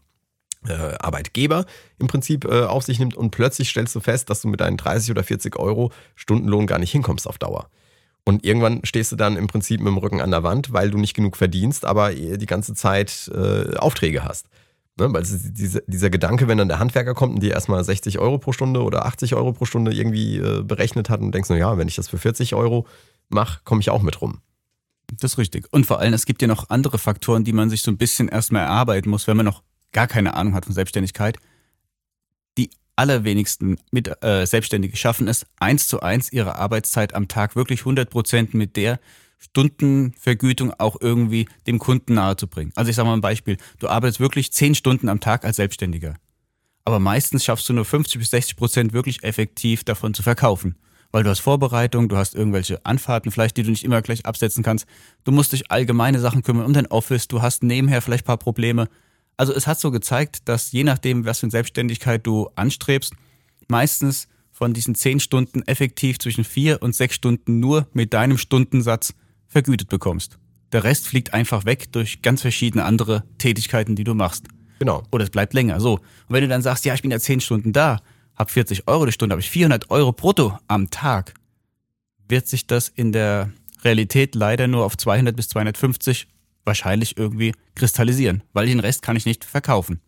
Arbeitgeber 0.64 1.66
im 1.98 2.06
Prinzip 2.06 2.46
auf 2.46 2.84
sich 2.84 3.00
nimmt 3.00 3.16
und 3.16 3.32
plötzlich 3.32 3.70
stellst 3.70 3.96
du 3.96 4.00
fest, 4.00 4.30
dass 4.30 4.42
du 4.42 4.48
mit 4.48 4.60
deinen 4.60 4.76
30 4.76 5.10
oder 5.10 5.24
40 5.24 5.58
Euro 5.58 5.90
Stundenlohn 6.14 6.68
gar 6.68 6.78
nicht 6.78 6.92
hinkommst 6.92 7.26
auf 7.26 7.36
Dauer. 7.36 7.68
Und 8.24 8.44
irgendwann 8.44 8.80
stehst 8.84 9.10
du 9.10 9.16
dann 9.16 9.36
im 9.36 9.48
Prinzip 9.48 9.80
mit 9.80 9.88
dem 9.88 9.98
Rücken 9.98 10.20
an 10.20 10.30
der 10.30 10.42
Wand, 10.42 10.72
weil 10.72 10.90
du 10.90 10.98
nicht 10.98 11.14
genug 11.14 11.36
verdienst, 11.36 11.84
aber 11.84 12.14
die 12.14 12.46
ganze 12.46 12.74
Zeit 12.74 13.30
äh, 13.34 13.76
Aufträge 13.76 14.24
hast. 14.24 14.46
Ne? 14.98 15.12
Weil 15.12 15.22
diese, 15.24 15.82
dieser 15.86 16.10
Gedanke, 16.10 16.46
wenn 16.48 16.58
dann 16.58 16.68
der 16.68 16.78
Handwerker 16.78 17.14
kommt 17.14 17.34
und 17.34 17.42
dir 17.42 17.52
erstmal 17.52 17.82
60 17.82 18.18
Euro 18.18 18.38
pro 18.38 18.52
Stunde 18.52 18.82
oder 18.82 19.06
80 19.06 19.34
Euro 19.34 19.52
pro 19.52 19.64
Stunde 19.64 19.92
irgendwie 19.92 20.36
äh, 20.38 20.62
berechnet 20.62 21.10
hat 21.10 21.20
und 21.20 21.34
denkst, 21.34 21.48
na 21.50 21.56
ja, 21.56 21.78
wenn 21.78 21.88
ich 21.88 21.96
das 21.96 22.08
für 22.08 22.18
40 22.18 22.54
Euro 22.54 22.86
mache, 23.28 23.60
komme 23.64 23.80
ich 23.80 23.90
auch 23.90 24.02
mit 24.02 24.20
rum. 24.20 24.40
Das 25.20 25.32
ist 25.32 25.38
richtig. 25.38 25.66
Und 25.72 25.86
vor 25.86 25.98
allem, 25.98 26.14
es 26.14 26.24
gibt 26.24 26.42
ja 26.42 26.48
noch 26.48 26.70
andere 26.70 26.98
Faktoren, 26.98 27.44
die 27.44 27.52
man 27.52 27.70
sich 27.70 27.82
so 27.82 27.90
ein 27.90 27.98
bisschen 27.98 28.28
erstmal 28.28 28.62
erarbeiten 28.62 29.10
muss, 29.10 29.26
wenn 29.26 29.36
man 29.36 29.46
noch 29.46 29.62
gar 29.92 30.06
keine 30.06 30.34
Ahnung 30.34 30.54
hat 30.54 30.64
von 30.64 30.74
Selbstständigkeit. 30.74 31.38
Allerwenigsten 32.96 33.78
mit, 33.90 34.10
äh, 34.22 34.46
Selbstständige 34.46 34.96
schaffen 34.96 35.28
es, 35.28 35.46
eins 35.58 35.88
zu 35.88 36.00
eins 36.00 36.32
ihre 36.32 36.56
Arbeitszeit 36.56 37.14
am 37.14 37.28
Tag 37.28 37.56
wirklich 37.56 37.80
100 37.80 38.10
Prozent 38.10 38.54
mit 38.54 38.76
der 38.76 39.00
Stundenvergütung 39.38 40.72
auch 40.78 40.96
irgendwie 41.00 41.48
dem 41.66 41.78
Kunden 41.78 42.14
nahezubringen. 42.14 42.72
Also 42.76 42.90
ich 42.90 42.96
sage 42.96 43.08
mal 43.08 43.14
ein 43.14 43.20
Beispiel. 43.20 43.56
Du 43.80 43.88
arbeitest 43.88 44.20
wirklich 44.20 44.52
zehn 44.52 44.74
Stunden 44.74 45.08
am 45.08 45.20
Tag 45.20 45.44
als 45.44 45.56
Selbstständiger. 45.56 46.14
Aber 46.84 46.98
meistens 46.98 47.44
schaffst 47.44 47.68
du 47.68 47.72
nur 47.72 47.84
50 47.84 48.18
bis 48.18 48.30
60 48.30 48.56
Prozent 48.56 48.92
wirklich 48.92 49.22
effektiv 49.24 49.84
davon 49.84 50.14
zu 50.14 50.22
verkaufen. 50.22 50.76
Weil 51.10 51.24
du 51.24 51.30
hast 51.30 51.40
Vorbereitung, 51.40 52.08
du 52.08 52.16
hast 52.16 52.34
irgendwelche 52.34 52.84
Anfahrten 52.86 53.30
vielleicht, 53.30 53.56
die 53.56 53.62
du 53.62 53.70
nicht 53.70 53.84
immer 53.84 54.00
gleich 54.00 54.24
absetzen 54.26 54.62
kannst. 54.62 54.86
Du 55.24 55.32
musst 55.32 55.52
dich 55.52 55.70
allgemeine 55.70 56.20
Sachen 56.20 56.42
kümmern 56.42 56.64
um 56.64 56.72
dein 56.72 56.86
Office, 56.86 57.28
du 57.28 57.42
hast 57.42 57.62
nebenher 57.62 58.00
vielleicht 58.00 58.24
ein 58.24 58.26
paar 58.26 58.38
Probleme. 58.38 58.88
Also 59.42 59.54
es 59.54 59.66
hat 59.66 59.80
so 59.80 59.90
gezeigt, 59.90 60.48
dass 60.48 60.70
je 60.70 60.84
nachdem, 60.84 61.24
was 61.24 61.40
für 61.40 61.46
eine 61.46 61.50
Selbstständigkeit 61.50 62.24
du 62.24 62.48
anstrebst, 62.54 63.12
meistens 63.66 64.28
von 64.52 64.72
diesen 64.72 64.94
zehn 64.94 65.18
Stunden 65.18 65.62
effektiv 65.62 66.20
zwischen 66.20 66.44
vier 66.44 66.80
und 66.80 66.94
sechs 66.94 67.16
Stunden 67.16 67.58
nur 67.58 67.88
mit 67.92 68.14
deinem 68.14 68.38
Stundensatz 68.38 69.14
vergütet 69.48 69.88
bekommst. 69.88 70.38
Der 70.70 70.84
Rest 70.84 71.08
fliegt 71.08 71.34
einfach 71.34 71.64
weg 71.64 71.90
durch 71.90 72.22
ganz 72.22 72.42
verschiedene 72.42 72.84
andere 72.84 73.24
Tätigkeiten, 73.38 73.96
die 73.96 74.04
du 74.04 74.14
machst. 74.14 74.46
Genau. 74.78 75.02
Oder 75.10 75.24
es 75.24 75.30
bleibt 75.30 75.54
länger. 75.54 75.80
So. 75.80 75.94
Und 75.94 76.02
wenn 76.28 76.42
du 76.42 76.48
dann 76.48 76.62
sagst, 76.62 76.84
ja, 76.84 76.94
ich 76.94 77.02
bin 77.02 77.10
ja 77.10 77.18
zehn 77.18 77.40
Stunden 77.40 77.72
da, 77.72 78.00
habe 78.36 78.48
40 78.48 78.86
Euro 78.86 79.06
die 79.06 79.12
Stunde, 79.12 79.32
habe 79.32 79.40
ich 79.40 79.50
400 79.50 79.90
Euro 79.90 80.12
brutto 80.12 80.56
am 80.68 80.88
Tag, 80.90 81.34
wird 82.28 82.46
sich 82.46 82.68
das 82.68 82.88
in 82.88 83.10
der 83.10 83.50
Realität 83.82 84.36
leider 84.36 84.68
nur 84.68 84.84
auf 84.84 84.96
200 84.96 85.34
bis 85.34 85.48
250 85.48 86.28
wahrscheinlich 86.64 87.16
irgendwie 87.16 87.52
kristallisieren, 87.74 88.42
weil 88.52 88.66
den 88.66 88.80
Rest 88.80 89.02
kann 89.02 89.16
ich 89.16 89.26
nicht 89.26 89.44
verkaufen. 89.44 90.00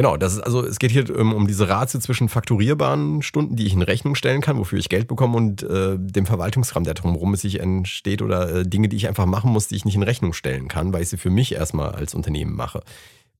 Genau, 0.00 0.16
das 0.16 0.34
ist 0.34 0.40
also, 0.40 0.64
es 0.64 0.78
geht 0.78 0.92
hier 0.92 1.18
um, 1.18 1.34
um 1.34 1.48
diese 1.48 1.68
Ratio 1.68 1.98
zwischen 1.98 2.28
fakturierbaren 2.28 3.20
Stunden, 3.20 3.56
die 3.56 3.66
ich 3.66 3.72
in 3.72 3.82
Rechnung 3.82 4.14
stellen 4.14 4.40
kann, 4.40 4.56
wofür 4.56 4.78
ich 4.78 4.88
Geld 4.88 5.08
bekomme, 5.08 5.36
und 5.36 5.64
äh, 5.64 5.96
dem 5.98 6.24
Verwaltungskram, 6.24 6.84
der 6.84 6.94
drumherum 6.94 7.34
sich 7.34 7.58
entsteht, 7.58 8.22
oder 8.22 8.58
äh, 8.58 8.62
Dinge, 8.62 8.88
die 8.88 8.96
ich 8.96 9.08
einfach 9.08 9.26
machen 9.26 9.50
muss, 9.50 9.66
die 9.66 9.74
ich 9.74 9.84
nicht 9.84 9.96
in 9.96 10.04
Rechnung 10.04 10.34
stellen 10.34 10.68
kann, 10.68 10.92
weil 10.92 11.02
ich 11.02 11.08
sie 11.08 11.16
für 11.16 11.30
mich 11.30 11.52
erstmal 11.52 11.90
als 11.90 12.14
Unternehmen 12.14 12.54
mache. 12.54 12.84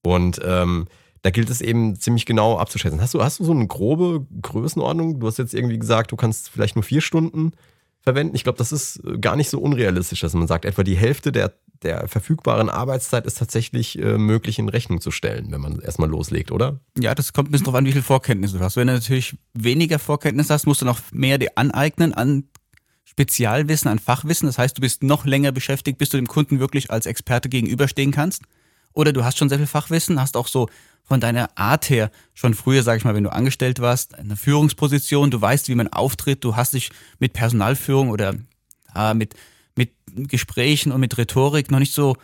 Und 0.02 0.40
ähm, 0.44 0.86
da 1.22 1.30
gilt 1.30 1.48
es 1.48 1.60
eben 1.60 1.94
ziemlich 1.94 2.26
genau 2.26 2.58
abzuschätzen. 2.58 3.00
Hast 3.00 3.14
du, 3.14 3.22
hast 3.22 3.38
du 3.38 3.44
so 3.44 3.52
eine 3.52 3.68
grobe 3.68 4.26
Größenordnung? 4.42 5.20
Du 5.20 5.28
hast 5.28 5.38
jetzt 5.38 5.54
irgendwie 5.54 5.78
gesagt, 5.78 6.10
du 6.10 6.16
kannst 6.16 6.48
vielleicht 6.48 6.74
nur 6.74 6.82
vier 6.82 7.02
Stunden 7.02 7.52
verwenden. 8.00 8.34
Ich 8.34 8.42
glaube, 8.42 8.58
das 8.58 8.72
ist 8.72 9.00
äh, 9.04 9.18
gar 9.18 9.36
nicht 9.36 9.50
so 9.50 9.60
unrealistisch, 9.60 10.20
dass 10.20 10.34
man 10.34 10.48
sagt, 10.48 10.64
etwa 10.64 10.82
die 10.82 10.96
Hälfte 10.96 11.30
der 11.30 11.54
der 11.82 12.08
verfügbaren 12.08 12.68
Arbeitszeit 12.68 13.26
ist 13.26 13.38
tatsächlich 13.38 13.98
äh, 13.98 14.18
möglich 14.18 14.58
in 14.58 14.68
Rechnung 14.68 15.00
zu 15.00 15.10
stellen, 15.10 15.50
wenn 15.50 15.60
man 15.60 15.80
erstmal 15.80 16.08
loslegt, 16.08 16.50
oder? 16.50 16.80
Ja, 16.98 17.14
das 17.14 17.32
kommt 17.32 17.48
ein 17.48 17.52
bisschen 17.52 17.66
drauf 17.66 17.74
an, 17.74 17.86
wie 17.86 17.92
viel 17.92 18.02
Vorkenntnisse 18.02 18.58
du 18.58 18.64
hast. 18.64 18.76
Wenn 18.76 18.88
du 18.88 18.94
natürlich 18.94 19.36
weniger 19.54 19.98
Vorkenntnisse 19.98 20.52
hast, 20.54 20.66
musst 20.66 20.82
du 20.82 20.86
noch 20.86 21.00
mehr 21.12 21.38
dir 21.38 21.50
aneignen 21.54 22.14
an 22.14 22.44
Spezialwissen, 23.04 23.90
an 23.90 23.98
Fachwissen. 23.98 24.46
Das 24.46 24.58
heißt, 24.58 24.76
du 24.76 24.80
bist 24.80 25.02
noch 25.02 25.24
länger 25.24 25.52
beschäftigt, 25.52 25.98
bis 25.98 26.10
du 26.10 26.16
dem 26.16 26.28
Kunden 26.28 26.60
wirklich 26.60 26.90
als 26.90 27.06
Experte 27.06 27.48
gegenüberstehen 27.48 28.12
kannst. 28.12 28.42
Oder 28.92 29.12
du 29.12 29.24
hast 29.24 29.38
schon 29.38 29.48
sehr 29.48 29.58
viel 29.58 29.66
Fachwissen, 29.66 30.20
hast 30.20 30.36
auch 30.36 30.48
so 30.48 30.68
von 31.04 31.20
deiner 31.20 31.50
Art 31.56 31.88
her 31.88 32.10
schon 32.34 32.54
früher, 32.54 32.82
sag 32.82 32.98
ich 32.98 33.04
mal, 33.04 33.14
wenn 33.14 33.24
du 33.24 33.32
angestellt 33.32 33.80
warst, 33.80 34.18
eine 34.18 34.36
Führungsposition, 34.36 35.30
du 35.30 35.40
weißt, 35.40 35.68
wie 35.68 35.74
man 35.74 35.88
auftritt, 35.88 36.44
du 36.44 36.54
hast 36.54 36.74
dich 36.74 36.90
mit 37.18 37.32
Personalführung 37.32 38.10
oder 38.10 38.34
äh, 38.94 39.14
mit 39.14 39.34
mit 39.34 39.34
Gesprächen 40.26 40.92
und 40.92 41.00
mit 41.00 41.16
Rhetorik 41.18 41.70
noch 41.70 41.78
nicht 41.78 41.92
so, 41.92 42.16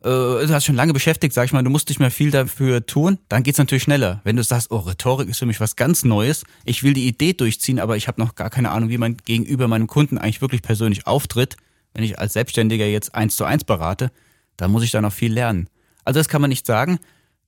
äh, 0.00 0.08
du 0.46 0.48
hast 0.50 0.64
schon 0.64 0.76
lange 0.76 0.92
beschäftigt, 0.92 1.34
sag 1.34 1.44
ich 1.44 1.52
mal, 1.52 1.62
du 1.62 1.70
musst 1.70 1.88
nicht 1.88 2.00
mehr 2.00 2.10
viel 2.10 2.30
dafür 2.30 2.86
tun, 2.86 3.18
dann 3.28 3.42
geht's 3.42 3.58
natürlich 3.58 3.82
schneller. 3.82 4.20
Wenn 4.24 4.36
du 4.36 4.42
sagst, 4.42 4.70
oh, 4.70 4.78
Rhetorik 4.78 5.28
ist 5.28 5.38
für 5.38 5.46
mich 5.46 5.60
was 5.60 5.76
ganz 5.76 6.04
Neues, 6.04 6.44
ich 6.64 6.82
will 6.82 6.94
die 6.94 7.06
Idee 7.06 7.32
durchziehen, 7.34 7.78
aber 7.78 7.96
ich 7.96 8.08
habe 8.08 8.20
noch 8.20 8.34
gar 8.34 8.50
keine 8.50 8.70
Ahnung, 8.70 8.88
wie 8.88 8.98
man 8.98 9.16
gegenüber 9.18 9.68
meinem 9.68 9.86
Kunden 9.86 10.18
eigentlich 10.18 10.40
wirklich 10.40 10.62
persönlich 10.62 11.06
auftritt, 11.06 11.56
wenn 11.94 12.04
ich 12.04 12.18
als 12.18 12.32
Selbstständiger 12.32 12.86
jetzt 12.86 13.14
eins 13.14 13.36
zu 13.36 13.44
eins 13.44 13.64
berate, 13.64 14.10
dann 14.56 14.70
muss 14.70 14.82
ich 14.82 14.90
da 14.90 15.00
noch 15.00 15.12
viel 15.12 15.32
lernen. 15.32 15.68
Also 16.04 16.18
das 16.20 16.28
kann 16.28 16.40
man 16.40 16.48
nicht 16.48 16.66
sagen. 16.66 16.98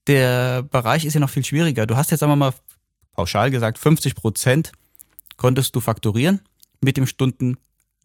Der 0.07 0.62
Bereich 0.62 1.05
ist 1.05 1.14
ja 1.14 1.21
noch 1.21 1.31
viel 1.31 1.45
schwieriger. 1.45 1.87
Du 1.87 1.97
hast 1.97 2.11
jetzt, 2.11 2.21
sagen 2.21 2.33
wir 2.33 2.37
mal, 2.37 2.55
pauschal 3.12 3.51
gesagt, 3.51 3.79
50 3.79 4.14
Prozent 4.14 4.73
konntest 5.37 5.75
du 5.75 5.81
fakturieren 5.81 6.40
mit 6.81 6.97
dem 6.97 7.07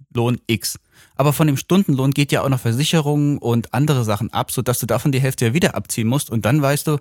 Stundenlohn 0.10 0.40
X. 0.48 0.80
Aber 1.16 1.34
von 1.34 1.48
dem 1.48 1.58
Stundenlohn 1.58 2.12
geht 2.12 2.32
ja 2.32 2.44
auch 2.44 2.50
noch 2.50 2.60
Versicherungen 2.60 3.38
und 3.38 3.74
andere 3.74 4.04
Sachen 4.04 4.32
ab, 4.34 4.52
sodass 4.52 4.80
du 4.80 4.86
davon 4.86 5.12
die 5.12 5.22
Hälfte 5.22 5.48
ja 5.48 5.54
wieder 5.54 5.76
abziehen 5.76 6.08
musst. 6.08 6.30
Und 6.30 6.46
dann 6.46 6.62
weißt 6.62 6.88
du, 6.88 6.98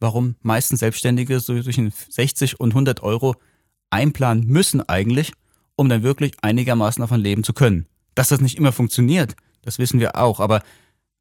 warum 0.00 0.36
meisten 0.42 0.76
Selbstständige 0.76 1.40
so 1.40 1.60
zwischen 1.60 1.92
60 2.10 2.60
und 2.60 2.70
100 2.70 3.02
Euro 3.02 3.34
einplanen 3.90 4.46
müssen 4.46 4.86
eigentlich, 4.88 5.32
um 5.76 5.88
dann 5.88 6.02
wirklich 6.02 6.32
einigermaßen 6.42 7.00
davon 7.00 7.20
leben 7.20 7.44
zu 7.44 7.52
können. 7.52 7.86
Dass 8.14 8.28
das 8.28 8.40
nicht 8.40 8.58
immer 8.58 8.72
funktioniert, 8.72 9.34
das 9.62 9.78
wissen 9.78 10.00
wir 10.00 10.16
auch. 10.16 10.40
Aber 10.40 10.62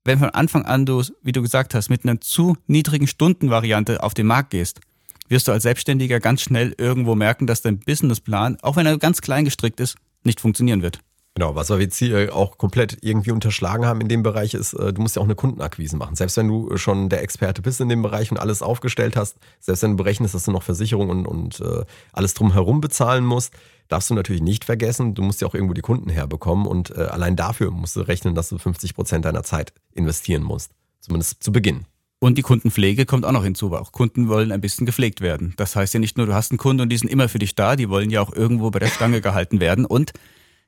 wenn 0.04 0.20
von 0.20 0.30
Anfang 0.30 0.66
an 0.66 0.86
du, 0.86 1.04
wie 1.22 1.32
du 1.32 1.42
gesagt 1.42 1.74
hast, 1.74 1.90
mit 1.90 2.04
einer 2.04 2.20
zu 2.22 2.58
niedrigen 2.68 3.08
Stundenvariante 3.08 4.04
auf 4.04 4.14
den 4.14 4.28
Markt 4.28 4.52
gehst, 4.52 4.82
wirst 5.30 5.48
du 5.48 5.52
als 5.54 5.64
Selbstständiger 5.64 6.20
ganz 6.20 6.42
schnell 6.42 6.76
irgendwo 6.78 7.16
merken, 7.16 7.48
dass 7.48 7.62
dein 7.62 7.80
Businessplan, 7.80 8.58
auch 8.62 8.76
wenn 8.76 8.86
er 8.86 8.98
ganz 8.98 9.22
klein 9.22 9.46
gestrickt 9.46 9.80
ist, 9.80 9.96
nicht 10.24 10.42
funktionieren 10.42 10.82
wird. 10.82 11.00
Genau, 11.36 11.56
was 11.56 11.70
wir 11.70 11.80
jetzt 11.80 11.98
hier 11.98 12.36
auch 12.36 12.58
komplett 12.58 12.98
irgendwie 13.02 13.32
unterschlagen 13.32 13.86
haben 13.86 14.02
in 14.02 14.10
dem 14.10 14.22
Bereich 14.22 14.54
ist, 14.54 14.74
äh, 14.74 14.92
du 14.92 15.02
musst 15.02 15.16
ja 15.16 15.22
auch 15.22 15.26
eine 15.26 15.36
Kundenakquise 15.36 15.96
machen. 15.96 16.16
Selbst 16.16 16.36
wenn 16.36 16.50
du 16.50 16.76
schon 16.76 17.08
der 17.08 17.24
Experte 17.24 17.62
bist 17.62 17.80
in 17.80 17.88
dem 17.88 18.02
Bereich 18.02 18.32
und 18.32 18.38
alles 18.38 18.62
aufgestellt 18.62 19.16
hast, 19.16 19.38
selbst 19.60 19.82
wenn 19.84 19.92
du 19.92 19.98
berechnest, 19.98 20.36
dass 20.36 20.44
du 20.44 20.52
noch 20.52 20.64
Versicherung 20.64 21.10
und, 21.10 21.26
und 21.26 21.62
äh, 21.62 21.86
alles 22.12 22.34
drumherum 22.34 22.82
bezahlen 22.82 23.26
musst, 23.26 23.54
darfst 23.88 24.10
du 24.10 24.14
natürlich 24.14 24.42
nicht 24.42 24.66
vergessen, 24.66 25.14
du 25.14 25.22
musst 25.22 25.42
ja 25.42 25.48
auch 25.48 25.56
irgendwo 25.56 25.74
die 25.74 25.82
Kunden 25.82 26.10
herbekommen 26.10 26.68
und 26.68 26.92
äh, 26.92 27.04
allein 27.04 27.38
dafür 27.38 27.72
musst 27.72 27.96
du 27.96 28.02
rechnen, 28.02 28.36
dass 28.36 28.50
du 28.50 28.58
50 28.58 28.94
Prozent 28.94 29.24
deiner 29.24 29.44
Zeit 29.44 29.74
investieren 29.94 30.44
musst. 30.44 30.72
Zumindest 31.00 31.42
zu 31.42 31.54
Beginn. 31.54 31.86
Und 32.20 32.38
die 32.38 32.44
Kundenpflege 32.44 33.06
kommt 33.06 33.26
auch 33.26 33.32
noch 33.32 33.44
hinzu, 33.44 33.72
weil 33.72 33.80
auch 33.80 33.94
Kunden 33.94 34.28
wollen 34.28 34.52
ein 34.52 34.62
bisschen 34.62 34.86
gepflegt 34.86 35.22
werden. 35.22 35.54
Das 35.58 35.76
heißt 35.76 35.94
ja 35.94 36.00
nicht 36.00 36.18
nur, 36.18 36.28
du 36.28 36.34
hast 36.34 36.52
einen 36.52 36.60
Kunden 36.60 36.82
und 36.82 36.90
die 36.90 36.98
sind 36.98 37.10
immer 37.10 37.30
für 37.30 37.40
dich 37.40 37.56
da, 37.56 37.76
die 37.76 37.90
wollen 37.90 38.12
ja 38.12 38.22
auch 38.22 38.34
irgendwo 38.34 38.70
bei 38.70 38.80
der 38.80 38.88
Stange 38.88 39.22
gehalten 39.22 39.60
werden 39.60 39.86
und 39.86 40.12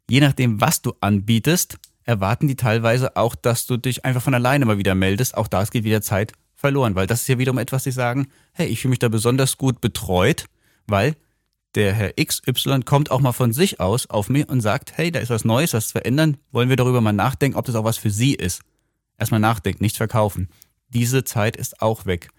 je 0.09 0.19
nachdem, 0.19 0.61
was 0.61 0.81
du 0.81 0.93
anbietest, 1.01 1.77
erwarten 2.03 2.47
die 2.47 2.55
teilweise 2.55 3.15
auch, 3.15 3.35
dass 3.35 3.65
du 3.65 3.77
dich 3.77 4.05
einfach 4.05 4.21
von 4.21 4.33
alleine 4.33 4.65
mal 4.65 4.77
wieder 4.77 4.95
meldest. 4.95 5.35
Auch 5.37 5.47
da 5.47 5.63
geht 5.63 5.83
wieder 5.83 6.01
Zeit 6.01 6.33
verloren, 6.55 6.95
weil 6.95 7.07
das 7.07 7.21
ist 7.21 7.27
ja 7.27 7.37
wiederum 7.37 7.57
etwas, 7.57 7.83
die 7.83 7.91
sagen, 7.91 8.27
hey, 8.53 8.67
ich 8.67 8.81
fühle 8.81 8.91
mich 8.91 8.99
da 8.99 9.09
besonders 9.09 9.57
gut 9.57 9.81
betreut, 9.81 10.45
weil 10.87 11.15
der 11.75 11.93
Herr 11.93 12.13
XY 12.13 12.81
kommt 12.81 13.09
auch 13.09 13.19
mal 13.19 13.31
von 13.31 13.51
sich 13.51 13.79
aus 13.79 14.09
auf 14.09 14.29
mich 14.29 14.47
und 14.47 14.61
sagt, 14.61 14.95
hey, 14.97 15.11
da 15.11 15.19
ist 15.19 15.29
was 15.29 15.43
Neues, 15.43 15.73
was 15.73 15.87
zu 15.87 15.93
verändern, 15.93 16.37
wollen 16.51 16.69
wir 16.69 16.75
darüber 16.75 17.01
mal 17.01 17.13
nachdenken, 17.13 17.57
ob 17.57 17.65
das 17.65 17.75
auch 17.75 17.83
was 17.83 17.97
für 17.97 18.11
Sie 18.11 18.35
ist. 18.35 18.61
Erstmal 19.17 19.39
nachdenken, 19.39 19.83
nicht 19.83 19.97
verkaufen. 19.97 20.49
Diese 20.89 21.23
Zeit 21.23 21.57
ist 21.57 21.81
auch 21.81 22.05
weg. 22.05 22.29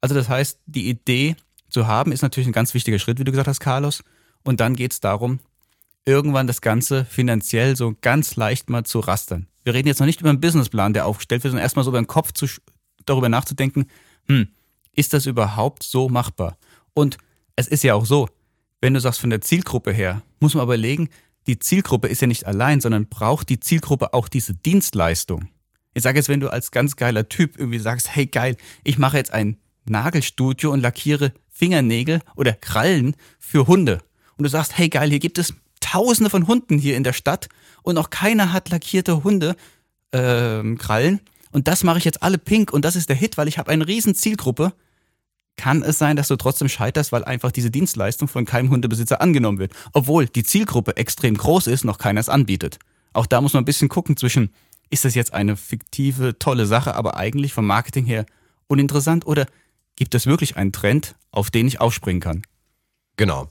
Also 0.00 0.14
das 0.14 0.28
heißt, 0.28 0.60
die 0.66 0.88
Idee 0.88 1.36
zu 1.70 1.86
haben, 1.86 2.12
ist 2.12 2.22
natürlich 2.22 2.48
ein 2.48 2.52
ganz 2.52 2.74
wichtiger 2.74 2.98
Schritt, 2.98 3.18
wie 3.18 3.24
du 3.24 3.32
gesagt 3.32 3.48
hast, 3.48 3.60
Carlos. 3.60 4.02
Und 4.44 4.60
dann 4.60 4.76
geht 4.76 4.92
es 4.92 5.00
darum, 5.00 5.40
irgendwann 6.06 6.46
das 6.46 6.62
Ganze 6.62 7.04
finanziell 7.04 7.76
so 7.76 7.94
ganz 8.00 8.36
leicht 8.36 8.70
mal 8.70 8.84
zu 8.84 9.00
rastern. 9.00 9.48
Wir 9.64 9.74
reden 9.74 9.88
jetzt 9.88 9.98
noch 9.98 10.06
nicht 10.06 10.20
über 10.20 10.30
einen 10.30 10.40
Businessplan, 10.40 10.94
der 10.94 11.06
aufgestellt 11.06 11.42
wird, 11.44 11.50
sondern 11.50 11.64
erstmal 11.64 11.84
so 11.84 11.90
über 11.90 12.00
den 12.00 12.06
Kopf 12.06 12.32
zu, 12.32 12.46
darüber 13.04 13.28
nachzudenken, 13.28 13.86
hm, 14.28 14.48
ist 14.92 15.12
das 15.12 15.26
überhaupt 15.26 15.82
so 15.82 16.08
machbar? 16.08 16.56
Und 16.94 17.18
es 17.56 17.68
ist 17.68 17.84
ja 17.84 17.94
auch 17.94 18.06
so, 18.06 18.28
wenn 18.80 18.94
du 18.94 19.00
sagst 19.00 19.20
von 19.20 19.30
der 19.30 19.40
Zielgruppe 19.40 19.92
her, 19.92 20.22
muss 20.40 20.54
man 20.54 20.64
überlegen, 20.64 21.08
die 21.46 21.58
Zielgruppe 21.58 22.08
ist 22.08 22.20
ja 22.20 22.26
nicht 22.26 22.46
allein, 22.46 22.80
sondern 22.80 23.08
braucht 23.08 23.48
die 23.48 23.60
Zielgruppe 23.60 24.14
auch 24.14 24.28
diese 24.28 24.54
Dienstleistung. 24.54 25.48
Ich 25.94 26.02
sage 26.02 26.18
jetzt, 26.18 26.28
wenn 26.28 26.40
du 26.40 26.52
als 26.52 26.70
ganz 26.70 26.96
geiler 26.96 27.28
Typ 27.28 27.58
irgendwie 27.58 27.78
sagst, 27.78 28.14
hey 28.14 28.26
geil, 28.26 28.56
ich 28.84 28.98
mache 28.98 29.16
jetzt 29.16 29.32
ein 29.32 29.58
Nagelstudio 29.88 30.72
und 30.72 30.80
lackiere 30.80 31.32
Fingernägel 31.48 32.20
oder 32.36 32.52
Krallen 32.52 33.16
für 33.38 33.66
Hunde. 33.66 34.02
Und 34.36 34.42
du 34.42 34.48
sagst, 34.48 34.76
hey 34.76 34.88
geil, 34.88 35.08
hier 35.08 35.20
gibt 35.20 35.38
es 35.38 35.54
Tausende 35.86 36.30
von 36.30 36.48
Hunden 36.48 36.78
hier 36.78 36.96
in 36.96 37.04
der 37.04 37.12
Stadt 37.12 37.48
und 37.82 37.94
noch 37.94 38.10
keiner 38.10 38.52
hat 38.52 38.70
lackierte 38.70 39.22
Hunde 39.22 39.54
ähm, 40.12 40.78
Krallen. 40.78 41.20
Und 41.52 41.68
das 41.68 41.84
mache 41.84 41.98
ich 41.98 42.04
jetzt 42.04 42.24
alle 42.24 42.38
pink 42.38 42.72
und 42.72 42.84
das 42.84 42.96
ist 42.96 43.08
der 43.08 43.14
Hit, 43.14 43.38
weil 43.38 43.46
ich 43.46 43.56
habe 43.56 43.70
eine 43.70 43.86
riesen 43.86 44.14
Zielgruppe. 44.16 44.72
Kann 45.56 45.82
es 45.82 45.96
sein, 45.96 46.16
dass 46.16 46.28
du 46.28 46.36
trotzdem 46.36 46.68
scheiterst, 46.68 47.12
weil 47.12 47.24
einfach 47.24 47.52
diese 47.52 47.70
Dienstleistung 47.70 48.26
von 48.26 48.44
keinem 48.44 48.70
Hundebesitzer 48.70 49.20
angenommen 49.20 49.58
wird, 49.58 49.72
obwohl 49.92 50.26
die 50.26 50.42
Zielgruppe 50.42 50.96
extrem 50.96 51.36
groß 51.36 51.68
ist, 51.68 51.84
noch 51.84 51.98
keiner 51.98 52.20
es 52.20 52.28
anbietet. 52.28 52.78
Auch 53.12 53.26
da 53.26 53.40
muss 53.40 53.52
man 53.52 53.62
ein 53.62 53.66
bisschen 53.66 53.88
gucken 53.88 54.16
zwischen, 54.16 54.50
ist 54.90 55.04
das 55.04 55.14
jetzt 55.14 55.32
eine 55.32 55.56
fiktive, 55.56 56.38
tolle 56.38 56.66
Sache, 56.66 56.96
aber 56.96 57.16
eigentlich 57.16 57.54
vom 57.54 57.66
Marketing 57.66 58.04
her 58.04 58.26
uninteressant 58.66 59.24
oder 59.24 59.46
gibt 59.94 60.16
es 60.16 60.26
wirklich 60.26 60.56
einen 60.56 60.72
Trend, 60.72 61.14
auf 61.30 61.50
den 61.50 61.68
ich 61.68 61.80
aufspringen 61.80 62.20
kann? 62.20 62.42
Genau. 63.16 63.48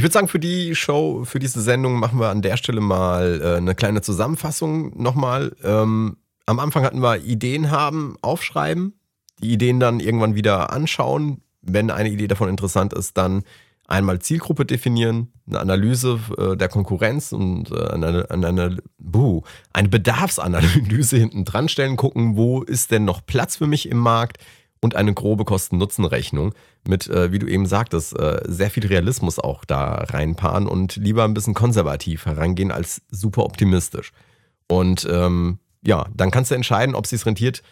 Ich 0.00 0.02
würde 0.02 0.14
sagen, 0.14 0.28
für 0.28 0.38
die 0.38 0.74
Show, 0.74 1.26
für 1.26 1.38
diese 1.38 1.60
Sendung 1.60 1.96
machen 1.96 2.18
wir 2.20 2.30
an 2.30 2.40
der 2.40 2.56
Stelle 2.56 2.80
mal 2.80 3.38
äh, 3.44 3.56
eine 3.58 3.74
kleine 3.74 4.00
Zusammenfassung 4.00 4.98
nochmal. 4.98 5.54
Ähm, 5.62 6.16
am 6.46 6.58
Anfang 6.58 6.84
hatten 6.84 7.02
wir 7.02 7.18
Ideen 7.18 7.70
haben, 7.70 8.16
aufschreiben, 8.22 8.94
die 9.42 9.52
Ideen 9.52 9.78
dann 9.78 10.00
irgendwann 10.00 10.34
wieder 10.34 10.72
anschauen. 10.72 11.42
Wenn 11.60 11.90
eine 11.90 12.08
Idee 12.08 12.28
davon 12.28 12.48
interessant 12.48 12.94
ist, 12.94 13.18
dann 13.18 13.42
einmal 13.88 14.20
Zielgruppe 14.20 14.64
definieren, 14.64 15.34
eine 15.46 15.60
Analyse 15.60 16.18
äh, 16.38 16.56
der 16.56 16.68
Konkurrenz 16.68 17.32
und 17.32 17.70
äh, 17.70 17.88
eine, 17.88 18.30
eine, 18.30 18.46
eine, 18.46 18.78
buh, 18.96 19.42
eine 19.74 19.90
Bedarfsanalyse 19.90 21.16
hinten 21.18 21.44
dran 21.44 21.68
stellen, 21.68 21.98
gucken, 21.98 22.38
wo 22.38 22.62
ist 22.62 22.90
denn 22.90 23.04
noch 23.04 23.26
Platz 23.26 23.56
für 23.56 23.66
mich 23.66 23.86
im 23.86 23.98
Markt, 23.98 24.38
und 24.80 24.96
eine 24.96 25.14
grobe 25.14 25.44
Kosten-Nutzen-Rechnung 25.44 26.54
mit, 26.86 27.08
äh, 27.08 27.32
wie 27.32 27.38
du 27.38 27.46
eben 27.46 27.66
sagtest, 27.66 28.18
äh, 28.18 28.40
sehr 28.46 28.70
viel 28.70 28.86
Realismus 28.86 29.38
auch 29.38 29.64
da 29.64 29.94
reinpaaren 29.94 30.66
und 30.66 30.96
lieber 30.96 31.24
ein 31.24 31.34
bisschen 31.34 31.54
konservativ 31.54 32.26
herangehen 32.26 32.72
als 32.72 33.02
super 33.10 33.44
optimistisch. 33.44 34.12
Und 34.68 35.06
ähm, 35.10 35.58
ja, 35.82 36.06
dann 36.14 36.30
kannst 36.30 36.50
du 36.50 36.54
entscheiden, 36.54 36.94
ob 36.94 37.04
es 37.04 37.10
sich 37.10 37.26
rentiert, 37.26 37.62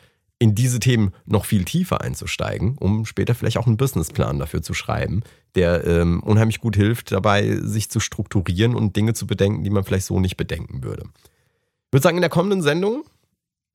in 0.41 0.55
diese 0.55 0.79
Themen 0.79 1.13
noch 1.27 1.45
viel 1.45 1.65
tiefer 1.65 2.01
einzusteigen, 2.01 2.77
um 2.79 3.07
später 3.07 3.35
vielleicht 3.35 3.59
auch 3.59 3.67
einen 3.67 3.77
Businessplan 3.77 4.39
dafür 4.39 4.63
zu 4.63 4.73
schreiben, 4.73 5.23
der 5.57 5.85
ähm, 5.85 6.23
unheimlich 6.23 6.61
gut 6.61 6.77
hilft, 6.77 7.11
dabei 7.11 7.57
sich 7.57 7.91
zu 7.91 7.99
strukturieren 7.99 8.77
und 8.77 8.95
Dinge 8.95 9.15
zu 9.15 9.27
bedenken, 9.27 9.65
die 9.65 9.71
man 9.71 9.83
vielleicht 9.83 10.07
so 10.07 10.21
nicht 10.21 10.37
bedenken 10.37 10.85
würde. 10.85 11.05
Ich 11.87 11.93
würde 11.93 12.03
sagen, 12.03 12.19
in 12.19 12.23
der 12.23 12.31
kommenden 12.31 12.63
Sendung 12.63 13.05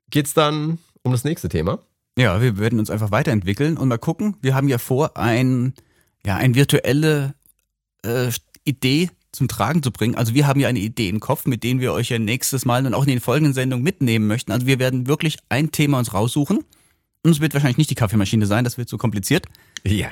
geht 0.09 0.27
es 0.27 0.33
dann 0.33 0.77
um 1.01 1.11
das 1.11 1.25
nächste 1.25 1.49
Thema. 1.49 1.79
Ja, 2.17 2.41
wir 2.41 2.57
werden 2.59 2.79
uns 2.79 2.89
einfach 2.89 3.11
weiterentwickeln 3.11 3.77
und 3.77 3.87
mal 3.87 3.97
gucken. 3.97 4.35
Wir 4.41 4.53
haben 4.55 4.67
ja 4.67 4.77
vor, 4.77 5.17
ein, 5.17 5.73
ja, 6.25 6.35
ein 6.37 6.53
virtuelle 6.55 7.33
äh, 8.05 8.29
Idee 8.65 9.09
zum 9.31 9.47
Tragen 9.47 9.81
zu 9.81 9.91
bringen. 9.91 10.13
Also 10.15 10.35
wir 10.35 10.45
haben 10.45 10.59
ja 10.59 10.67
eine 10.67 10.79
Idee 10.79 11.09
im 11.09 11.19
Kopf, 11.19 11.45
mit 11.47 11.63
denen 11.63 11.79
wir 11.79 11.91
euch 11.91 12.09
ja 12.09 12.19
nächstes 12.19 12.65
Mal 12.65 12.85
und 12.85 12.93
auch 12.93 13.03
in 13.03 13.09
den 13.09 13.19
folgenden 13.19 13.53
Sendungen 13.55 13.83
mitnehmen 13.83 14.27
möchten. 14.27 14.51
Also 14.51 14.67
wir 14.67 14.77
werden 14.77 15.07
wirklich 15.07 15.37
ein 15.49 15.71
Thema 15.71 15.97
uns 15.97 16.13
raussuchen. 16.13 16.59
Und 17.25 17.31
es 17.31 17.39
wird 17.39 17.53
wahrscheinlich 17.53 17.77
nicht 17.77 17.89
die 17.89 17.95
Kaffeemaschine 17.95 18.45
sein, 18.45 18.63
das 18.63 18.77
wird 18.77 18.89
zu 18.89 18.97
kompliziert. 18.97 19.45
Ja. 19.83 20.09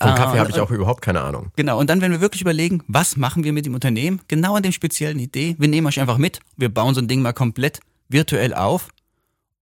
Vom 0.00 0.10
Ah, 0.12 0.14
Kaffee 0.14 0.38
habe 0.38 0.48
und- 0.50 0.54
ich 0.54 0.60
auch 0.60 0.70
überhaupt 0.70 1.02
keine 1.02 1.20
Ahnung. 1.22 1.50
Genau, 1.56 1.80
und 1.80 1.90
dann 1.90 2.00
werden 2.00 2.12
wir 2.12 2.20
wirklich 2.20 2.42
überlegen, 2.42 2.82
was 2.86 3.16
machen 3.16 3.42
wir 3.44 3.52
mit 3.52 3.66
dem 3.66 3.74
Unternehmen, 3.74 4.20
genau 4.28 4.54
an 4.54 4.62
dem 4.62 4.72
speziellen 4.72 5.18
Idee. 5.18 5.56
Wir 5.58 5.68
nehmen 5.68 5.86
euch 5.88 5.98
einfach 6.00 6.16
mit, 6.18 6.38
wir 6.56 6.68
bauen 6.72 6.94
so 6.94 7.00
ein 7.00 7.08
Ding 7.08 7.22
mal 7.22 7.32
komplett 7.32 7.80
virtuell 8.08 8.54
auf 8.54 8.88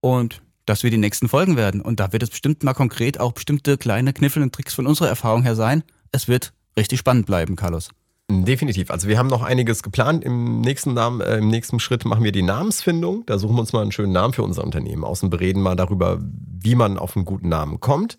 und 0.01 0.41
das 0.69 0.83
wird 0.83 0.93
die 0.93 0.97
nächsten 0.97 1.27
Folgen 1.27 1.57
werden. 1.57 1.81
Und 1.81 1.99
da 1.99 2.13
wird 2.13 2.21
es 2.21 2.29
bestimmt 2.29 2.63
mal 2.63 2.73
konkret 2.73 3.19
auch 3.19 3.31
bestimmte 3.31 3.77
kleine 3.77 4.13
Kniffel 4.13 4.43
und 4.43 4.53
Tricks 4.53 4.75
von 4.75 4.85
unserer 4.85 5.09
Erfahrung 5.09 5.41
her 5.41 5.55
sein. 5.55 5.83
Es 6.11 6.27
wird 6.27 6.53
richtig 6.77 6.99
spannend 6.99 7.25
bleiben, 7.25 7.55
Carlos. 7.55 7.89
Definitiv. 8.29 8.91
Also 8.91 9.07
wir 9.07 9.17
haben 9.17 9.27
noch 9.27 9.41
einiges 9.41 9.81
geplant. 9.81 10.23
Im 10.23 10.61
nächsten, 10.61 10.93
Namen, 10.93 11.21
äh, 11.21 11.37
Im 11.37 11.47
nächsten 11.47 11.79
Schritt 11.79 12.05
machen 12.05 12.23
wir 12.23 12.31
die 12.31 12.43
Namensfindung. 12.43 13.25
Da 13.25 13.39
suchen 13.39 13.55
wir 13.55 13.61
uns 13.61 13.73
mal 13.73 13.81
einen 13.81 13.91
schönen 13.91 14.11
Namen 14.11 14.33
für 14.33 14.43
unser 14.43 14.63
Unternehmen 14.63 15.03
aus 15.03 15.23
und 15.23 15.31
bereden 15.31 15.63
mal 15.63 15.75
darüber, 15.75 16.19
wie 16.21 16.75
man 16.75 16.99
auf 16.99 17.15
einen 17.15 17.25
guten 17.25 17.49
Namen 17.49 17.79
kommt. 17.79 18.17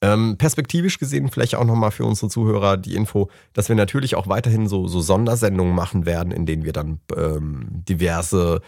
Ähm, 0.00 0.38
perspektivisch 0.38 0.98
gesehen 0.98 1.28
vielleicht 1.28 1.54
auch 1.54 1.66
nochmal 1.66 1.90
für 1.90 2.06
unsere 2.06 2.30
Zuhörer 2.30 2.78
die 2.78 2.94
Info, 2.94 3.28
dass 3.52 3.68
wir 3.68 3.76
natürlich 3.76 4.14
auch 4.14 4.26
weiterhin 4.26 4.66
so, 4.66 4.86
so 4.86 5.02
Sondersendungen 5.02 5.74
machen 5.74 6.06
werden, 6.06 6.32
in 6.32 6.46
denen 6.46 6.64
wir 6.64 6.72
dann 6.72 7.00
ähm, 7.14 7.66
diverse 7.70 8.62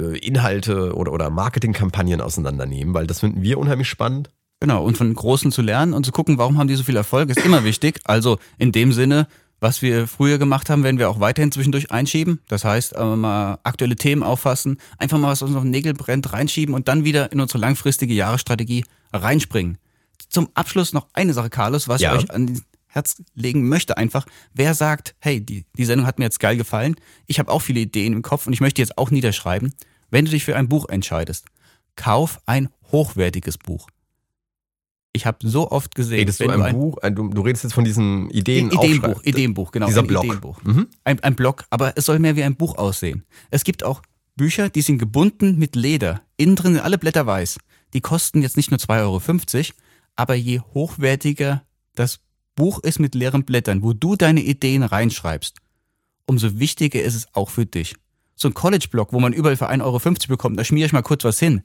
Inhalte 0.00 0.94
oder, 0.94 1.12
oder 1.12 1.30
Marketingkampagnen 1.30 2.20
auseinandernehmen, 2.20 2.94
weil 2.94 3.06
das 3.06 3.20
finden 3.20 3.42
wir 3.42 3.58
unheimlich 3.58 3.88
spannend. 3.88 4.30
Genau, 4.60 4.84
und 4.84 4.96
von 4.96 5.12
Großen 5.12 5.50
zu 5.50 5.60
lernen 5.60 5.92
und 5.92 6.06
zu 6.06 6.12
gucken, 6.12 6.38
warum 6.38 6.56
haben 6.58 6.68
die 6.68 6.76
so 6.76 6.84
viel 6.84 6.96
Erfolg, 6.96 7.30
ist 7.30 7.44
immer 7.44 7.64
wichtig. 7.64 8.00
Also 8.04 8.38
in 8.58 8.70
dem 8.70 8.92
Sinne, 8.92 9.26
was 9.60 9.82
wir 9.82 10.06
früher 10.06 10.38
gemacht 10.38 10.70
haben, 10.70 10.84
werden 10.84 10.98
wir 10.98 11.10
auch 11.10 11.18
weiterhin 11.20 11.50
zwischendurch 11.52 11.90
einschieben. 11.90 12.40
Das 12.48 12.64
heißt, 12.64 12.94
äh, 12.96 13.04
mal 13.16 13.58
aktuelle 13.64 13.96
Themen 13.96 14.22
auffassen, 14.22 14.78
einfach 14.98 15.18
mal 15.18 15.28
was 15.28 15.42
uns 15.42 15.54
auf 15.56 15.62
den 15.62 15.70
Nägel 15.70 15.94
brennt, 15.94 16.32
reinschieben 16.32 16.74
und 16.74 16.86
dann 16.88 17.04
wieder 17.04 17.32
in 17.32 17.40
unsere 17.40 17.58
langfristige 17.58 18.14
Jahresstrategie 18.14 18.84
reinspringen. 19.12 19.78
Zum 20.28 20.48
Abschluss 20.54 20.92
noch 20.92 21.08
eine 21.12 21.32
Sache, 21.34 21.50
Carlos, 21.50 21.88
was 21.88 22.00
Ja. 22.00 22.14
ich 22.14 22.24
euch 22.24 22.30
an 22.30 22.46
die 22.46 22.60
Herz 22.92 23.22
legen 23.34 23.68
möchte 23.68 23.96
einfach. 23.96 24.26
Wer 24.52 24.74
sagt, 24.74 25.14
hey, 25.18 25.40
die, 25.40 25.64
die 25.76 25.84
Sendung 25.86 26.06
hat 26.06 26.18
mir 26.18 26.26
jetzt 26.26 26.40
geil 26.40 26.58
gefallen, 26.58 26.96
ich 27.26 27.38
habe 27.38 27.50
auch 27.50 27.60
viele 27.60 27.80
Ideen 27.80 28.12
im 28.12 28.22
Kopf 28.22 28.46
und 28.46 28.52
ich 28.52 28.60
möchte 28.60 28.82
jetzt 28.82 28.98
auch 28.98 29.10
niederschreiben. 29.10 29.72
Wenn 30.10 30.26
du 30.26 30.30
dich 30.30 30.44
für 30.44 30.56
ein 30.56 30.68
Buch 30.68 30.88
entscheidest, 30.90 31.46
kauf 31.96 32.40
ein 32.44 32.68
hochwertiges 32.90 33.56
Buch. 33.56 33.88
Ich 35.14 35.24
habe 35.26 35.38
so 35.42 35.70
oft 35.70 35.94
gesehen, 35.94 36.18
Redest 36.20 36.40
du 36.40 36.48
wenn 36.48 36.62
ein 36.62 36.74
Buch? 36.74 36.98
Du, 37.02 37.28
du 37.28 37.40
redest 37.42 37.64
jetzt 37.64 37.72
von 37.72 37.84
diesen 37.84 38.28
Ideen. 38.30 38.70
Ideenbuch, 38.70 39.22
Ideenbuch, 39.24 39.72
genau. 39.72 39.86
Dieser 39.86 40.00
ein 40.00 40.06
Blog. 40.06 40.24
Ideenbuch. 40.24 40.62
Mhm. 40.62 40.86
Ein, 41.04 41.20
ein 41.20 41.34
Blog, 41.34 41.64
aber 41.70 41.94
es 41.96 42.04
soll 42.06 42.18
mehr 42.18 42.36
wie 42.36 42.42
ein 42.42 42.56
Buch 42.56 42.76
aussehen. 42.76 43.24
Es 43.50 43.64
gibt 43.64 43.84
auch 43.84 44.02
Bücher, 44.36 44.68
die 44.68 44.82
sind 44.82 44.98
gebunden 44.98 45.58
mit 45.58 45.76
Leder. 45.76 46.22
Innen 46.36 46.56
drin 46.56 46.74
sind 46.74 46.82
alle 46.82 46.98
Blätter 46.98 47.26
weiß. 47.26 47.58
Die 47.94 48.00
kosten 48.00 48.42
jetzt 48.42 48.56
nicht 48.56 48.70
nur 48.70 48.80
2,50 48.80 49.00
Euro, 49.02 49.74
aber 50.16 50.34
je 50.34 50.60
hochwertiger 50.60 51.62
das 51.94 52.20
Buch 52.54 52.80
ist 52.80 52.98
mit 52.98 53.14
leeren 53.14 53.44
Blättern, 53.44 53.82
wo 53.82 53.92
du 53.92 54.16
deine 54.16 54.42
Ideen 54.42 54.82
reinschreibst, 54.82 55.56
umso 56.26 56.58
wichtiger 56.58 57.02
ist 57.02 57.14
es 57.14 57.26
auch 57.34 57.50
für 57.50 57.66
dich. 57.66 57.94
So 58.34 58.48
ein 58.48 58.54
College-Blog, 58.54 59.12
wo 59.12 59.20
man 59.20 59.32
überall 59.32 59.56
für 59.56 59.70
1,50 59.70 59.82
Euro 59.84 59.98
bekommt, 60.28 60.58
da 60.58 60.64
schmiere 60.64 60.86
ich 60.86 60.92
mal 60.92 61.02
kurz 61.02 61.24
was 61.24 61.38
hin. 61.38 61.62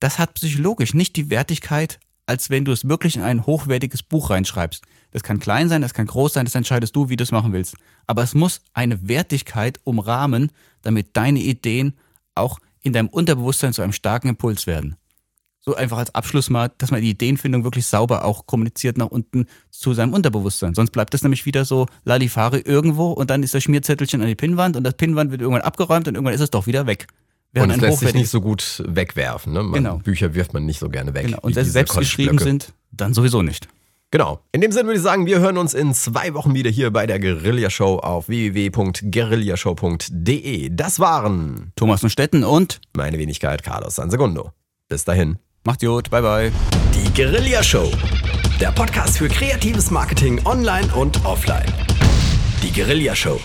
Das 0.00 0.18
hat 0.18 0.34
psychologisch 0.34 0.94
nicht 0.94 1.16
die 1.16 1.30
Wertigkeit, 1.30 2.00
als 2.26 2.50
wenn 2.50 2.64
du 2.64 2.72
es 2.72 2.88
wirklich 2.88 3.16
in 3.16 3.22
ein 3.22 3.46
hochwertiges 3.46 4.02
Buch 4.02 4.30
reinschreibst. 4.30 4.84
Das 5.10 5.22
kann 5.22 5.40
klein 5.40 5.68
sein, 5.68 5.82
das 5.82 5.94
kann 5.94 6.06
groß 6.06 6.32
sein, 6.32 6.44
das 6.44 6.54
entscheidest 6.54 6.94
du, 6.96 7.08
wie 7.08 7.16
du 7.16 7.24
es 7.24 7.32
machen 7.32 7.52
willst. 7.52 7.76
Aber 8.06 8.22
es 8.22 8.34
muss 8.34 8.60
eine 8.72 9.08
Wertigkeit 9.08 9.80
umrahmen, 9.84 10.50
damit 10.82 11.16
deine 11.16 11.40
Ideen 11.40 11.94
auch 12.34 12.58
in 12.80 12.92
deinem 12.92 13.08
Unterbewusstsein 13.08 13.72
zu 13.72 13.82
einem 13.82 13.92
starken 13.92 14.28
Impuls 14.28 14.66
werden. 14.66 14.96
So 15.64 15.76
einfach 15.76 15.98
als 15.98 16.12
Abschluss 16.14 16.50
mal, 16.50 16.72
dass 16.78 16.90
man 16.90 17.00
die 17.00 17.10
Ideenfindung 17.10 17.62
wirklich 17.62 17.86
sauber 17.86 18.24
auch 18.24 18.46
kommuniziert 18.46 18.98
nach 18.98 19.06
unten 19.06 19.46
zu 19.70 19.94
seinem 19.94 20.12
Unterbewusstsein. 20.12 20.74
Sonst 20.74 20.90
bleibt 20.90 21.14
das 21.14 21.22
nämlich 21.22 21.46
wieder 21.46 21.64
so 21.64 21.86
Lalifari 22.04 22.58
irgendwo 22.60 23.12
und 23.12 23.30
dann 23.30 23.44
ist 23.44 23.54
das 23.54 23.62
Schmierzettelchen 23.62 24.20
an 24.20 24.26
die 24.26 24.34
Pinnwand 24.34 24.76
und 24.76 24.82
das 24.82 24.94
Pinnwand 24.94 25.30
wird 25.30 25.40
irgendwann 25.40 25.62
abgeräumt 25.62 26.08
und 26.08 26.16
irgendwann 26.16 26.34
ist 26.34 26.40
es 26.40 26.50
doch 26.50 26.66
wieder 26.66 26.88
weg. 26.88 27.06
Und 27.08 27.14
Während 27.52 27.72
es 27.74 27.78
ein 27.78 27.84
lässt 27.90 28.00
sich 28.00 28.14
nicht 28.14 28.30
so 28.30 28.40
gut 28.40 28.82
wegwerfen. 28.88 29.52
Ne? 29.52 29.62
Man, 29.62 29.72
Genau. 29.74 29.98
Bücher 29.98 30.34
wirft 30.34 30.52
man 30.52 30.66
nicht 30.66 30.80
so 30.80 30.88
gerne 30.88 31.14
weg. 31.14 31.26
Genau. 31.26 31.38
Und 31.42 31.54
wenn 31.54 31.64
sie 31.64 31.70
selbst 31.70 31.96
geschrieben 31.96 32.38
sind, 32.38 32.72
dann 32.90 33.14
sowieso 33.14 33.42
nicht. 33.42 33.68
Genau. 34.10 34.40
In 34.52 34.62
dem 34.62 34.72
Sinne 34.72 34.86
würde 34.86 34.96
ich 34.96 35.02
sagen, 35.02 35.26
wir 35.26 35.38
hören 35.38 35.58
uns 35.58 35.74
in 35.74 35.94
zwei 35.94 36.34
Wochen 36.34 36.54
wieder 36.54 36.70
hier 36.70 36.90
bei 36.90 37.06
der 37.06 37.20
Guerilla 37.20 37.70
Show 37.70 37.98
auf 37.98 38.26
www.guerillashow.de. 38.28 40.70
Das 40.70 40.98
waren 40.98 41.72
Thomas 41.76 42.00
von 42.00 42.10
Stetten 42.10 42.42
und 42.44 42.80
meine 42.94 43.18
Wenigkeit 43.18 43.62
Carlos 43.62 43.94
Sansegundo. 43.94 44.50
Bis 44.88 45.04
dahin. 45.04 45.38
Macht 45.64 45.80
gut, 45.80 46.10
bye 46.10 46.22
bye. 46.22 46.52
Die 46.94 47.12
Guerilla 47.12 47.62
Show. 47.62 47.90
Der 48.60 48.72
Podcast 48.72 49.18
für 49.18 49.28
kreatives 49.28 49.90
Marketing 49.90 50.40
online 50.44 50.92
und 50.94 51.24
offline. 51.24 51.72
Die 52.62 52.72
Guerilla 52.72 53.14
Show. 53.14 53.40